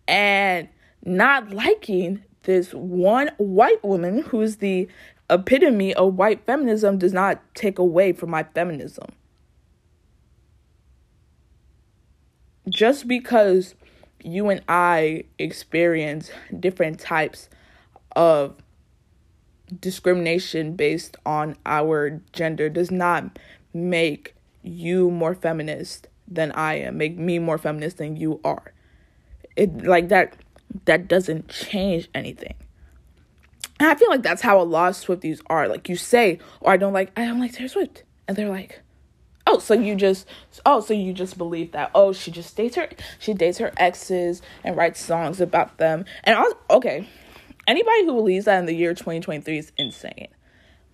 And 0.06 0.68
not 1.04 1.50
liking 1.50 2.22
this 2.42 2.72
one 2.72 3.30
white 3.38 3.82
woman 3.82 4.18
who's 4.18 4.56
the 4.56 4.88
epitome 5.30 5.94
of 5.94 6.14
white 6.14 6.44
feminism 6.44 6.98
does 6.98 7.12
not 7.12 7.40
take 7.54 7.78
away 7.78 8.12
from 8.12 8.30
my 8.30 8.42
feminism. 8.42 9.06
Just 12.68 13.08
because 13.08 13.74
you 14.22 14.48
and 14.48 14.62
I 14.68 15.24
experience 15.38 16.30
different 16.60 16.98
types 16.98 17.48
of 18.16 18.54
discrimination 19.80 20.76
based 20.76 21.16
on 21.24 21.56
our 21.64 22.20
gender 22.32 22.68
does 22.68 22.90
not 22.90 23.38
make 23.72 24.34
you 24.62 25.10
more 25.10 25.34
feminist 25.34 26.08
than 26.26 26.52
I 26.52 26.74
am, 26.74 26.96
make 26.96 27.18
me 27.18 27.38
more 27.38 27.58
feminist 27.58 27.98
than 27.98 28.16
you 28.16 28.40
are. 28.44 28.72
It 29.56 29.84
like 29.84 30.08
that 30.08 30.36
that 30.86 31.08
doesn't 31.08 31.48
change 31.48 32.08
anything. 32.14 32.54
And 33.78 33.88
I 33.88 33.94
feel 33.94 34.08
like 34.08 34.22
that's 34.22 34.42
how 34.42 34.60
a 34.60 34.62
lot 34.62 34.90
of 34.90 34.96
Swifties 34.96 35.40
are. 35.46 35.68
Like 35.68 35.88
you 35.88 35.96
say, 35.96 36.38
or 36.60 36.70
oh, 36.70 36.72
I 36.74 36.76
don't 36.76 36.92
like 36.92 37.12
I 37.18 37.26
don't 37.26 37.40
like 37.40 37.52
Taylor 37.52 37.68
Swift. 37.68 38.04
And 38.26 38.36
they're 38.36 38.48
like, 38.48 38.80
oh, 39.46 39.58
so 39.58 39.74
you 39.74 39.94
just 39.94 40.26
oh, 40.64 40.80
so 40.80 40.94
you 40.94 41.12
just 41.12 41.36
believe 41.36 41.72
that, 41.72 41.90
oh, 41.94 42.12
she 42.12 42.30
just 42.30 42.56
dates 42.56 42.76
her 42.76 42.88
she 43.18 43.34
dates 43.34 43.58
her 43.58 43.72
exes 43.76 44.42
and 44.62 44.76
writes 44.76 45.00
songs 45.00 45.40
about 45.40 45.78
them. 45.78 46.04
And 46.24 46.36
I 46.36 46.40
was 46.40 46.54
okay. 46.70 47.08
Anybody 47.66 48.04
who 48.04 48.14
believes 48.14 48.44
that 48.44 48.58
in 48.58 48.66
the 48.66 48.74
year 48.74 48.94
2023 48.94 49.58
is 49.58 49.72
insane. 49.78 50.28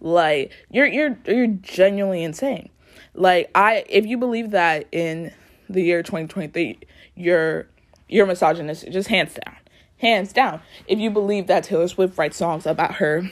Like 0.01 0.53
you're 0.71 0.87
you're 0.87 1.19
you're 1.27 1.47
genuinely 1.47 2.23
insane. 2.23 2.71
Like 3.15 3.51
I 3.55 3.85
if 3.89 4.07
you 4.07 4.17
believe 4.17 4.51
that 4.53 4.87
in 4.93 5.33
the 5.69 5.83
year 5.83 6.03
2023, 6.03 6.79
you're 7.15 7.67
you're 8.09 8.27
misogynist, 8.27 8.91
just 8.91 9.09
hands 9.09 9.35
down. 9.45 9.57
Hands 9.99 10.33
down. 10.33 10.61
If 10.87 10.99
you 10.99 11.11
believe 11.11 11.47
that 11.49 11.65
Taylor 11.65 11.89
Swift 11.89 12.17
writes 12.17 12.37
songs 12.37 12.67
about 12.67 12.95
her 12.95 13.31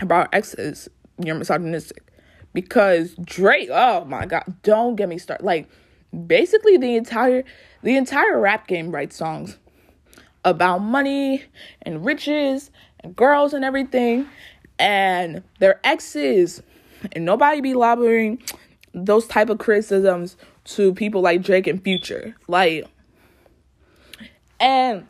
about 0.00 0.34
exes, 0.34 0.88
you're 1.18 1.36
misogynistic. 1.36 2.08
Because 2.52 3.14
Drake, 3.24 3.68
oh 3.70 4.04
my 4.04 4.26
god, 4.26 4.44
don't 4.62 4.96
get 4.96 5.08
me 5.08 5.18
started. 5.18 5.44
Like 5.44 5.68
basically 6.26 6.76
the 6.76 6.96
entire 6.96 7.44
the 7.82 7.96
entire 7.96 8.38
rap 8.38 8.66
game 8.66 8.92
writes 8.92 9.16
songs 9.16 9.58
about 10.44 10.78
money 10.78 11.44
and 11.82 12.04
riches 12.04 12.70
and 13.00 13.14
girls 13.14 13.52
and 13.52 13.64
everything 13.64 14.28
and 14.78 15.42
their 15.58 15.80
exes 15.84 16.62
and 17.12 17.24
nobody 17.24 17.60
be 17.60 17.74
lobbing 17.74 18.42
those 18.94 19.26
type 19.26 19.48
of 19.48 19.58
criticisms 19.58 20.36
to 20.64 20.94
people 20.94 21.20
like 21.20 21.42
Drake 21.42 21.66
and 21.66 21.82
Future. 21.82 22.36
Like 22.48 22.86
and 24.60 25.06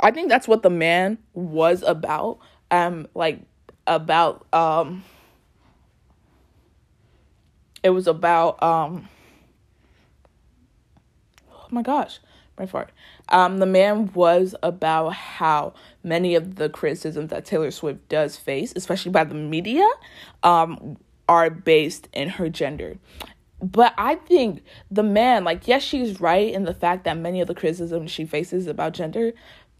I 0.00 0.10
think 0.10 0.28
that's 0.28 0.46
what 0.46 0.62
the 0.62 0.70
man 0.70 1.18
was 1.32 1.82
about. 1.82 2.38
Um 2.70 3.06
like 3.14 3.40
about 3.86 4.46
um 4.52 5.04
it 7.82 7.90
was 7.90 8.06
about 8.06 8.62
um 8.62 9.08
oh 11.52 11.66
my 11.70 11.82
gosh, 11.82 12.18
brain 12.56 12.68
fart. 12.68 12.90
Um, 13.28 13.58
the 13.58 13.66
man 13.66 14.12
was 14.14 14.54
about 14.62 15.14
how 15.14 15.74
many 16.04 16.34
of 16.34 16.56
the 16.56 16.68
criticisms 16.68 17.30
that 17.30 17.44
Taylor 17.44 17.70
Swift 17.70 18.08
does 18.08 18.36
face, 18.36 18.72
especially 18.76 19.10
by 19.10 19.24
the 19.24 19.34
media, 19.34 19.86
um, 20.42 20.96
are 21.28 21.50
based 21.50 22.08
in 22.12 22.28
her 22.30 22.48
gender. 22.48 22.98
But 23.60 23.94
I 23.96 24.16
think 24.16 24.62
the 24.90 25.02
man, 25.02 25.44
like, 25.44 25.66
yes, 25.66 25.82
she's 25.82 26.20
right 26.20 26.52
in 26.52 26.64
the 26.64 26.74
fact 26.74 27.04
that 27.04 27.16
many 27.16 27.40
of 27.40 27.48
the 27.48 27.54
criticisms 27.54 28.10
she 28.10 28.26
faces 28.26 28.66
about 28.66 28.92
gender, 28.92 29.32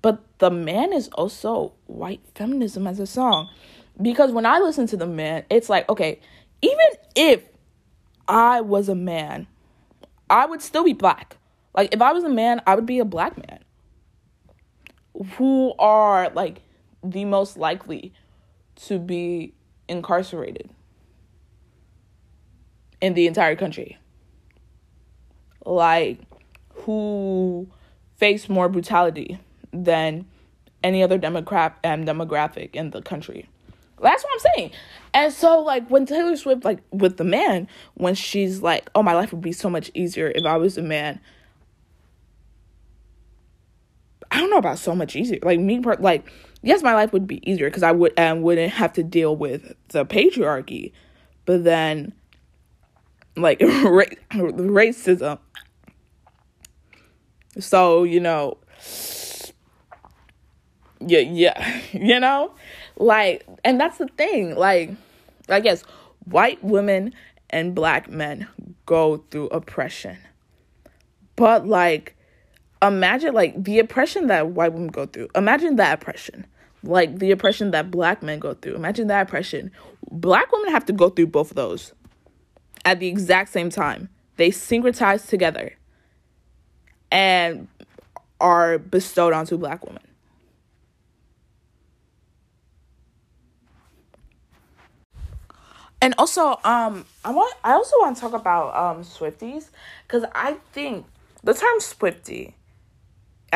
but 0.03 0.23
the 0.39 0.51
man 0.51 0.93
is 0.93 1.09
also 1.09 1.73
white 1.87 2.21
feminism 2.35 2.87
as 2.87 2.99
a 2.99 3.07
song. 3.07 3.51
Because 4.01 4.33
when 4.33 4.47
I 4.47 4.59
listen 4.59 4.87
to 4.89 4.97
the 4.97 5.07
man, 5.07 5.45
it's 5.51 5.69
like, 5.69 5.89
okay, 5.89 6.21
even 6.63 6.87
if 7.15 7.45
I 8.29 8.61
was 8.61 8.89
a 8.89 8.95
man, 8.95 9.47
I 10.29 10.47
would 10.47 10.63
still 10.63 10.85
be 10.85 10.93
black. 10.93 11.37
Like 11.77 11.93
if 11.93 12.01
I 12.01 12.13
was 12.13 12.25
a 12.25 12.29
man, 12.29 12.63
I 12.67 12.75
would 12.75 12.87
be 12.87 12.99
a 12.99 13.05
black 13.05 13.37
man. 13.37 13.61
Who 15.37 15.75
are 15.79 16.31
like 16.31 16.63
the 17.05 17.25
most 17.25 17.57
likely 17.57 18.13
to 18.87 18.99
be 18.99 19.55
incarcerated 19.89 20.71
in 23.01 23.15
the 23.15 23.27
entire 23.27 23.57
country? 23.57 23.99
Like 25.65 26.21
who 26.71 27.69
face 28.17 28.49
more 28.49 28.69
brutality 28.69 29.39
than 29.73 30.27
any 30.83 31.03
other 31.03 31.19
democrat 31.19 31.79
and 31.83 32.09
um, 32.09 32.19
demographic 32.19 32.75
in 32.75 32.91
the 32.91 33.03
country. 33.03 33.49
That's 34.01 34.23
what 34.23 34.33
I'm 34.33 34.53
saying. 34.55 34.71
And 35.15 35.33
so 35.33 35.61
like 35.61 35.89
when 35.89 36.07
Taylor 36.07 36.37
Swift 36.37 36.65
like 36.65 36.81
with 36.91 37.17
the 37.17 37.25
man 37.25 37.69
when 37.95 38.15
she's 38.15 38.63
like, 38.63 38.89
"Oh, 38.95 39.03
my 39.03 39.15
life 39.15 39.33
would 39.33 39.41
be 39.41 39.53
so 39.53 39.69
much 39.69 39.91
easier 39.95 40.33
if 40.35 40.45
I 40.45 40.57
was 40.57 40.79
a 40.79 40.83
man." 40.83 41.21
I 44.37 44.41
don't 44.41 44.51
know 44.51 44.59
about 44.59 44.79
so 44.79 44.95
much 44.95 45.17
easier. 45.17 45.39
Like 45.43 45.59
me, 45.59 45.81
like 45.81 46.31
yes, 46.61 46.83
my 46.83 46.93
life 46.93 47.11
would 47.15 47.27
be 47.27 47.41
easier 47.51 47.69
because 47.71 47.83
I 47.83 47.91
would 47.93 48.13
and 48.19 48.43
wouldn't 48.43 48.75
have 48.75 48.93
to 48.93 49.03
deal 49.03 49.35
with 49.35 49.75
the 49.89 50.05
patriarchy, 50.05 50.93
but 51.47 51.65
then 51.65 52.13
like 53.35 53.61
ra- 53.63 54.05
racism. 54.35 55.39
So 57.59 58.05
you 58.05 58.21
know, 58.21 58.59
yeah, 61.01 61.21
yeah, 61.21 61.81
you 61.93 62.21
know, 62.21 62.53
like, 62.99 63.47
and 63.65 63.81
that's 63.81 63.97
the 63.97 64.09
thing. 64.19 64.55
Like, 64.55 64.91
I 65.49 65.61
guess 65.61 65.83
white 66.27 66.63
women 66.63 67.15
and 67.49 67.75
black 67.75 68.11
men 68.11 68.49
go 68.85 69.25
through 69.31 69.47
oppression, 69.47 70.19
but 71.37 71.67
like 71.67 72.16
imagine 72.83 73.35
like 73.35 73.63
the 73.63 73.79
oppression 73.79 74.27
that 74.29 74.49
white 74.49 74.73
women 74.73 74.89
go 74.89 75.07
through. 75.07 75.29
Imagine 75.35 75.77
that 75.77 75.95
oppression. 75.95 76.47
Like 76.83 77.19
the 77.19 77.31
oppression 77.31 77.71
that 77.73 77.91
black 77.91 78.23
men 78.23 78.39
go 78.39 78.55
through. 78.55 78.75
Imagine 78.75 79.09
that 79.09 79.23
oppression. 79.23 79.71
Black 80.11 80.51
women 80.53 80.71
have 80.71 80.85
to 80.87 80.93
go 80.93 81.09
through 81.09 81.29
both 81.29 81.51
of 81.51 81.57
those 81.57 81.93
at 82.85 83.01
the 83.01 83.09
exact 83.09 83.51
same 83.51 83.71
time. 83.71 84.09
They 84.37 84.51
syncretize 84.51 85.29
together 85.29 85.75
and 87.11 87.69
are 88.41 88.79
bestowed 88.79 89.33
onto 89.33 89.57
black 89.57 89.85
women. 89.87 90.03
And 96.03 96.15
also, 96.19 96.61
um, 96.63 97.07
I 97.25 97.31
want 97.31 97.55
I 97.65 97.73
also 97.73 97.97
want 98.01 98.17
to 98.17 98.21
talk 98.21 98.35
about 98.35 98.77
um 98.77 99.03
Swifties 99.03 99.71
because 100.07 100.25
I 100.35 100.55
think 100.73 101.07
the 101.43 101.55
term 101.55 101.81
Swiftie 101.81 102.53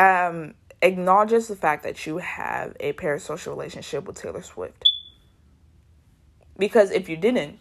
um, 0.01 0.55
acknowledges 0.80 1.48
the 1.48 1.57
fact 1.57 1.82
that 1.82 2.07
you 2.07 2.18
have 2.18 2.74
a 2.80 2.94
parasocial 2.94 3.48
relationship 3.48 4.07
with 4.07 4.16
Taylor 4.16 4.42
Swift. 4.42 4.90
Because 6.57 6.90
if 6.90 7.09
you 7.09 7.16
didn't, 7.16 7.59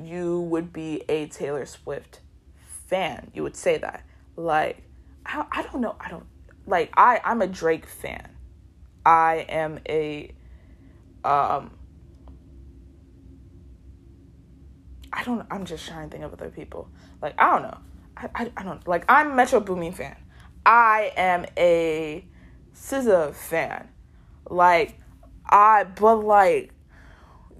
you 0.00 0.40
would 0.40 0.72
be 0.72 1.04
a 1.08 1.26
Taylor 1.28 1.64
Swift 1.66 2.20
fan. 2.88 3.30
You 3.32 3.44
would 3.44 3.56
say 3.56 3.78
that. 3.78 4.04
Like, 4.34 4.82
I, 5.24 5.46
I 5.52 5.62
don't 5.62 5.80
know. 5.80 5.94
I 6.00 6.10
don't 6.10 6.26
like 6.66 6.90
I 6.96 7.20
I'm 7.24 7.42
a 7.42 7.46
Drake 7.46 7.86
fan. 7.86 8.28
I 9.04 9.46
am 9.48 9.78
a 9.88 10.32
um 11.24 11.70
I 15.12 15.22
don't 15.24 15.46
I'm 15.50 15.64
just 15.64 15.86
trying 15.86 16.10
to 16.10 16.12
think 16.12 16.24
of 16.24 16.32
other 16.32 16.50
people. 16.50 16.88
Like 17.22 17.34
I 17.38 17.50
don't 17.50 17.62
know. 17.62 17.78
I 18.16 18.28
I, 18.34 18.52
I 18.56 18.62
don't 18.62 18.86
like 18.86 19.04
I'm 19.08 19.36
Metro 19.36 19.60
Boomin 19.60 19.92
fan. 19.92 20.16
I 20.66 21.12
am 21.16 21.46
a 21.56 22.24
SZA 22.74 23.34
fan. 23.34 23.88
Like, 24.50 24.98
I, 25.48 25.84
but 25.84 26.16
like, 26.16 26.72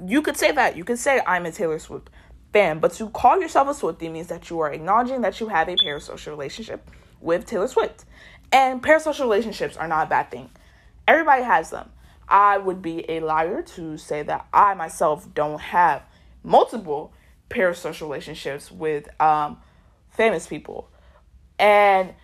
you 0.05 0.23
could 0.23 0.37
say 0.37 0.51
that. 0.53 0.77
You 0.77 0.85
could 0.85 0.99
say 0.99 1.21
I'm 1.25 1.47
a 1.47 1.53
Taylor 1.53 1.79
Swift 1.79 2.11
fan, 2.53 2.81
but 2.81 2.93
to 2.95 3.09
call 3.11 3.41
yourself 3.41 3.69
a 3.69 3.81
Swiftie 3.81 4.11
means 4.11 4.27
that 4.27 4.51
you 4.51 4.59
are 4.59 4.73
acknowledging 4.73 5.21
that 5.21 5.41
you 5.41 5.49
have 5.49 5.69
a 5.69 5.77
parasocial 5.77 6.29
relationship 6.29 6.91
with 7.21 7.47
Taylor 7.47 7.69
Swift. 7.69 8.05
And 8.53 8.83
parasocial 8.83 9.21
relationships 9.21 9.77
are 9.77 9.89
not 9.89 10.09
a 10.09 10.11
bad 10.11 10.31
thing. 10.31 10.51
Everybody 11.07 11.45
has 11.45 11.71
them. 11.71 11.91
I 12.29 12.59
would 12.59 12.83
be 12.83 13.09
a 13.09 13.21
liar 13.21 13.63
to 13.63 13.97
say 13.97 14.25
that 14.25 14.49
I 14.53 14.75
myself 14.75 15.33
don't 15.33 15.61
have 15.61 16.03
multiple 16.43 17.13
parasocial 17.51 18.03
relationships 18.03 18.73
with 18.73 19.09
um, 19.21 19.59
famous 20.11 20.49
people. 20.49 20.91
And 21.59 22.15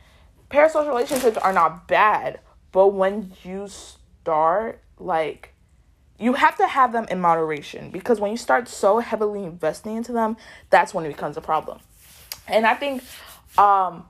parasocial 0.53 0.88
relationships 0.88 1.36
are 1.38 1.53
not 1.53 1.88
bad, 1.88 2.40
but 2.70 2.88
when 2.88 3.32
you 3.42 3.68
start 3.68 4.82
like 4.98 5.55
you 6.18 6.34
have 6.34 6.57
to 6.57 6.66
have 6.66 6.92
them 6.92 7.07
in 7.11 7.20
moderation 7.20 7.90
because 7.90 8.20
when 8.20 8.30
you 8.30 8.36
start 8.36 8.68
so 8.68 9.00
heavily 9.00 9.42
investing 9.42 9.96
into 9.96 10.12
them, 10.12 10.36
that's 10.70 10.94
when 10.94 11.05
it 11.05 11.09
becomes 11.09 11.36
a 11.36 11.40
problem. 11.40 11.80
And 12.46 12.66
I 12.66 12.74
think 12.74 13.03
um 13.59 14.07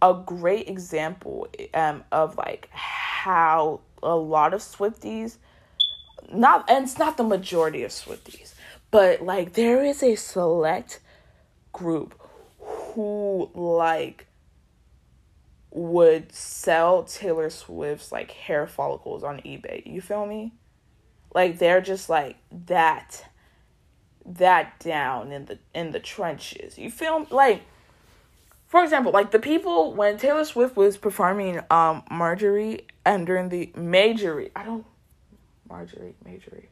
a 0.00 0.14
great 0.14 0.68
example 0.68 1.48
um 1.74 2.04
of 2.12 2.36
like 2.36 2.68
how 2.70 3.80
a 4.02 4.14
lot 4.14 4.54
of 4.54 4.60
Swifties 4.60 5.38
not 6.32 6.68
and 6.70 6.84
it's 6.84 6.98
not 6.98 7.16
the 7.16 7.24
majority 7.24 7.82
of 7.82 7.90
Swifties, 7.90 8.54
but 8.90 9.22
like 9.22 9.54
there 9.54 9.84
is 9.84 10.02
a 10.02 10.14
select 10.16 11.00
group 11.72 12.14
who 12.60 13.50
like 13.54 14.26
would 15.72 16.34
sell 16.34 17.02
Taylor 17.02 17.48
Swift's 17.48 18.12
like 18.12 18.30
hair 18.30 18.66
follicles 18.66 19.24
on 19.24 19.38
eBay. 19.38 19.84
You 19.86 20.00
feel 20.00 20.26
me? 20.26 20.52
Like 21.34 21.58
they're 21.58 21.80
just 21.80 22.08
like 22.08 22.36
that 22.66 23.24
that 24.24 24.78
down 24.78 25.32
in 25.32 25.46
the 25.46 25.58
in 25.74 25.92
the 25.92 26.00
trenches. 26.00 26.78
You 26.78 26.90
feel 26.90 27.26
like 27.30 27.62
for 28.68 28.82
example, 28.84 29.12
like 29.12 29.30
the 29.30 29.38
people 29.38 29.94
when 29.94 30.18
Taylor 30.18 30.44
Swift 30.44 30.76
was 30.76 30.96
performing 30.96 31.60
um 31.70 32.02
Marjorie 32.10 32.86
and 33.04 33.26
during 33.26 33.48
the 33.48 33.72
Majorie, 33.74 34.50
I 34.54 34.64
don't 34.64 34.84
Marjorie, 35.68 36.14
Majorie, 36.22 36.68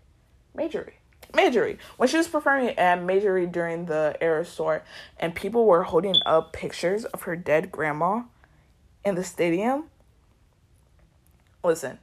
Majorie, 0.54 0.98
Majorie. 1.34 1.78
When 1.96 2.08
she 2.08 2.18
was 2.18 2.28
performing 2.28 2.70
at 2.78 3.02
Majorie 3.02 3.46
during 3.46 3.86
the 3.86 4.14
Eras 4.20 4.54
tour, 4.54 4.84
and 5.18 5.34
people 5.34 5.64
were 5.64 5.84
holding 5.84 6.16
up 6.26 6.52
pictures 6.52 7.06
of 7.06 7.22
her 7.22 7.34
dead 7.34 7.72
grandma 7.72 8.22
in 9.04 9.14
the 9.14 9.24
stadium. 9.24 9.84
Listen, 11.62 11.98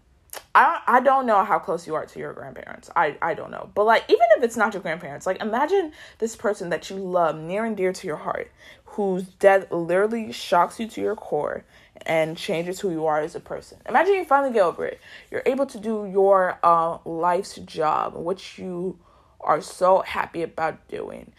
I 0.54 0.82
I 0.88 1.00
don't 1.00 1.26
know 1.26 1.44
how 1.44 1.60
close 1.60 1.88
you 1.88 1.96
are 1.96 2.06
to 2.06 2.20
your 2.20 2.34
grandparents. 2.34 2.90
I 2.96 3.18
I 3.22 3.34
don't 3.34 3.52
know. 3.52 3.70
But 3.74 3.86
like 3.86 4.04
even 4.08 4.26
if 4.38 4.44
it's 4.44 4.58
not 4.58 4.74
your 4.74 4.82
grandparents, 4.82 5.26
like 5.26 5.42
imagine 5.42 5.94
this 6.20 6.36
person 6.36 6.70
that 6.70 6.90
you 6.90 6.98
love 6.98 7.38
near 7.38 7.66
and 7.66 7.76
dear 7.76 7.94
to 7.94 8.08
your 8.08 8.18
heart, 8.18 8.52
whose 8.86 9.24
death 9.24 9.72
literally 9.72 10.32
shocks 10.32 10.80
you 10.80 10.88
to 10.90 11.02
your 11.02 11.16
core 11.16 11.64
and 12.06 12.38
changes 12.38 12.80
who 12.80 12.92
you 12.92 13.06
are 13.06 13.20
as 13.20 13.36
a 13.36 13.40
person. 13.40 13.80
Imagine 13.88 14.16
you 14.16 14.26
finally 14.26 14.54
get 14.54 14.64
over 14.64 14.86
it. 14.86 15.00
You're 15.32 15.44
able 15.46 15.66
to 15.68 15.80
do 15.80 16.06
your 16.06 16.60
uh 16.64 17.00
life's 17.06 17.56
job, 17.56 18.16
which 18.16 18.60
you 18.60 19.00
are 19.42 19.62
so 19.62 20.02
happy 20.02 20.44
about 20.44 20.88
doing. 20.88 21.32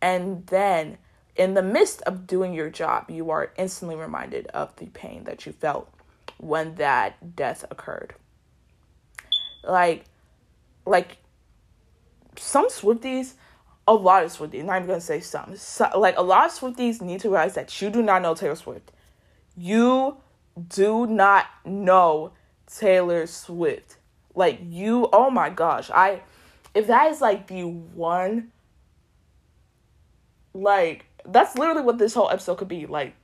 And 0.00 0.46
then 0.48 0.98
in 1.36 1.54
the 1.54 1.62
midst 1.62 2.02
of 2.02 2.26
doing 2.26 2.52
your 2.52 2.70
job, 2.70 3.10
you 3.10 3.30
are 3.30 3.52
instantly 3.56 3.96
reminded 3.96 4.46
of 4.48 4.74
the 4.76 4.86
pain 4.86 5.24
that 5.24 5.46
you 5.46 5.52
felt 5.52 5.92
when 6.38 6.74
that 6.76 7.36
death 7.36 7.64
occurred 7.70 8.14
like 9.64 10.04
like 10.84 11.18
some 12.36 12.68
Swifties, 12.68 13.34
a 13.86 13.94
lot 13.94 14.24
of 14.24 14.32
Swifties, 14.32 14.64
not 14.64 14.76
even 14.76 14.88
gonna 14.88 15.00
say 15.00 15.20
some, 15.20 15.56
so, 15.56 15.88
like 15.98 16.16
a 16.16 16.22
lot 16.22 16.46
of 16.46 16.52
Swifties 16.52 17.00
need 17.00 17.20
to 17.20 17.28
realize 17.28 17.54
that 17.54 17.80
you 17.80 17.90
do 17.90 18.02
not 18.02 18.22
know 18.22 18.34
Taylor 18.34 18.56
Swift. 18.56 18.90
You 19.56 20.16
do 20.68 21.06
not 21.06 21.46
know 21.64 22.32
Taylor 22.66 23.26
Swift. 23.26 23.96
Like 24.34 24.60
you, 24.64 25.08
oh 25.12 25.30
my 25.30 25.50
gosh, 25.50 25.90
I 25.90 26.22
if 26.74 26.86
that 26.86 27.10
is 27.10 27.20
like 27.20 27.46
the 27.46 27.64
one 27.64 28.50
like 30.54 31.06
that's 31.24 31.56
literally 31.56 31.82
what 31.82 31.98
this 31.98 32.14
whole 32.14 32.30
episode 32.30 32.56
could 32.56 32.68
be 32.68 32.86
like 32.86 33.14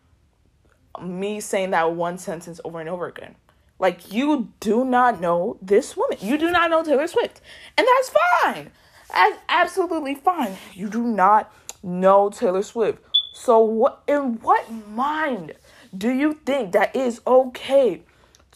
me 1.03 1.41
saying 1.41 1.71
that 1.71 1.93
one 1.93 2.19
sentence 2.19 2.61
over 2.65 2.81
and 2.81 2.89
over 2.89 3.07
again 3.07 3.35
like 3.79 4.13
you 4.13 4.53
do 4.61 4.85
not 4.85 5.21
know 5.21 5.57
this 5.63 5.97
woman. 5.97 6.19
You 6.21 6.37
do 6.37 6.51
not 6.51 6.71
know 6.71 6.83
Taylor 6.83 7.07
Swift. 7.07 7.41
And 7.77 7.87
that's 7.87 8.11
fine. 8.43 8.71
That's 9.13 9.39
absolutely 9.49 10.17
fine. 10.17 10.57
You 10.75 10.89
do 10.89 11.03
not 11.03 11.53
know 11.83 12.31
Taylor 12.31 12.63
Swift. 12.63 13.03
So 13.33 13.61
what 13.61 14.03
in 14.09 14.41
what 14.41 14.71
mind 14.71 15.53
do 15.97 16.11
you 16.11 16.35
think 16.45 16.73
that 16.73 16.95
is 16.95 17.21
okay 17.27 18.03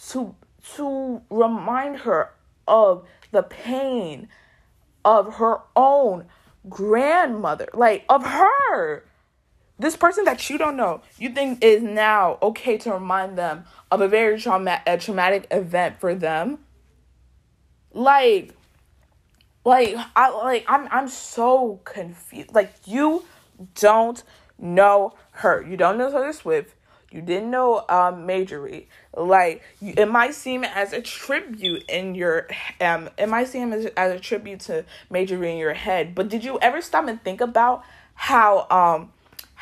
to 0.08 0.34
to 0.74 1.22
remind 1.30 1.98
her 1.98 2.30
of 2.66 3.06
the 3.30 3.42
pain 3.42 4.28
of 5.04 5.34
her 5.34 5.60
own 5.76 6.26
grandmother, 6.68 7.68
like 7.72 8.04
of 8.08 8.26
her? 8.26 9.04
This 9.82 9.96
person 9.96 10.24
that 10.24 10.48
you 10.48 10.58
don't 10.58 10.76
know, 10.76 11.02
you 11.18 11.30
think 11.30 11.62
is 11.62 11.82
now 11.82 12.38
okay 12.40 12.78
to 12.78 12.92
remind 12.92 13.36
them 13.36 13.64
of 13.90 14.00
a 14.00 14.08
very 14.08 14.40
trauma- 14.40 14.82
a 14.86 14.96
traumatic 14.96 15.46
event 15.50 16.00
for 16.00 16.14
them. 16.14 16.58
Like, 17.92 18.54
like 19.64 19.96
I 20.16 20.30
like 20.30 20.64
I'm 20.68 20.88
I'm 20.90 21.08
so 21.08 21.80
confused. 21.84 22.54
Like 22.54 22.72
you 22.86 23.24
don't 23.74 24.22
know 24.58 25.14
her. 25.32 25.62
You 25.62 25.76
don't 25.76 25.98
know 25.98 26.10
Taylor 26.10 26.32
Swift. 26.32 26.74
You 27.10 27.20
didn't 27.20 27.50
know 27.50 27.84
um 27.88 28.24
Majorie. 28.24 28.88
Like 29.14 29.62
you, 29.80 29.94
it 29.96 30.10
might 30.10 30.34
seem 30.34 30.64
as 30.64 30.92
a 30.92 31.02
tribute 31.02 31.84
in 31.88 32.14
your 32.14 32.48
um 32.80 33.10
it 33.18 33.28
might 33.28 33.48
seem 33.48 33.72
as, 33.72 33.86
as 33.96 34.12
a 34.12 34.20
tribute 34.20 34.60
to 34.60 34.84
Majorie 35.10 35.52
in 35.52 35.58
your 35.58 35.74
head. 35.74 36.14
But 36.14 36.28
did 36.28 36.44
you 36.44 36.58
ever 36.60 36.80
stop 36.80 37.06
and 37.08 37.22
think 37.22 37.40
about 37.40 37.84
how 38.14 38.66
um 38.70 39.12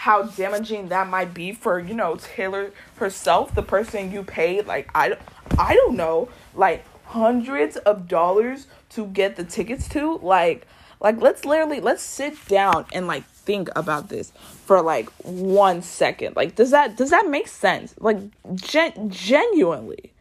how 0.01 0.23
damaging 0.23 0.89
that 0.89 1.07
might 1.07 1.35
be 1.35 1.53
for 1.53 1.79
you 1.79 1.93
know 1.93 2.17
Taylor 2.17 2.73
herself, 2.97 3.55
the 3.55 3.63
person 3.63 4.11
you 4.11 4.23
paid 4.23 4.67
like 4.67 4.91
I 4.95 5.19
I 5.59 5.75
don't 5.75 5.95
know 5.95 6.31
like 6.55 6.87
hundreds 7.05 7.77
of 7.77 8.09
dollars 8.09 8.67
to 8.91 9.07
get 9.09 9.37
the 9.37 9.45
tickets 9.45 9.91
to 9.91 10.17
like 10.23 10.67
like 11.01 11.21
let's 11.21 11.45
literally 11.45 11.81
let's 11.81 12.03
sit 12.03 12.49
down 12.49 12.87
and 12.95 13.07
like 13.07 13.27
think 13.27 13.69
about 13.77 14.09
this 14.09 14.33
for 14.65 14.81
like 14.81 15.11
one 15.23 15.83
second. 15.83 16.35
Like 16.35 16.55
does 16.55 16.71
that 16.71 16.97
does 16.97 17.11
that 17.11 17.29
make 17.29 17.47
sense? 17.47 17.95
Like 17.99 18.17
gen- 18.55 19.11
genuinely. 19.11 20.15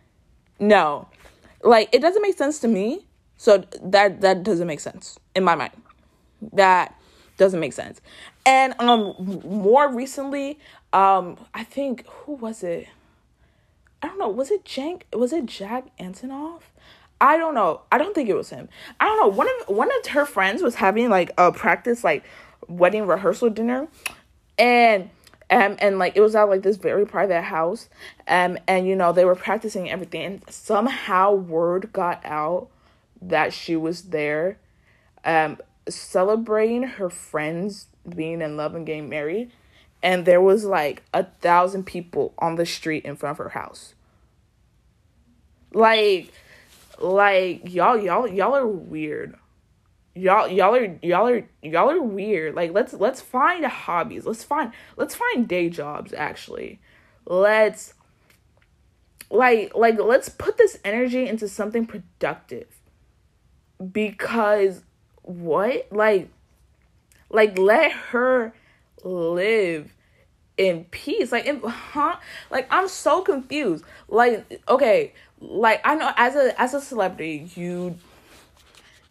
No. 0.59 1.07
Like 1.63 1.87
it 1.93 2.01
doesn't 2.01 2.21
make 2.21 2.37
sense 2.37 2.59
to 2.59 2.67
me 2.67 3.07
so 3.37 3.63
that 3.81 4.19
that 4.19 4.43
doesn't 4.43 4.67
make 4.67 4.81
sense 4.81 5.17
in 5.35 5.45
my 5.45 5.55
mind. 5.55 5.71
That 6.51 6.99
doesn't 7.37 7.61
make 7.61 7.71
sense 7.71 8.01
and 8.49 8.73
um 8.79 9.13
more 9.45 9.93
recently, 9.93 10.59
um 10.91 11.37
I 11.53 11.63
think 11.63 12.07
who 12.07 12.33
was 12.33 12.63
it? 12.63 12.87
I 14.01 14.07
don't 14.07 14.17
know. 14.17 14.29
Was 14.29 14.49
it 14.49 14.65
Jank? 14.65 15.03
Was 15.13 15.31
it 15.31 15.45
Jack 15.45 15.85
Antonoff? 15.99 16.61
I 17.21 17.37
don't 17.37 17.53
know. 17.53 17.81
I 17.91 17.97
don't 17.97 18.15
think 18.15 18.29
it 18.29 18.33
was 18.33 18.49
him. 18.49 18.69
I 18.99 19.05
don't 19.05 19.19
know. 19.19 19.27
One 19.27 19.47
of 19.47 19.75
one 19.75 19.89
of 19.91 20.07
her 20.11 20.25
friends 20.25 20.63
was 20.63 20.75
having 20.75 21.09
like 21.09 21.31
a 21.37 21.51
practice 21.51 22.03
like 22.03 22.23
wedding 22.67 23.05
rehearsal 23.05 23.51
dinner, 23.51 23.87
and 24.57 25.11
um 25.51 25.75
and 25.79 25.99
like 25.99 26.15
it 26.15 26.21
was 26.21 26.35
at 26.35 26.43
like 26.43 26.63
this 26.63 26.77
very 26.77 27.05
private 27.05 27.43
house, 27.43 27.87
um 28.27 28.57
and 28.67 28.87
you 28.87 28.95
know 28.95 29.13
they 29.13 29.25
were 29.25 29.35
practicing 29.35 29.91
everything, 29.91 30.23
and 30.25 30.49
somehow 30.49 31.33
word 31.33 31.93
got 31.93 32.25
out 32.25 32.67
that 33.21 33.53
she 33.53 33.75
was 33.75 34.03
there, 34.03 34.57
um 35.23 35.57
celebrating 35.87 36.83
her 36.83 37.09
friend's 37.09 37.87
being 38.15 38.41
in 38.41 38.57
love 38.57 38.75
and 38.75 38.85
getting 38.85 39.09
married 39.09 39.51
and 40.01 40.25
there 40.25 40.41
was 40.41 40.65
like 40.65 41.03
a 41.13 41.25
thousand 41.41 41.85
people 41.85 42.33
on 42.39 42.55
the 42.55 42.65
street 42.65 43.05
in 43.05 43.15
front 43.15 43.31
of 43.31 43.37
her 43.37 43.49
house. 43.49 43.95
Like 45.73 46.31
like 46.99 47.61
y'all 47.73 47.97
y'all 47.97 48.27
y'all 48.27 48.55
are 48.55 48.67
weird. 48.67 49.35
Y'all 50.15 50.47
y'all 50.47 50.75
are 50.75 50.97
y'all 51.01 51.27
are 51.27 51.47
y'all 51.61 51.91
are 51.91 52.01
weird. 52.01 52.55
Like 52.55 52.71
let's 52.71 52.93
let's 52.93 53.21
find 53.21 53.65
hobbies. 53.65 54.25
Let's 54.25 54.43
find 54.43 54.71
let's 54.95 55.15
find 55.15 55.47
day 55.47 55.69
jobs 55.69 56.13
actually. 56.13 56.79
Let's 57.25 57.93
like 59.29 59.75
like 59.75 59.99
let's 59.99 60.29
put 60.29 60.57
this 60.57 60.79
energy 60.85 61.27
into 61.27 61.47
something 61.47 61.85
productive. 61.85 62.67
Because 63.91 64.81
what? 65.21 65.87
Like 65.91 66.29
like 67.29 67.57
let 67.57 67.91
her 67.91 68.53
live 69.03 69.93
in 70.57 70.85
peace. 70.85 71.31
Like 71.31 71.45
in, 71.45 71.61
huh? 71.61 72.17
Like 72.51 72.67
I'm 72.69 72.87
so 72.87 73.21
confused. 73.21 73.83
Like 74.07 74.61
okay, 74.67 75.13
like 75.39 75.81
I 75.83 75.95
know 75.95 76.11
as 76.17 76.35
a 76.35 76.59
as 76.61 76.73
a 76.73 76.81
celebrity, 76.81 77.49
you 77.55 77.97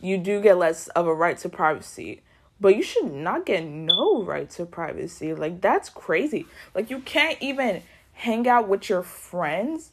you 0.00 0.18
do 0.18 0.40
get 0.40 0.58
less 0.58 0.88
of 0.88 1.06
a 1.06 1.14
right 1.14 1.38
to 1.38 1.48
privacy. 1.48 2.22
But 2.60 2.74
you 2.74 2.82
should 2.82 3.12
not 3.12 3.46
get 3.46 3.64
no 3.64 4.22
right 4.24 4.50
to 4.50 4.66
privacy. 4.66 5.32
Like 5.34 5.60
that's 5.60 5.88
crazy. 5.88 6.46
Like 6.74 6.90
you 6.90 7.00
can't 7.00 7.38
even 7.40 7.82
hang 8.12 8.48
out 8.48 8.68
with 8.68 8.88
your 8.88 9.02
friends 9.02 9.92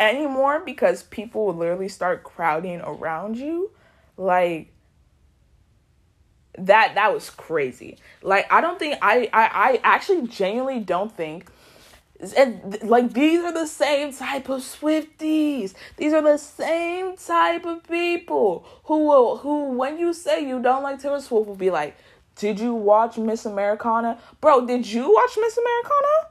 anymore 0.00 0.60
because 0.64 1.04
people 1.04 1.46
will 1.46 1.54
literally 1.54 1.88
start 1.88 2.24
crowding 2.24 2.80
around 2.80 3.38
you. 3.38 3.70
Like 4.16 4.72
that 6.58 6.94
that 6.94 7.12
was 7.12 7.30
crazy. 7.30 7.98
Like 8.22 8.52
I 8.52 8.60
don't 8.60 8.78
think 8.78 8.98
I 9.02 9.28
I, 9.32 9.50
I 9.52 9.80
actually 9.82 10.26
genuinely 10.28 10.80
don't 10.80 11.14
think 11.14 11.50
and 12.36 12.80
like 12.82 13.12
these 13.12 13.42
are 13.42 13.52
the 13.52 13.66
same 13.66 14.12
type 14.12 14.48
of 14.48 14.60
Swifties. 14.60 15.74
These 15.96 16.12
are 16.12 16.22
the 16.22 16.36
same 16.36 17.16
type 17.16 17.66
of 17.66 17.82
people 17.88 18.64
who 18.84 19.06
will 19.08 19.38
who 19.38 19.72
when 19.72 19.98
you 19.98 20.12
say 20.12 20.46
you 20.46 20.62
don't 20.62 20.84
like 20.84 21.00
Taylor 21.00 21.20
Swift 21.20 21.48
will 21.48 21.56
be 21.56 21.70
like, 21.70 21.96
"Did 22.36 22.60
you 22.60 22.74
watch 22.74 23.18
Miss 23.18 23.44
Americana, 23.44 24.18
bro? 24.40 24.64
Did 24.66 24.86
you 24.86 25.12
watch 25.12 25.36
Miss 25.40 25.58
Americana?" 25.58 26.28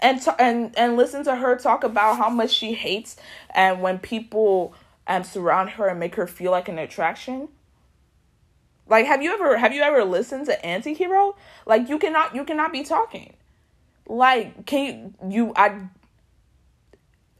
And 0.00 0.22
t- 0.22 0.30
and 0.40 0.76
and 0.76 0.96
listen 0.96 1.22
to 1.24 1.36
her 1.36 1.56
talk 1.56 1.84
about 1.84 2.16
how 2.16 2.28
much 2.28 2.50
she 2.50 2.74
hates 2.74 3.16
and 3.50 3.80
when 3.80 4.00
people 4.00 4.74
um 5.06 5.22
surround 5.22 5.70
her 5.70 5.86
and 5.86 6.00
make 6.00 6.16
her 6.16 6.26
feel 6.26 6.50
like 6.50 6.68
an 6.68 6.80
attraction. 6.80 7.48
Like 8.88 9.06
have 9.06 9.22
you 9.22 9.32
ever 9.32 9.56
have 9.56 9.72
you 9.72 9.82
ever 9.82 10.04
listened 10.04 10.46
to 10.46 10.58
Antihero? 10.62 11.34
Like 11.66 11.88
you 11.88 11.98
cannot 11.98 12.34
you 12.34 12.44
cannot 12.44 12.72
be 12.72 12.82
talking. 12.82 13.34
Like 14.06 14.66
can 14.66 15.14
you 15.22 15.30
you 15.30 15.52
I 15.56 15.88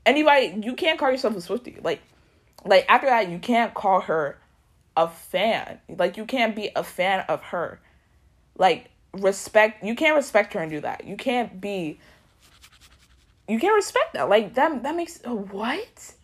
anybody 0.07 0.61
you 0.63 0.75
can't 0.75 0.99
call 0.99 1.11
yourself 1.11 1.35
a 1.35 1.39
Swiftie. 1.39 1.83
Like 1.85 2.01
like 2.65 2.87
after 2.89 3.07
that 3.07 3.29
you 3.29 3.39
can't 3.39 3.75
call 3.75 4.01
her 4.03 4.39
a 4.97 5.09
fan. 5.09 5.81
Like 5.89 6.17
you 6.17 6.25
can't 6.25 6.57
be 6.57 6.71
a 6.75 6.83
fan 6.83 7.25
of 7.29 7.43
her. 7.45 7.81
Like 8.57 8.91
respect 9.13 9.85
you 9.85 9.95
can't 9.95 10.17
respect 10.17 10.55
her 10.55 10.61
and 10.61 10.71
do 10.71 10.81
that. 10.81 11.05
You 11.05 11.17
can't 11.17 11.61
be 11.61 11.99
you 13.49 13.59
can't 13.59 13.75
respect 13.75 14.15
that. 14.15 14.31
Like 14.31 14.55
that 14.55 14.83
that 14.83 14.97
makes 14.97 15.21
what? 15.25 16.15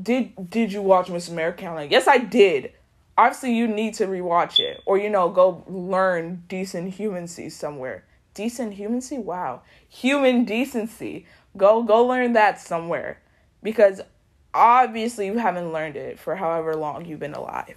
Did 0.00 0.48
did 0.48 0.72
you 0.72 0.82
watch 0.82 1.10
Miss 1.10 1.28
America? 1.28 1.64
Like, 1.74 1.90
yes, 1.90 2.06
I 2.06 2.18
did. 2.18 2.72
Obviously, 3.22 3.54
you 3.54 3.68
need 3.68 3.94
to 3.94 4.08
rewatch 4.08 4.58
it, 4.58 4.82
or 4.84 4.98
you 4.98 5.08
know, 5.08 5.28
go 5.28 5.62
learn 5.68 6.42
decent 6.48 6.94
humancy 6.94 7.48
somewhere. 7.50 8.04
Decent 8.34 8.74
humancy? 8.74 9.16
Wow, 9.16 9.62
human 9.88 10.44
decency. 10.44 11.24
Go 11.56 11.84
go 11.84 12.04
learn 12.04 12.32
that 12.32 12.60
somewhere, 12.60 13.22
because 13.62 14.00
obviously 14.52 15.26
you 15.26 15.38
haven't 15.38 15.72
learned 15.72 15.94
it 15.94 16.18
for 16.18 16.34
however 16.34 16.74
long 16.74 17.04
you've 17.04 17.20
been 17.20 17.34
alive. 17.34 17.76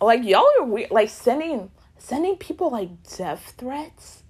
Like 0.00 0.22
y'all 0.22 0.46
are 0.60 0.64
weird. 0.64 0.92
Like 0.92 1.10
sending 1.10 1.72
sending 1.98 2.36
people 2.36 2.70
like 2.70 2.90
death 3.16 3.54
threats, 3.58 4.22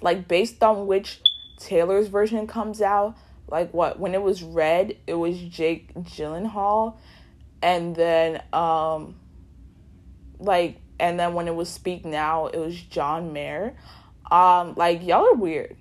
like 0.00 0.28
based 0.28 0.62
on 0.62 0.86
which 0.86 1.20
Taylor's 1.58 2.06
version 2.06 2.46
comes 2.46 2.80
out 2.80 3.16
like 3.48 3.72
what 3.74 3.98
when 3.98 4.14
it 4.14 4.22
was 4.22 4.42
red 4.42 4.96
it 5.06 5.14
was 5.14 5.38
jake 5.38 5.94
gyllenhaal 5.94 6.96
and 7.62 7.94
then 7.94 8.42
um 8.52 9.14
like 10.38 10.80
and 10.98 11.18
then 11.18 11.34
when 11.34 11.48
it 11.48 11.54
was 11.54 11.68
speak 11.68 12.04
now 12.04 12.46
it 12.46 12.58
was 12.58 12.74
john 12.80 13.32
mayer 13.32 13.76
um 14.30 14.74
like 14.76 15.04
y'all 15.04 15.26
are 15.26 15.34
weird 15.34 15.76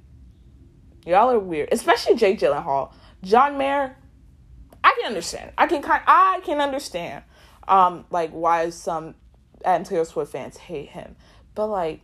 y'all 1.06 1.30
are 1.30 1.40
weird 1.40 1.70
especially 1.72 2.16
jake 2.16 2.40
gyllenhaal 2.40 2.94
john 3.24 3.58
mayer 3.58 3.96
i 4.84 4.96
can 5.00 5.08
understand 5.08 5.52
i 5.58 5.68
can 5.68 5.82
kind 5.82 6.02
i 6.08 6.40
can 6.44 6.60
understand 6.60 7.24
um 7.68 8.06
like 8.10 8.32
why 8.32 8.70
some 8.70 9.16
and 9.64 9.86
taylor 9.86 10.06
swift 10.06 10.32
fans 10.32 10.58
hate 10.58 10.90
him 10.90 11.16
but 11.54 11.68
like 11.68 12.02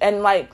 and 0.00 0.22
like 0.22 0.50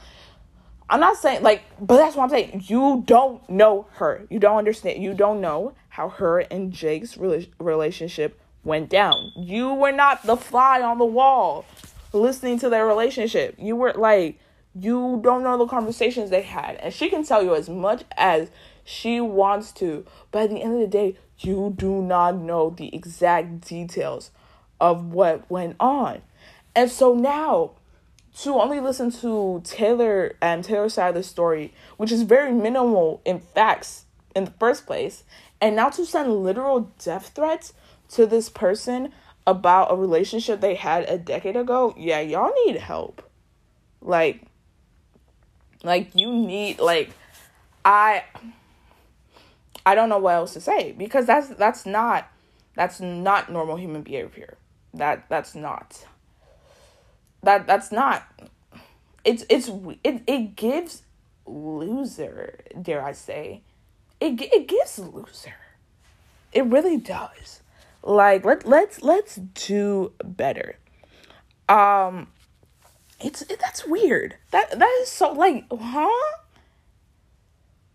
I'm 0.89 1.01
not 1.01 1.17
saying 1.17 1.43
like, 1.43 1.64
but 1.81 1.97
that's 1.97 2.14
what 2.14 2.25
I'm 2.25 2.31
saying. 2.31 2.64
You 2.67 3.03
don't 3.07 3.49
know 3.51 3.89
her. 3.95 4.27
You 4.31 4.39
don't 4.39 4.57
understand. 4.57 5.03
You 5.03 5.14
don't 5.14 5.41
know 5.41 5.75
how 5.89 6.11
her 6.11 6.41
and 6.41 6.73
Jake's 6.73 7.17
relationship 7.17 8.41
went 8.67 8.91
down. 8.91 9.33
You 9.37 9.73
were 9.73 9.93
not 9.93 10.25
the 10.25 10.37
fly 10.37 10.83
on 10.83 10.99
the 10.99 11.05
wall 11.05 11.64
listening 12.12 12.59
to 12.59 12.69
their 12.69 12.87
relationship. 12.87 13.55
You 13.59 13.77
were 13.77 13.93
like, 13.95 14.39
you 14.75 15.21
don't 15.23 15.43
know 15.43 15.57
the 15.57 15.67
conversations 15.67 16.31
they 16.31 16.43
had. 16.43 16.77
And 16.77 16.93
she 16.93 17.09
can 17.09 17.25
tell 17.25 17.43
you 17.43 17.55
as 17.55 17.69
much 17.69 18.05
as 18.17 18.51
she 18.85 19.21
wants 19.21 19.73
to. 19.73 20.05
But 20.31 20.45
at 20.45 20.51
the 20.51 20.62
end 20.62 20.75
of 20.75 20.81
the 20.81 20.87
day, 20.87 21.17
you 21.39 21.75
do 21.77 22.03
not 22.03 22.37
know 22.37 22.71
the 22.71 22.95
exact 22.95 23.67
details 23.67 24.31
of 24.81 25.07
what 25.07 25.51
went 25.51 25.77
on. 25.81 26.23
And 26.75 26.91
so 26.91 27.14
now 27.14 27.73
to 28.43 28.55
only 28.55 28.81
listen 28.81 29.11
to 29.11 29.62
Taylor 29.64 30.37
and 30.43 30.62
Taylor's 30.62 30.95
side 30.95 31.09
of 31.09 31.14
the 31.14 31.23
story, 31.23 31.73
which 31.97 32.12
is 32.12 32.23
very 32.23 32.53
minimal 32.53 33.23
in 33.25 33.41
facts 33.41 34.05
in 34.35 34.45
the 34.45 34.51
first 34.59 34.85
place, 34.87 35.25
and 35.61 35.75
now 35.75 35.89
to 35.89 36.05
send 36.05 36.45
literal 36.45 36.93
death 37.03 37.33
threats 37.35 37.73
to 38.11 38.27
this 38.27 38.49
person 38.49 39.13
about 39.47 39.93
a 39.93 39.97
relationship 39.97 40.61
they 40.61 40.75
had 40.75 41.09
a 41.09 41.19
decade 41.19 41.57
ago, 41.57 41.95
yeah, 41.97 42.21
y'all 42.21 42.53
need 42.65 42.77
help. 42.77 43.23
Like 44.01 44.43
like 45.83 46.15
you 46.15 46.33
need 46.33 46.79
like 46.79 47.11
I 47.85 48.25
I 49.85 49.95
don't 49.95 50.09
know 50.09 50.19
what 50.19 50.35
else 50.35 50.53
to 50.55 50.61
say 50.61 50.93
because 50.93 51.27
that's 51.27 51.49
that's 51.49 51.87
not 51.87 52.29
that's 52.75 53.01
not 53.01 53.51
normal 53.51 53.77
human 53.77 54.03
behavior. 54.03 54.57
That 54.95 55.29
that's 55.29 55.55
not 55.55 56.07
that 57.47 57.67
that's 57.67 57.91
not 57.93 58.25
it's 59.25 59.45
it's 59.49 59.71
it, 60.05 60.23
it 60.27 60.57
gives 60.57 61.03
loser 61.47 62.59
dare 62.83 63.03
i 63.05 63.13
say 63.13 63.63
it 64.21 64.41
it 64.53 64.67
gives 64.67 64.99
loser 64.99 65.55
it 66.53 66.65
really 66.65 66.97
does 66.97 67.63
like 68.07 68.45
let 68.45 68.67
let's 68.67 69.03
let's 69.03 69.37
do 69.37 70.13
better. 70.25 70.79
Um 71.69 72.29
it's 73.21 73.43
it, 73.43 73.59
that's 73.61 73.87
weird. 73.87 74.37
That 74.53 74.79
that 74.79 74.99
is 75.03 75.09
so 75.09 75.33
like 75.33 75.65
huh? 75.71 76.37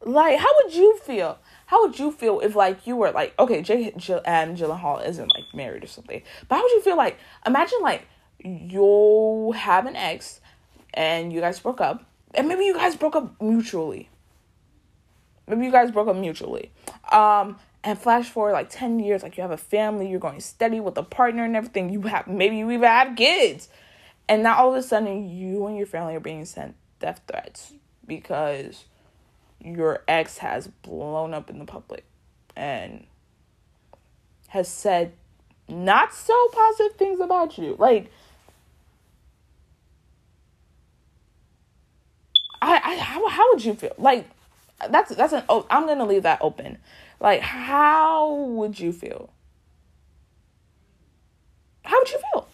Like 0.03 0.39
how 0.39 0.49
would 0.63 0.73
you 0.73 0.97
feel? 0.97 1.39
How 1.67 1.87
would 1.87 1.97
you 1.97 2.11
feel 2.11 2.41
if 2.41 2.53
like 2.53 2.85
you 2.85 2.97
were 2.97 3.11
like 3.11 3.33
okay 3.39 3.61
Jay 3.61 3.93
Jill, 3.95 4.21
and 4.25 4.57
Gyllenhaal 4.57 5.07
isn't 5.07 5.33
like 5.33 5.45
married 5.53 5.85
or 5.85 5.87
something 5.87 6.21
but 6.49 6.55
how 6.55 6.61
would 6.63 6.71
you 6.73 6.81
feel 6.81 6.97
like 6.97 7.17
imagine 7.45 7.79
like 7.81 8.05
you 8.43 9.53
have 9.55 9.85
an 9.85 9.95
ex 9.95 10.41
and 10.93 11.31
you 11.31 11.39
guys 11.39 11.61
broke 11.61 11.79
up 11.79 12.03
and 12.33 12.49
maybe 12.49 12.65
you 12.65 12.73
guys 12.73 12.97
broke 12.97 13.15
up 13.15 13.41
mutually 13.41 14.09
maybe 15.51 15.65
you 15.65 15.71
guys 15.71 15.91
broke 15.91 16.07
up 16.07 16.15
mutually. 16.15 16.71
Um 17.11 17.57
and 17.83 17.97
flash 17.97 18.29
forward 18.29 18.53
like 18.53 18.69
10 18.69 18.99
years 18.99 19.23
like 19.23 19.37
you 19.37 19.41
have 19.41 19.49
a 19.49 19.57
family 19.57 20.07
you're 20.07 20.19
going 20.19 20.39
steady 20.39 20.79
with 20.79 20.97
a 20.97 21.03
partner 21.03 21.43
and 21.43 21.55
everything. 21.55 21.89
You 21.89 22.01
have 22.03 22.27
maybe 22.27 22.57
you 22.57 22.69
even 22.71 22.87
have 22.87 23.15
kids. 23.15 23.69
And 24.27 24.43
now 24.43 24.57
all 24.57 24.69
of 24.69 24.75
a 24.75 24.83
sudden 24.83 25.29
you 25.29 25.65
and 25.65 25.77
your 25.77 25.87
family 25.87 26.15
are 26.15 26.19
being 26.19 26.45
sent 26.45 26.75
death 26.99 27.21
threats 27.27 27.73
because 28.07 28.85
your 29.59 30.03
ex 30.07 30.39
has 30.39 30.67
blown 30.67 31.33
up 31.33 31.49
in 31.49 31.59
the 31.59 31.65
public 31.65 32.05
and 32.55 33.05
has 34.49 34.67
said 34.67 35.13
not 35.67 36.13
so 36.13 36.47
positive 36.49 36.97
things 36.97 37.19
about 37.19 37.57
you. 37.57 37.75
Like 37.79 38.11
I, 42.61 42.79
I 42.83 42.95
how, 42.97 43.27
how 43.27 43.53
would 43.53 43.63
you 43.63 43.73
feel? 43.73 43.93
Like 43.97 44.29
that's 44.89 45.15
that's 45.15 45.33
an 45.33 45.43
oh, 45.49 45.65
I'm 45.69 45.85
gonna 45.87 46.05
leave 46.05 46.23
that 46.23 46.39
open. 46.41 46.77
Like 47.19 47.41
how 47.41 48.33
would 48.33 48.79
you 48.79 48.91
feel? 48.91 49.31
How 51.83 51.99
would 51.99 52.11
you 52.11 52.19
feel? 52.31 52.47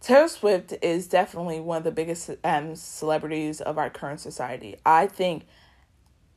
Taylor 0.00 0.28
Swift 0.28 0.74
is 0.82 1.06
definitely 1.06 1.60
one 1.60 1.78
of 1.78 1.84
the 1.84 1.92
biggest 1.92 2.30
um, 2.42 2.74
celebrities 2.74 3.60
of 3.60 3.78
our 3.78 3.88
current 3.88 4.18
society. 4.18 4.76
I 4.84 5.06
think 5.06 5.44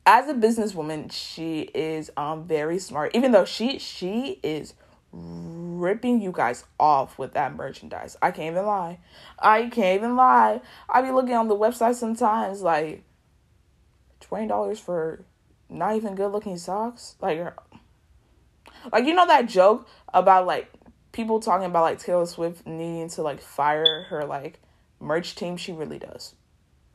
as 0.06 0.28
a 0.28 0.34
businesswoman, 0.34 1.10
she 1.10 1.62
is 1.74 2.10
um 2.16 2.44
very 2.44 2.78
smart. 2.78 3.14
Even 3.14 3.32
though 3.32 3.44
she 3.44 3.78
she 3.78 4.38
is 4.42 4.74
ripping 5.12 6.20
you 6.20 6.32
guys 6.32 6.64
off 6.78 7.18
with 7.18 7.32
that 7.32 7.54
merchandise. 7.54 8.16
I 8.20 8.30
can't 8.30 8.52
even 8.52 8.66
lie. 8.66 8.98
I 9.38 9.68
can't 9.68 9.98
even 9.98 10.16
lie. 10.16 10.60
I 10.88 11.02
be 11.02 11.10
looking 11.10 11.34
on 11.34 11.48
the 11.48 11.56
website 11.56 11.94
sometimes 11.94 12.62
like 12.62 13.02
twenty 14.20 14.46
dollars 14.46 14.80
for 14.80 15.24
not 15.68 15.96
even 15.96 16.14
good 16.14 16.28
looking 16.28 16.56
socks. 16.56 17.16
Like 17.20 17.40
like 18.92 19.04
you 19.04 19.14
know 19.14 19.26
that 19.26 19.48
joke 19.48 19.88
about 20.12 20.46
like 20.46 20.72
people 21.12 21.40
talking 21.40 21.66
about 21.66 21.82
like 21.82 21.98
Taylor 21.98 22.26
Swift 22.26 22.66
needing 22.66 23.08
to 23.10 23.22
like 23.22 23.40
fire 23.40 24.04
her 24.04 24.24
like 24.24 24.60
merch 25.00 25.34
team. 25.34 25.56
She 25.56 25.72
really 25.72 25.98
does. 25.98 26.34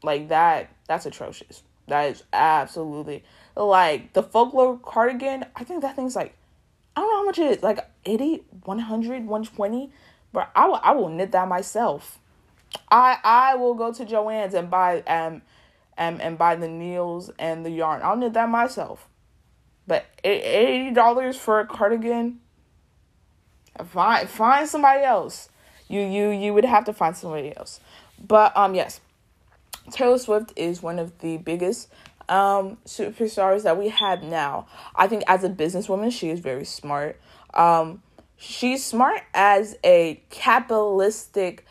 Like 0.03 0.29
that 0.29 0.69
that's 0.87 1.05
atrocious. 1.05 1.63
That 1.87 2.11
is 2.11 2.23
absolutely 2.31 3.23
like 3.55 4.13
the 4.13 4.23
folklore 4.23 4.77
cardigan. 4.77 5.45
I 5.55 5.63
think 5.63 5.81
that 5.81 5.95
thing's 5.95 6.15
like 6.15 6.35
I 6.95 7.01
don't 7.01 7.09
know 7.09 7.17
how 7.17 7.25
much 7.25 7.39
it 7.39 7.57
is, 7.57 7.63
like 7.63 7.79
80, 8.05 8.43
100, 8.63 9.25
120, 9.25 9.91
but 10.33 10.51
I 10.55 10.67
will 10.67 10.79
I 10.83 10.91
will 10.91 11.09
knit 11.09 11.31
that 11.31 11.47
myself. 11.47 12.19
I 12.89 13.17
I 13.23 13.55
will 13.55 13.73
go 13.73 13.91
to 13.93 14.05
Joann's 14.05 14.53
and 14.53 14.69
buy 14.69 15.01
um 15.01 15.41
um 16.01 16.19
and 16.21 16.37
buy 16.37 16.55
the 16.55 16.67
needles 16.67 17.31
and 17.37 17.65
the 17.65 17.69
yarn. 17.69 18.01
I'll 18.03 18.15
knit 18.15 18.33
that 18.33 18.49
myself. 18.49 19.07
But 19.87 20.05
eighty 20.23 20.91
dollars 20.91 21.37
for 21.37 21.59
a 21.59 21.65
cardigan. 21.65 22.39
Find 23.85 24.29
find 24.29 24.67
somebody 24.67 25.03
else. 25.03 25.49
You 25.87 26.01
you 26.01 26.29
you 26.29 26.53
would 26.53 26.65
have 26.65 26.85
to 26.85 26.93
find 26.93 27.15
somebody 27.15 27.55
else. 27.55 27.79
But 28.19 28.55
um 28.55 28.75
yes, 28.75 29.01
Taylor 29.91 30.17
Swift 30.17 30.53
is 30.55 30.81
one 30.81 30.99
of 30.99 31.19
the 31.19 31.37
biggest 31.37 31.89
um, 32.29 32.77
superstars 32.85 33.63
that 33.63 33.77
we 33.77 33.89
have 33.89 34.23
now. 34.23 34.67
I 34.95 35.07
think 35.07 35.23
as 35.27 35.43
a 35.43 35.49
businesswoman, 35.49 36.11
she 36.11 36.29
is 36.29 36.39
very 36.39 36.65
smart. 36.65 37.19
Um, 37.53 38.01
she's 38.37 38.83
smart 38.85 39.21
as 39.33 39.75
a 39.83 40.21
capitalistic 40.29 41.65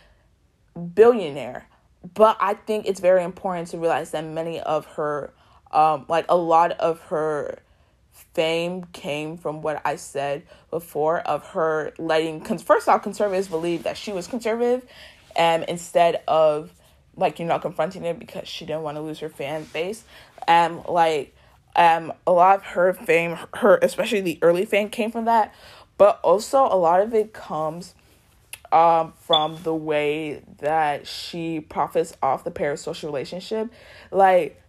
billionaire, 0.94 1.66
but 2.14 2.36
I 2.40 2.54
think 2.54 2.86
it's 2.86 3.00
very 3.00 3.22
important 3.22 3.68
to 3.68 3.78
realize 3.78 4.10
that 4.12 4.24
many 4.24 4.60
of 4.60 4.86
her, 4.86 5.32
um, 5.70 6.06
like 6.08 6.26
a 6.28 6.36
lot 6.36 6.72
of 6.72 7.00
her 7.02 7.58
fame 8.34 8.84
came 8.92 9.36
from 9.36 9.62
what 9.62 9.82
I 9.84 9.96
said 9.96 10.42
before 10.70 11.20
of 11.20 11.46
her 11.48 11.92
letting, 11.98 12.40
cause 12.40 12.62
first 12.62 12.88
off, 12.88 13.02
conservatives 13.02 13.48
believe 13.48 13.82
that 13.82 13.96
she 13.96 14.12
was 14.12 14.26
conservative, 14.26 14.84
and 15.36 15.64
instead 15.64 16.22
of 16.26 16.72
like 17.16 17.38
you 17.38 17.44
know 17.44 17.58
confronting 17.58 18.04
it 18.04 18.18
because 18.18 18.48
she 18.48 18.64
didn't 18.64 18.82
want 18.82 18.96
to 18.96 19.00
lose 19.00 19.18
her 19.20 19.28
fan 19.28 19.64
base. 19.72 20.04
Um 20.48 20.82
like 20.88 21.34
um 21.76 22.12
a 22.26 22.32
lot 22.32 22.56
of 22.56 22.64
her 22.64 22.92
fame 22.92 23.38
her 23.54 23.78
especially 23.82 24.20
the 24.20 24.38
early 24.42 24.64
fame 24.64 24.88
came 24.88 25.10
from 25.10 25.26
that. 25.26 25.54
But 25.98 26.18
also 26.22 26.64
a 26.64 26.76
lot 26.76 27.00
of 27.00 27.12
it 27.14 27.32
comes 27.32 27.94
um, 28.72 29.12
from 29.20 29.62
the 29.62 29.74
way 29.74 30.42
that 30.58 31.06
she 31.06 31.60
profits 31.60 32.14
off 32.22 32.44
the 32.44 32.50
parasocial 32.50 33.04
relationship. 33.04 33.70
Like, 34.10 34.60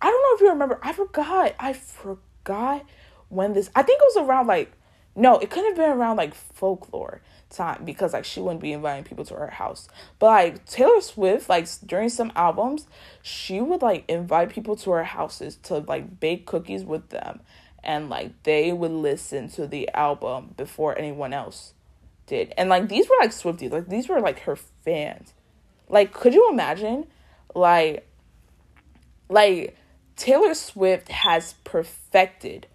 I 0.00 0.06
don't 0.06 0.22
know 0.22 0.34
if 0.36 0.40
you 0.40 0.50
remember, 0.50 0.78
I 0.82 0.92
forgot, 0.92 1.54
I 1.58 1.72
forgot 1.72 2.84
when 3.28 3.52
this, 3.52 3.70
I 3.74 3.82
think 3.82 4.00
it 4.00 4.08
was 4.14 4.26
around 4.26 4.46
like, 4.46 4.72
no, 5.14 5.38
it 5.38 5.50
couldn't 5.50 5.70
have 5.70 5.76
been 5.76 5.90
around 5.90 6.16
like 6.16 6.34
folklore 6.34 7.20
time 7.50 7.84
because 7.84 8.14
like 8.14 8.24
she 8.24 8.40
wouldn't 8.40 8.62
be 8.62 8.72
inviting 8.72 9.04
people 9.04 9.26
to 9.26 9.34
her 9.34 9.48
house. 9.48 9.86
But 10.18 10.26
like 10.26 10.64
Taylor 10.64 11.02
Swift, 11.02 11.48
like 11.50 11.68
during 11.84 12.08
some 12.08 12.32
albums, 12.34 12.86
she 13.22 13.60
would 13.60 13.82
like 13.82 14.04
invite 14.08 14.48
people 14.48 14.74
to 14.76 14.90
her 14.92 15.04
houses 15.04 15.56
to 15.64 15.78
like 15.78 16.18
bake 16.18 16.46
cookies 16.46 16.82
with 16.84 17.10
them 17.10 17.40
and 17.84 18.08
like 18.08 18.42
they 18.44 18.72
would 18.72 18.90
listen 18.90 19.48
to 19.50 19.66
the 19.66 19.88
album 19.94 20.54
before 20.56 20.96
anyone 20.96 21.32
else 21.32 21.74
did. 22.26 22.52
And 22.56 22.68
like 22.68 22.88
these 22.88 23.08
were 23.08 23.16
like 23.20 23.30
Swifties, 23.30 23.72
like 23.72 23.88
these 23.88 24.08
were 24.08 24.20
like 24.20 24.40
her 24.40 24.56
fans. 24.56 25.32
Like 25.88 26.12
could 26.12 26.34
you 26.34 26.48
imagine 26.50 27.06
like 27.54 28.06
like 29.28 29.76
Taylor 30.16 30.54
Swift 30.54 31.08
has 31.08 31.54
perfected 31.64 32.66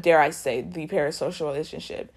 dare 0.00 0.20
I 0.20 0.30
say 0.30 0.62
the 0.62 0.86
parasocial 0.86 1.46
relationship. 1.46 2.12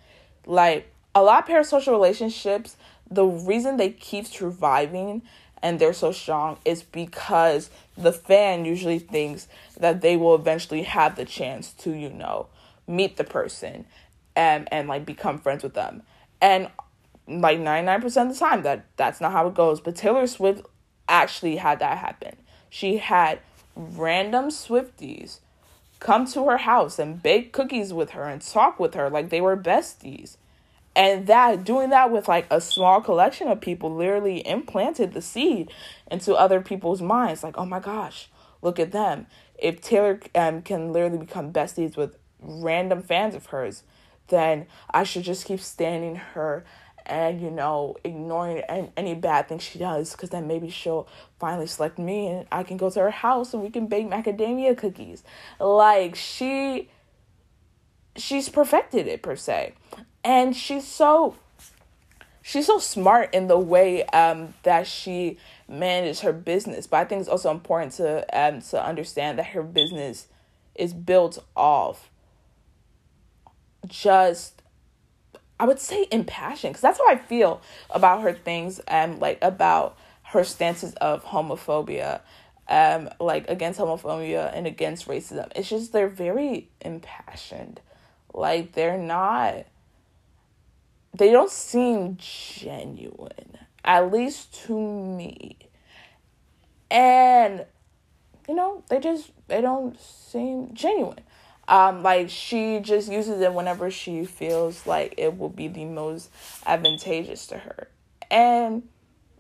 Like 0.46 0.92
a 1.14 1.24
lot 1.24 1.44
of 1.44 1.50
parasocial 1.50 1.92
relationships, 1.92 2.78
the 3.10 3.26
reason 3.26 3.78
they 3.78 3.90
keep 3.90 4.26
surviving 4.26 5.22
and 5.62 5.80
they're 5.80 5.94
so 5.94 6.12
strong 6.12 6.58
is 6.66 6.84
because 6.84 7.70
the 7.98 8.12
fan 8.12 8.66
usually 8.66 9.00
thinks 9.00 9.48
that 9.80 10.02
they 10.02 10.16
will 10.16 10.36
eventually 10.36 10.84
have 10.84 11.16
the 11.16 11.26
chance 11.26 11.72
to, 11.74 11.92
you 11.92 12.10
know, 12.10 12.48
meet 12.88 13.18
the 13.18 13.24
person 13.24 13.86
and 14.36 14.72
and 14.72 14.88
like 14.88 15.06
become 15.06 15.40
friends 15.40 15.64
with 15.64 15.74
them. 15.74 16.04
And 16.42 16.70
like 17.28 17.60
99% 17.60 18.04
of 18.04 18.30
the 18.30 18.40
time 18.40 18.64
that 18.64 18.86
that's 18.98 19.20
not 19.20 19.32
how 19.32 19.48
it 19.48 19.56
goes, 19.56 19.80
but 19.80 19.96
Taylor 19.96 20.28
Swift 20.28 20.66
actually 21.08 21.58
had 21.58 21.80
that 21.80 21.98
happen. 21.98 22.36
She 22.70 22.98
had 22.98 23.40
random 23.76 24.46
Swifties 24.46 25.40
come 26.00 26.28
to 26.28 26.48
her 26.48 26.58
house 26.58 27.00
and 27.00 27.22
bake 27.22 27.52
cookies 27.52 27.94
with 27.94 28.12
her 28.12 28.24
and 28.26 28.42
talk 28.42 28.80
with 28.80 28.94
her 28.94 29.10
like 29.10 29.30
they 29.30 29.42
were 29.42 29.58
besties. 29.58 30.38
And 30.96 31.28
that 31.28 31.64
doing 31.64 31.90
that 31.90 32.12
with 32.12 32.28
like 32.28 32.48
a 32.50 32.62
small 32.62 33.02
collection 33.02 33.48
of 33.48 33.60
people 33.60 33.94
literally 33.94 34.46
implanted 34.48 35.14
the 35.14 35.22
seed 35.22 35.72
into 36.10 36.34
other 36.36 36.62
people's 36.62 37.02
minds. 37.02 37.44
Like 37.44 37.58
oh 37.58 37.66
my 37.66 37.80
gosh 37.80 38.30
look 38.62 38.80
at 38.80 38.92
them. 38.92 39.28
If 39.58 39.82
taylor 39.82 40.20
um, 40.36 40.62
can 40.62 40.92
literally 40.92 41.18
become 41.18 41.54
besties 41.54 41.98
with 41.98 42.18
random 42.42 43.02
fans 43.02 43.36
of 43.36 43.48
hers 43.48 43.84
then 44.28 44.66
i 44.92 45.04
should 45.04 45.24
just 45.24 45.46
keep 45.46 45.60
standing 45.60 46.16
her 46.16 46.66
and 47.08 47.40
you 47.40 47.52
know 47.52 47.96
ignoring 48.04 48.60
any, 48.68 48.92
any 48.98 49.14
bad 49.14 49.48
thing 49.48 49.60
she 49.60 49.78
does 49.78 50.12
because 50.12 50.30
then 50.32 50.48
maybe 50.48 50.70
she'll 50.70 51.08
finally 51.40 51.68
select 51.68 52.00
me 52.00 52.28
and 52.28 52.48
i 52.52 52.64
can 52.64 52.78
go 52.78 52.90
to 52.90 53.00
her 53.00 53.12
house 53.12 53.54
and 53.54 53.62
we 53.62 53.70
can 53.70 53.88
bake 53.88 54.08
macadamia 54.08 54.76
cookies. 54.76 55.24
Like 55.60 56.16
she 56.16 56.90
she's 58.16 58.50
perfected 58.50 59.08
it 59.08 59.22
per 59.22 59.36
se. 59.36 59.74
And 60.24 60.56
she's 60.56 60.88
so 60.88 61.36
she's 62.42 62.68
so 62.68 62.80
smart 62.80 63.34
in 63.34 63.48
the 63.48 63.60
way 63.60 64.04
um 64.06 64.54
that 64.64 64.88
she 64.88 65.38
manages 65.68 66.22
her 66.22 66.34
business. 66.34 66.88
But 66.88 66.98
i 66.98 67.06
think 67.06 67.22
it's 67.22 67.30
also 67.30 67.52
important 67.52 67.94
to 67.94 68.26
um 68.38 68.62
to 68.62 68.84
understand 68.84 69.40
that 69.40 69.48
her 69.48 69.64
business 69.64 70.28
is 70.76 70.94
built 70.94 71.44
off 71.56 72.10
just 73.88 74.62
i 75.60 75.66
would 75.66 75.80
say 75.80 76.08
impassioned 76.12 76.74
because 76.74 76.82
that's 76.82 77.00
how 77.00 77.08
i 77.08 77.16
feel 77.16 77.62
about 77.90 78.22
her 78.22 78.34
things 78.34 78.80
and 78.88 79.20
like 79.20 79.38
about 79.42 79.98
her 80.24 80.44
stances 80.44 80.94
of 80.96 81.24
homophobia 81.26 82.22
um 82.68 83.10
like 83.20 83.48
against 83.50 83.80
homophobia 83.80 84.52
and 84.56 84.66
against 84.66 85.08
racism 85.08 85.52
it's 85.56 85.70
just 85.70 85.94
they're 85.94 86.08
very 86.08 86.70
impassioned 86.82 87.80
like 88.34 88.74
they're 88.74 88.98
not 88.98 89.66
they 91.18 91.32
don't 91.32 91.52
seem 91.52 92.18
genuine, 92.20 93.58
at 93.84 94.12
least 94.12 94.54
to 94.66 94.78
me. 94.78 95.58
And 96.92 97.66
you 98.48 98.56
know, 98.56 98.84
they 98.90 99.00
just 99.00 99.32
they 99.48 99.62
don't 99.62 100.00
seem 100.00 100.74
genuine. 100.74 101.22
Um, 101.68 102.04
like 102.04 102.30
she 102.30 102.80
just 102.80 103.12
uses 103.12 103.42
it 103.42 103.54
whenever 103.54 103.90
she 103.90 104.26
feels 104.26 104.86
like 104.86 105.16
it 105.18 105.38
will 105.38 105.50
be 105.50 105.68
the 105.68 105.86
most 105.86 106.30
advantageous 106.66 107.48
to 107.48 107.58
her. 107.58 107.88
And 108.30 108.88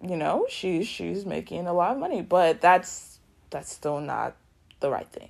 you 0.01 0.17
know, 0.17 0.45
she's 0.49 0.87
she's 0.87 1.25
making 1.25 1.67
a 1.67 1.73
lot 1.73 1.91
of 1.91 1.97
money, 1.99 2.21
but 2.21 2.61
that's 2.61 3.19
that's 3.49 3.71
still 3.71 4.01
not 4.01 4.35
the 4.79 4.89
right 4.89 5.07
thing. 5.07 5.29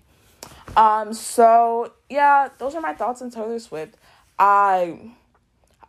Um, 0.78 1.14
so 1.14 1.94
yeah, 2.10 2.50
those 2.58 2.76
are 2.76 2.82
my 2.82 2.94
thoughts 2.94 3.22
on 3.22 3.30
Taylor 3.30 3.60
Swift. 3.60 3.96
I 4.40 5.12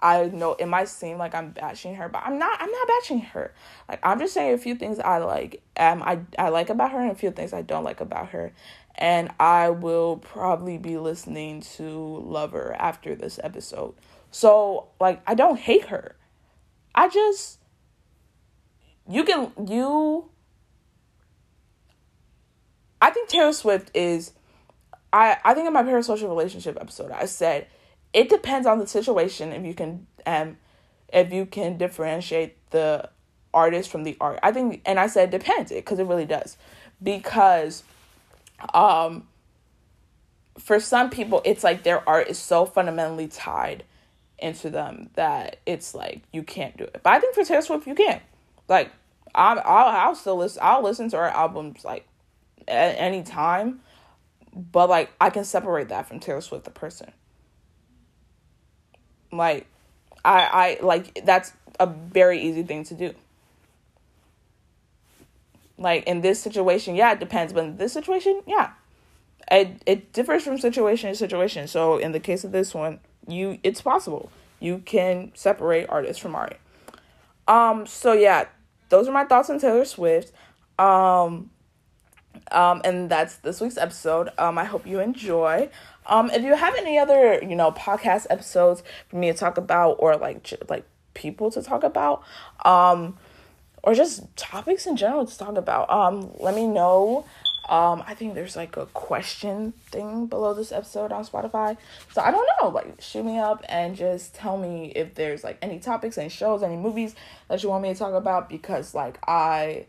I 0.00 0.26
know 0.26 0.54
it 0.54 0.66
might 0.66 0.88
seem 0.88 1.18
like 1.18 1.34
I'm 1.34 1.50
bashing 1.50 1.94
her, 1.96 2.08
but 2.08 2.22
I'm 2.24 2.38
not 2.38 2.60
I'm 2.60 2.70
not 2.70 2.88
bashing 2.88 3.20
her. 3.20 3.52
Like 3.88 4.00
I'm 4.02 4.18
just 4.18 4.34
saying 4.34 4.54
a 4.54 4.58
few 4.58 4.74
things 4.74 4.98
I 4.98 5.18
like 5.18 5.62
um 5.76 6.02
I 6.02 6.20
I 6.38 6.50
like 6.50 6.70
about 6.70 6.92
her 6.92 7.00
and 7.00 7.10
a 7.10 7.14
few 7.14 7.30
things 7.30 7.52
I 7.52 7.62
don't 7.62 7.84
like 7.84 8.00
about 8.00 8.28
her. 8.30 8.52
And 8.98 9.30
I 9.38 9.70
will 9.70 10.16
probably 10.16 10.78
be 10.78 10.96
listening 10.96 11.60
to 11.76 12.18
Lover 12.24 12.74
after 12.78 13.14
this 13.14 13.38
episode. 13.42 13.94
So 14.30 14.88
like 15.00 15.22
I 15.26 15.34
don't 15.34 15.58
hate 15.58 15.86
her. 15.86 16.16
I 16.94 17.08
just 17.08 17.58
you 19.08 19.24
can 19.24 19.52
you 19.66 20.30
I 23.00 23.10
think 23.10 23.28
Taylor 23.28 23.52
Swift 23.52 23.90
is 23.94 24.32
I 25.12 25.36
I 25.44 25.54
think 25.54 25.66
in 25.66 25.72
my 25.72 25.82
parasocial 25.82 26.28
relationship 26.28 26.78
episode 26.80 27.10
I 27.10 27.26
said 27.26 27.66
it 28.12 28.28
depends 28.28 28.66
on 28.66 28.78
the 28.78 28.86
situation 28.86 29.52
if 29.52 29.64
you 29.64 29.74
can 29.74 30.06
um 30.26 30.56
if 31.12 31.32
you 31.32 31.46
can 31.46 31.76
differentiate 31.76 32.56
the 32.70 33.10
artist 33.54 33.90
from 33.90 34.04
the 34.04 34.16
art. 34.20 34.38
I 34.42 34.52
think 34.52 34.82
and 34.84 34.98
I 34.98 35.06
said 35.06 35.30
depends 35.30 35.70
it 35.70 35.84
because 35.84 35.98
it 35.98 36.06
really 36.06 36.26
does. 36.26 36.56
Because 37.02 37.84
um 38.74 39.26
for 40.58 40.80
some 40.80 41.10
people 41.10 41.42
it's 41.44 41.62
like 41.62 41.82
their 41.82 42.06
art 42.08 42.28
is 42.28 42.38
so 42.38 42.64
fundamentally 42.64 43.28
tied 43.28 43.84
into 44.38 44.70
them 44.70 45.10
that 45.14 45.58
it's 45.66 45.94
like 45.94 46.22
you 46.32 46.42
can't 46.42 46.76
do 46.76 46.84
it. 46.84 47.00
But 47.02 47.12
I 47.12 47.20
think 47.20 47.34
for 47.34 47.44
Taylor 47.44 47.62
Swift 47.62 47.86
you 47.86 47.94
can. 47.94 48.20
Like 48.68 48.90
I'm 49.34 49.58
I'll, 49.58 50.08
I'll 50.08 50.14
still 50.14 50.36
listen 50.36 50.60
I'll 50.62 50.82
listen 50.82 51.08
to 51.10 51.16
her 51.16 51.28
albums 51.28 51.84
like 51.84 52.06
at 52.68 52.96
any 52.98 53.22
time. 53.22 53.80
But 54.54 54.88
like 54.88 55.10
I 55.20 55.30
can 55.30 55.44
separate 55.44 55.88
that 55.88 56.08
from 56.08 56.20
Taylor 56.20 56.40
Swift 56.40 56.64
the 56.64 56.70
person. 56.70 57.12
Like, 59.32 59.66
I, 60.24 60.78
I, 60.80 60.84
like, 60.84 61.24
that's 61.24 61.52
a 61.78 61.86
very 61.86 62.40
easy 62.40 62.62
thing 62.62 62.84
to 62.84 62.94
do. 62.94 63.14
Like, 65.78 66.04
in 66.04 66.20
this 66.20 66.40
situation, 66.40 66.94
yeah, 66.94 67.12
it 67.12 67.20
depends. 67.20 67.52
But 67.52 67.64
in 67.64 67.76
this 67.76 67.92
situation, 67.92 68.42
yeah. 68.46 68.72
It, 69.50 69.82
it 69.86 70.12
differs 70.12 70.42
from 70.42 70.58
situation 70.58 71.10
to 71.10 71.16
situation. 71.16 71.68
So, 71.68 71.98
in 71.98 72.12
the 72.12 72.20
case 72.20 72.44
of 72.44 72.52
this 72.52 72.74
one, 72.74 73.00
you, 73.28 73.58
it's 73.62 73.80
possible. 73.80 74.30
You 74.58 74.78
can 74.78 75.32
separate 75.34 75.86
artists 75.88 76.20
from 76.20 76.34
art. 76.34 76.58
Um, 77.48 77.86
so 77.86 78.12
yeah, 78.12 78.46
those 78.88 79.08
are 79.08 79.12
my 79.12 79.24
thoughts 79.24 79.50
on 79.50 79.58
Taylor 79.58 79.84
Swift. 79.84 80.32
Um, 80.78 81.50
um, 82.52 82.80
and 82.84 83.10
that's 83.10 83.36
this 83.36 83.60
week's 83.60 83.76
episode. 83.76 84.30
Um, 84.38 84.58
I 84.58 84.64
hope 84.64 84.86
you 84.86 85.00
enjoy. 85.00 85.70
Um, 86.06 86.30
if 86.30 86.42
you 86.42 86.54
have 86.54 86.74
any 86.76 86.98
other, 86.98 87.40
you 87.42 87.56
know, 87.56 87.72
podcast 87.72 88.26
episodes 88.30 88.82
for 89.08 89.16
me 89.16 89.32
to 89.32 89.38
talk 89.38 89.58
about 89.58 89.96
or 89.98 90.16
like 90.16 90.52
like 90.68 90.84
people 91.14 91.50
to 91.50 91.62
talk 91.62 91.82
about, 91.82 92.22
um, 92.64 93.16
or 93.86 93.94
just 93.94 94.36
topics 94.36 94.84
in 94.86 94.96
general 94.96 95.24
to 95.24 95.38
talk 95.38 95.56
about, 95.56 95.88
um, 95.88 96.32
let 96.40 96.56
me 96.56 96.66
know. 96.66 97.24
Um, 97.68 98.02
I 98.06 98.14
think 98.14 98.34
there's 98.34 98.56
like 98.56 98.76
a 98.76 98.86
question 98.86 99.72
thing 99.90 100.26
below 100.26 100.54
this 100.54 100.72
episode 100.72 101.12
on 101.12 101.24
Spotify. 101.24 101.76
So 102.12 102.20
I 102.20 102.32
don't 102.32 102.46
know, 102.60 102.68
like 102.68 103.00
shoot 103.00 103.24
me 103.24 103.38
up 103.38 103.64
and 103.68 103.96
just 103.96 104.34
tell 104.34 104.56
me 104.58 104.92
if 104.94 105.14
there's 105.14 105.44
like 105.44 105.58
any 105.62 105.78
topics, 105.78 106.18
any 106.18 106.28
shows, 106.28 106.64
any 106.64 106.76
movies 106.76 107.14
that 107.48 107.62
you 107.62 107.68
want 107.68 107.84
me 107.84 107.92
to 107.92 107.98
talk 107.98 108.14
about 108.14 108.48
because 108.48 108.94
like 108.94 109.18
I 109.26 109.86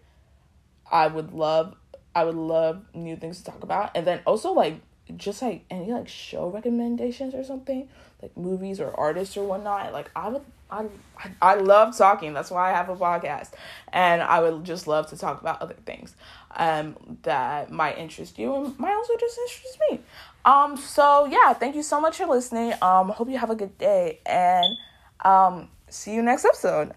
I 0.92 1.08
would 1.08 1.34
love 1.34 1.76
I 2.16 2.24
would 2.24 2.36
love 2.36 2.86
new 2.96 3.16
things 3.16 3.40
to 3.40 3.46
talk 3.46 3.64
about. 3.64 3.92
And 3.96 4.06
then 4.08 4.22
also 4.26 4.54
like 4.54 4.80
just 5.16 5.42
like 5.42 5.66
any 5.70 5.92
like 5.92 6.08
show 6.08 6.50
recommendations 6.50 7.34
or 7.36 7.44
something, 7.44 7.90
like 8.22 8.36
movies 8.38 8.80
or 8.80 8.92
artists 9.00 9.38
or 9.38 9.44
whatnot. 9.44 9.94
Like 9.94 10.10
I 10.16 10.30
would 10.30 10.44
I 10.70 10.86
I 11.42 11.56
love 11.56 11.98
talking. 11.98 12.34
That's 12.34 12.52
why 12.52 12.72
I 12.72 12.76
have 12.76 12.90
a 12.90 12.96
podcast. 12.96 13.52
And 13.92 14.22
I 14.22 14.42
would 14.42 14.64
just 14.64 14.88
love 14.88 15.08
to 15.10 15.18
talk 15.18 15.42
about 15.42 15.62
other 15.62 15.76
things 15.86 16.16
um 16.56 16.96
that 17.24 17.72
might 17.72 17.98
interest 17.98 18.40
you 18.40 18.56
and 18.56 18.80
might 18.80 18.94
also 18.94 19.14
just 19.20 19.38
interest 19.38 19.80
me. 19.92 20.00
Um 20.46 20.78
so 20.78 21.26
yeah, 21.26 21.54
thank 21.54 21.76
you 21.76 21.84
so 21.84 22.00
much 22.02 22.18
for 22.18 22.26
listening. 22.26 22.74
Um 22.82 23.10
hope 23.10 23.30
you 23.30 23.38
have 23.38 23.50
a 23.50 23.56
good 23.56 23.78
day 23.78 24.20
and 24.26 24.78
um 25.24 25.70
see 25.90 26.14
you 26.14 26.22
next 26.22 26.46
episode. 26.46 26.94